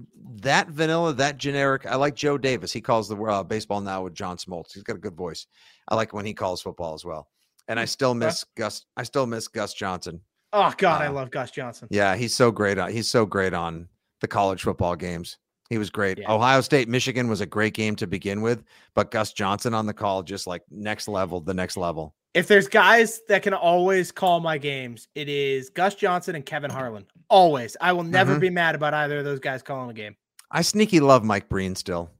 that 0.43 0.69
vanilla, 0.69 1.13
that 1.15 1.39
generic. 1.39 1.87
I 1.87 1.97
like 1.97 2.15
Joe 2.15 2.39
Davis. 2.39 2.73
He 2.73 2.81
calls 2.81 3.09
the 3.09 3.17
uh, 3.17 3.43
baseball 3.43 3.81
now 3.81 4.03
with 4.03 4.15
John 4.15 4.37
Smoltz. 4.37 4.73
He's 4.75 4.83
got 4.83 4.97
a 4.97 5.01
good 5.01 5.17
voice. 5.17 5.47
I 5.89 5.95
like 5.95 6.13
when 6.13 6.25
he 6.27 6.35
calls 6.35 6.63
football 6.63 6.95
as 6.95 7.05
well. 7.05 7.29
And 7.69 7.79
I 7.81 7.85
still 7.85 8.15
miss 8.15 8.45
Gus. 8.57 8.85
I 8.97 9.03
still 9.05 9.27
miss 9.27 9.49
Gus 9.49 9.73
Johnson. 9.75 10.21
Oh 10.53 10.73
God, 10.77 11.01
I 11.01 11.07
uh, 11.07 11.13
love 11.13 11.31
Gus 11.31 11.51
Johnson. 11.51 11.89
Yeah, 11.91 12.15
he's 12.17 12.35
so 12.35 12.51
great. 12.51 12.79
On, 12.79 12.91
he's 12.91 13.09
so 13.09 13.25
great 13.25 13.55
on 13.55 13.89
the 14.21 14.29
college 14.29 14.63
football 14.63 14.97
games. 14.97 15.39
He 15.71 15.79
was 15.79 15.89
great. 15.89 16.19
Yeah. 16.19 16.31
Ohio 16.31 16.61
State, 16.61 16.89
Michigan 16.89 17.29
was 17.29 17.41
a 17.41 17.47
great 17.47 17.73
game 17.73 17.97
to 17.97 18.07
begin 18.07 18.43
with, 18.43 18.63
but 18.95 19.11
Gus 19.11 19.33
Johnson 19.33 19.73
on 19.73 19.87
the 19.87 19.95
call, 19.95 20.23
just 20.23 20.47
like 20.47 20.63
next 20.71 21.09
level, 21.09 21.41
the 21.41 21.55
next 21.55 21.79
level. 21.79 22.15
If 22.35 22.47
there's 22.49 22.69
guys 22.69 23.21
that 23.29 23.43
can 23.43 23.55
always 23.55 24.13
call 24.13 24.41
my 24.41 24.59
games, 24.59 25.09
it 25.15 25.29
is 25.29 25.71
Gus 25.71 25.95
Johnson 25.95 26.35
and 26.35 26.45
Kevin 26.45 26.71
Harlan. 26.71 27.07
Always. 27.31 27.77
I 27.81 27.93
will 27.93 28.05
never 28.05 28.37
Mhm. 28.37 28.41
be 28.41 28.51
mad 28.51 28.75
about 28.75 28.93
either 28.93 29.19
of 29.19 29.25
those 29.25 29.41
guys 29.41 29.63
calling 29.63 29.89
a 29.91 29.95
game. 29.95 30.17
I 30.53 30.63
sneaky 30.63 31.01
love 31.01 31.25
Mike 31.25 31.49
Breen 31.49 31.75
still. 31.75 32.11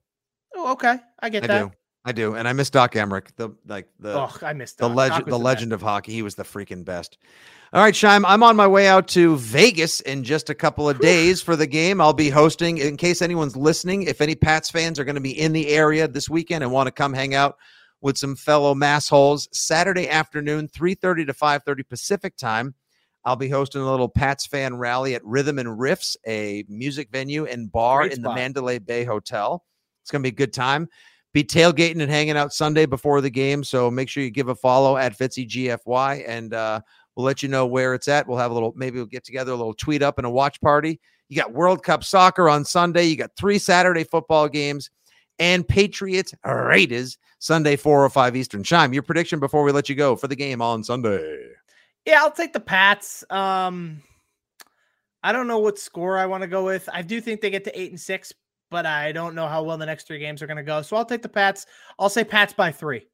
Oh, 0.57 0.73
okay. 0.73 0.99
I 1.21 1.29
get 1.29 1.43
that. 1.43 1.51
I 1.51 1.59
that. 1.59 1.65
do. 1.71 1.73
I 2.05 2.13
do. 2.13 2.35
And 2.35 2.49
I 2.49 2.53
miss 2.53 2.71
Doc 2.71 2.95
Emrick, 2.95 3.29
the 3.37 3.51
like 3.67 3.89
the 4.01 4.19
oh, 4.19 4.37
I 4.43 4.55
missed 4.55 4.79
the 4.79 4.89
Doc. 4.89 4.91
Doc 4.91 4.97
legend, 4.97 5.27
was 5.27 5.33
the 5.33 5.39
legend 5.39 5.73
of 5.73 5.83
hockey. 5.83 6.13
He 6.13 6.23
was 6.23 6.35
the 6.35 6.43
freaking 6.43 6.85
best. 6.85 7.19
All 7.75 7.83
right, 7.83 7.95
Scheim, 7.95 8.25
I'm 8.27 8.43
on 8.43 8.55
my 8.57 8.67
way 8.67 8.87
out 8.87 9.09
to 9.09 9.37
Vegas 9.37 10.01
in 10.01 10.25
just 10.25 10.51
a 10.51 10.55
couple 10.55 10.89
of 10.89 11.01
days 11.01 11.41
for 11.41 11.57
the 11.57 11.67
game. 11.67 12.03
I'll 12.03 12.13
be 12.13 12.29
hosting, 12.29 12.79
in 12.79 12.99
case 12.99 13.23
anyone's 13.23 13.57
listening, 13.57 14.03
if 14.03 14.21
any 14.21 14.35
Pats 14.35 14.71
fans 14.71 14.99
are 14.99 15.05
going 15.05 15.15
to 15.15 15.23
be 15.23 15.39
in 15.39 15.53
the 15.53 15.69
area 15.69 16.07
this 16.07 16.29
weekend 16.29 16.63
and 16.65 16.71
want 16.71 16.89
to 16.89 16.91
come 16.91 17.15
hang 17.15 17.35
out 17.35 17.57
with 18.03 18.19
some 18.19 18.37
fellow 18.37 18.75
massholes, 18.75 19.49
Saturday 19.53 20.07
afternoon, 20.07 20.69
3.30 20.69 21.29
to 21.29 21.33
5.30 21.33 21.89
Pacific 21.89 22.37
time. 22.37 22.75
I'll 23.25 23.37
be 23.37 23.49
hosting 23.49 23.83
a 23.83 23.91
little 23.91 24.09
Pats 24.09 24.47
fan 24.47 24.77
rally 24.77 25.15
at 25.15 25.25
Rhythm 25.25 25.59
and 25.59 25.69
Riffs, 25.69 26.17
a 26.27 26.65
music 26.69 27.09
venue 27.11 27.47
and 27.47 27.71
bar 27.71 28.01
Great 28.01 28.15
in 28.15 28.23
the. 28.23 28.35
Mandalay 28.35 28.79
Bay 28.79 29.05
Hotel. 29.05 29.65
It's 30.03 30.11
going 30.11 30.23
to 30.23 30.29
be 30.29 30.35
a 30.35 30.37
good 30.37 30.53
time 30.53 30.89
be 31.33 31.43
tailgating 31.43 32.03
and 32.03 32.11
hanging 32.11 32.37
out 32.37 32.53
Sunday 32.53 32.87
before 32.87 33.21
the 33.21 33.31
game. 33.31 33.65
So 33.65 33.91
make 33.91 34.09
sure 34.09 34.23
you 34.23 34.31
give 34.31 34.49
a 34.49 34.55
follow 34.55 34.97
at 34.97 35.19
Fitzy 35.19 35.49
GFY 35.49 36.25
and 36.27 36.53
uh, 36.53 36.81
we'll 37.17 37.25
let 37.25 37.43
you 37.43 37.49
know 37.49 37.67
where 37.67 37.95
it's 37.95 38.09
at. 38.09 38.27
We'll 38.27 38.39
have 38.39 38.51
a 38.51 38.55
little, 38.55 38.73
maybe 38.77 38.99
we'll 38.99 39.07
get 39.07 39.25
together 39.25 39.53
a 39.53 39.57
little 39.57 39.75
tweet 39.75 40.03
up 40.03 40.19
and 40.19 40.27
a 40.27 40.31
watch 40.31 40.61
party. 40.61 41.01
You 41.29 41.37
got 41.37 41.53
World 41.53 41.83
Cup 41.83 42.05
soccer 42.05 42.49
on 42.49 42.65
Sunday. 42.65 43.05
You 43.05 43.17
got 43.17 43.31
three 43.37 43.59
Saturday 43.59 44.05
football 44.05 44.49
games 44.49 44.91
and 45.39 45.67
Patriots 45.67 46.35
Raiders 46.45 47.17
Sunday, 47.39 47.77
4 47.77 48.05
or 48.05 48.11
5 48.11 48.37
Eastern. 48.37 48.63
Scheim, 48.63 48.93
your 48.93 49.03
prediction 49.03 49.41
before 49.41 49.65
we 49.65 49.73
let 49.73 49.89
you 49.89 49.95
go 49.95 50.15
for 50.15 50.29
the 50.29 50.37
game 50.37 50.61
on 50.61 50.85
Sunday. 50.85 51.49
Yeah, 52.07 52.21
I'll 52.21 52.33
take 52.33 52.53
the 52.53 52.61
Pats. 52.61 53.25
Um, 53.31 54.03
I 55.23 55.33
don't 55.33 55.47
know 55.47 55.59
what 55.59 55.79
score 55.79 56.19
I 56.19 56.27
want 56.27 56.43
to 56.43 56.49
go 56.49 56.65
with. 56.65 56.89
I 56.93 57.03
do 57.03 57.21
think 57.21 57.41
they 57.41 57.51
get 57.51 57.65
to 57.65 57.81
eight 57.81 57.91
and 57.91 58.01
six, 58.01 58.33
but 58.71 58.87
I 58.87 59.13
don't 59.13 59.35
know 59.35 59.47
how 59.47 59.63
well 59.63 59.79
the 59.79 59.87
next 59.87 60.07
three 60.07 60.19
games 60.19 60.43
are 60.43 60.47
going 60.47 60.57
to 60.57 60.63
go. 60.63 60.83
So 60.83 60.97
I'll 60.97 61.05
take 61.05 61.23
the 61.23 61.29
Pats. 61.29 61.67
I'll 61.99 62.09
say 62.09 62.25
Pats 62.25 62.53
by 62.53 62.73
three. 62.73 63.07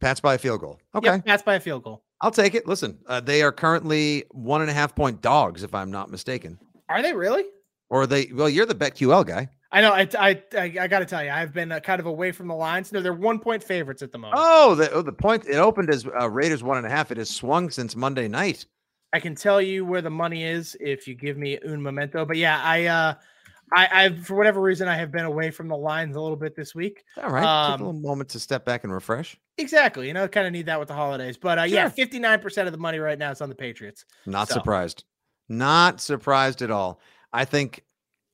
Pats 0.00 0.20
by 0.20 0.34
a 0.34 0.38
field 0.38 0.60
goal. 0.60 0.78
Okay. 0.94 1.08
Yep, 1.08 1.24
Pats 1.24 1.42
by 1.42 1.54
a 1.54 1.60
field 1.60 1.84
goal. 1.84 2.04
I'll 2.20 2.30
take 2.30 2.54
it. 2.54 2.66
Listen, 2.66 2.98
uh, 3.06 3.20
they 3.20 3.42
are 3.42 3.52
currently 3.52 4.24
one 4.30 4.60
and 4.60 4.70
a 4.70 4.74
half 4.74 4.94
point 4.94 5.22
dogs, 5.22 5.62
if 5.62 5.74
I'm 5.74 5.90
not 5.90 6.10
mistaken. 6.10 6.58
Are 6.88 7.02
they 7.02 7.14
really? 7.14 7.44
Or 7.88 8.06
they, 8.06 8.30
well, 8.32 8.48
you're 8.48 8.66
the 8.66 8.74
BetQL 8.74 9.26
guy. 9.26 9.48
I 9.72 9.80
know. 9.80 9.92
I 9.92 10.08
I 10.18 10.42
I, 10.56 10.62
I 10.82 10.86
got 10.88 11.00
to 11.00 11.04
tell 11.06 11.24
you, 11.24 11.30
I've 11.30 11.52
been 11.52 11.72
uh, 11.72 11.80
kind 11.80 12.00
of 12.00 12.06
away 12.06 12.32
from 12.32 12.48
the 12.48 12.54
lines. 12.54 12.92
No, 12.92 13.00
they're 13.02 13.12
one 13.12 13.38
point 13.40 13.62
favorites 13.64 14.02
at 14.02 14.12
the 14.12 14.18
moment. 14.18 14.40
Oh, 14.42 14.74
the 14.74 14.90
oh, 14.92 15.02
the 15.02 15.12
point 15.12 15.44
it 15.46 15.56
opened 15.56 15.90
as 15.90 16.06
uh, 16.06 16.28
Raiders 16.30 16.62
one 16.62 16.76
and 16.78 16.86
a 16.86 16.90
half. 16.90 17.10
It 17.10 17.18
has 17.18 17.30
swung 17.30 17.70
since 17.70 17.96
Monday 17.96 18.28
night. 18.28 18.66
I 19.12 19.20
can 19.20 19.34
tell 19.34 19.60
you 19.62 19.84
where 19.84 20.02
the 20.02 20.10
money 20.10 20.44
is 20.44 20.76
if 20.80 21.08
you 21.08 21.14
give 21.14 21.36
me 21.36 21.58
un 21.66 21.80
momento. 21.82 22.24
But 22.24 22.36
yeah, 22.36 22.60
I 22.62 22.86
uh 22.86 23.14
I 23.74 23.88
I 24.04 24.16
for 24.16 24.34
whatever 24.36 24.60
reason 24.60 24.86
I 24.88 24.94
have 24.96 25.10
been 25.10 25.24
away 25.24 25.50
from 25.50 25.68
the 25.68 25.76
lines 25.76 26.14
a 26.16 26.20
little 26.20 26.36
bit 26.36 26.54
this 26.54 26.74
week. 26.74 27.02
All 27.22 27.30
right, 27.30 27.40
take 27.40 27.46
a 27.70 27.74
Um, 27.74 27.80
little 27.94 28.00
moment 28.08 28.28
to 28.30 28.40
step 28.40 28.64
back 28.64 28.84
and 28.84 28.92
refresh. 28.92 29.36
Exactly. 29.58 30.06
You 30.06 30.12
know, 30.12 30.28
kind 30.28 30.46
of 30.46 30.52
need 30.52 30.66
that 30.66 30.78
with 30.78 30.88
the 30.88 30.94
holidays. 30.94 31.36
But 31.38 31.58
uh, 31.58 31.62
yeah, 31.62 31.88
59% 31.88 32.66
of 32.66 32.72
the 32.72 32.78
money 32.78 32.98
right 32.98 33.18
now 33.18 33.30
is 33.30 33.40
on 33.40 33.48
the 33.48 33.54
Patriots. 33.54 34.04
Not 34.26 34.48
so- 34.48 34.54
surprised. 34.54 35.04
Not 35.48 36.00
surprised 36.00 36.60
at 36.62 36.70
all. 36.70 37.00
I 37.32 37.44
think 37.46 37.82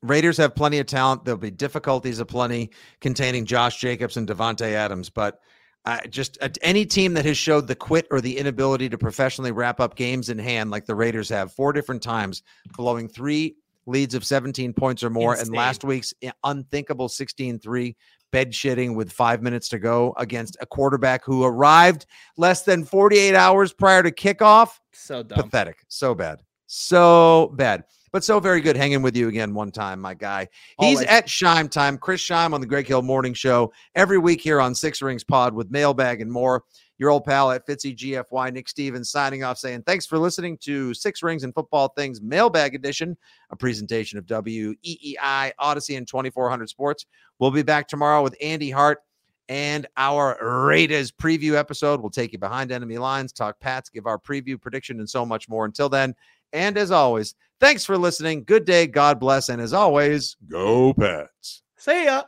Raiders 0.02 0.36
have 0.36 0.54
plenty 0.54 0.78
of 0.78 0.86
talent. 0.86 1.24
There'll 1.24 1.38
be 1.38 1.50
difficulties 1.50 2.18
aplenty 2.18 2.70
containing 3.00 3.44
Josh 3.44 3.78
Jacobs 3.78 4.16
and 4.16 4.26
Davante 4.26 4.72
Adams, 4.72 5.10
but 5.10 5.40
uh, 5.84 5.98
just 6.08 6.38
uh, 6.40 6.48
any 6.62 6.84
team 6.84 7.14
that 7.14 7.24
has 7.24 7.36
showed 7.36 7.66
the 7.66 7.74
quit 7.74 8.06
or 8.10 8.20
the 8.20 8.36
inability 8.36 8.88
to 8.88 8.98
professionally 8.98 9.52
wrap 9.52 9.80
up 9.80 9.96
games 9.96 10.28
in 10.28 10.38
hand, 10.38 10.70
like 10.70 10.86
the 10.86 10.94
Raiders 10.94 11.28
have 11.28 11.52
four 11.52 11.72
different 11.72 12.02
times, 12.02 12.42
blowing 12.76 13.08
three 13.08 13.56
leads 13.86 14.14
of 14.14 14.24
17 14.24 14.72
points 14.72 15.02
or 15.02 15.10
more, 15.10 15.34
and 15.34 15.52
last 15.52 15.82
week's 15.82 16.14
unthinkable 16.44 17.08
16 17.08 17.58
3 17.58 17.96
bed 18.30 18.52
shitting 18.52 18.94
with 18.94 19.12
five 19.12 19.42
minutes 19.42 19.68
to 19.68 19.78
go 19.78 20.14
against 20.16 20.56
a 20.60 20.66
quarterback 20.66 21.24
who 21.24 21.44
arrived 21.44 22.06
less 22.36 22.62
than 22.62 22.84
48 22.84 23.34
hours 23.34 23.72
prior 23.72 24.02
to 24.02 24.10
kickoff. 24.10 24.78
So 24.92 25.22
dumb. 25.22 25.44
Pathetic. 25.44 25.84
So 25.88 26.14
bad. 26.14 26.42
So 26.66 27.52
bad. 27.56 27.84
But 28.12 28.22
so 28.22 28.40
very 28.40 28.60
good 28.60 28.76
hanging 28.76 29.00
with 29.00 29.16
you 29.16 29.28
again 29.28 29.54
one 29.54 29.70
time, 29.70 29.98
my 29.98 30.12
guy. 30.12 30.48
He's 30.78 30.98
Always. 30.98 31.08
at 31.08 31.26
Scheim 31.26 31.70
Time. 31.70 31.96
Chris 31.96 32.20
Scheim 32.20 32.52
on 32.52 32.60
the 32.60 32.66
Greg 32.66 32.86
Hill 32.86 33.00
Morning 33.00 33.32
Show 33.32 33.72
every 33.94 34.18
week 34.18 34.42
here 34.42 34.60
on 34.60 34.74
Six 34.74 35.00
Rings 35.00 35.24
Pod 35.24 35.54
with 35.54 35.70
mailbag 35.70 36.20
and 36.20 36.30
more. 36.30 36.64
Your 36.98 37.08
old 37.08 37.24
pal 37.24 37.50
at 37.50 37.66
Fitzy 37.66 37.96
GFY, 37.96 38.52
Nick 38.52 38.68
Stevens, 38.68 39.10
signing 39.10 39.42
off 39.42 39.56
saying 39.56 39.82
thanks 39.82 40.04
for 40.04 40.18
listening 40.18 40.58
to 40.58 40.92
Six 40.92 41.22
Rings 41.22 41.42
and 41.42 41.54
Football 41.54 41.88
Things 41.96 42.20
Mailbag 42.20 42.74
Edition, 42.74 43.16
a 43.50 43.56
presentation 43.56 44.18
of 44.18 44.26
WEEI 44.26 45.52
Audacy 45.58 45.96
and 45.96 46.06
2400 46.06 46.68
Sports. 46.68 47.06
We'll 47.38 47.50
be 47.50 47.62
back 47.62 47.88
tomorrow 47.88 48.22
with 48.22 48.36
Andy 48.42 48.70
Hart 48.70 49.02
and 49.48 49.86
our 49.96 50.38
Raiders 50.66 51.10
preview 51.10 51.54
episode. 51.54 52.00
We'll 52.00 52.10
take 52.10 52.32
you 52.32 52.38
behind 52.38 52.70
enemy 52.70 52.98
lines, 52.98 53.32
talk 53.32 53.58
Pats, 53.58 53.88
give 53.88 54.06
our 54.06 54.18
preview 54.18 54.60
prediction, 54.60 55.00
and 55.00 55.08
so 55.08 55.26
much 55.26 55.48
more. 55.48 55.64
Until 55.64 55.88
then, 55.88 56.14
and 56.52 56.76
as 56.76 56.90
always, 56.90 57.34
thanks 57.62 57.84
for 57.84 57.96
listening. 57.96 58.42
Good 58.42 58.64
day, 58.64 58.86
God 58.88 59.20
bless, 59.20 59.48
and 59.48 59.62
as 59.62 59.72
always, 59.72 60.36
go 60.50 60.92
pets. 60.94 61.62
See 61.76 62.04
ya. 62.04 62.24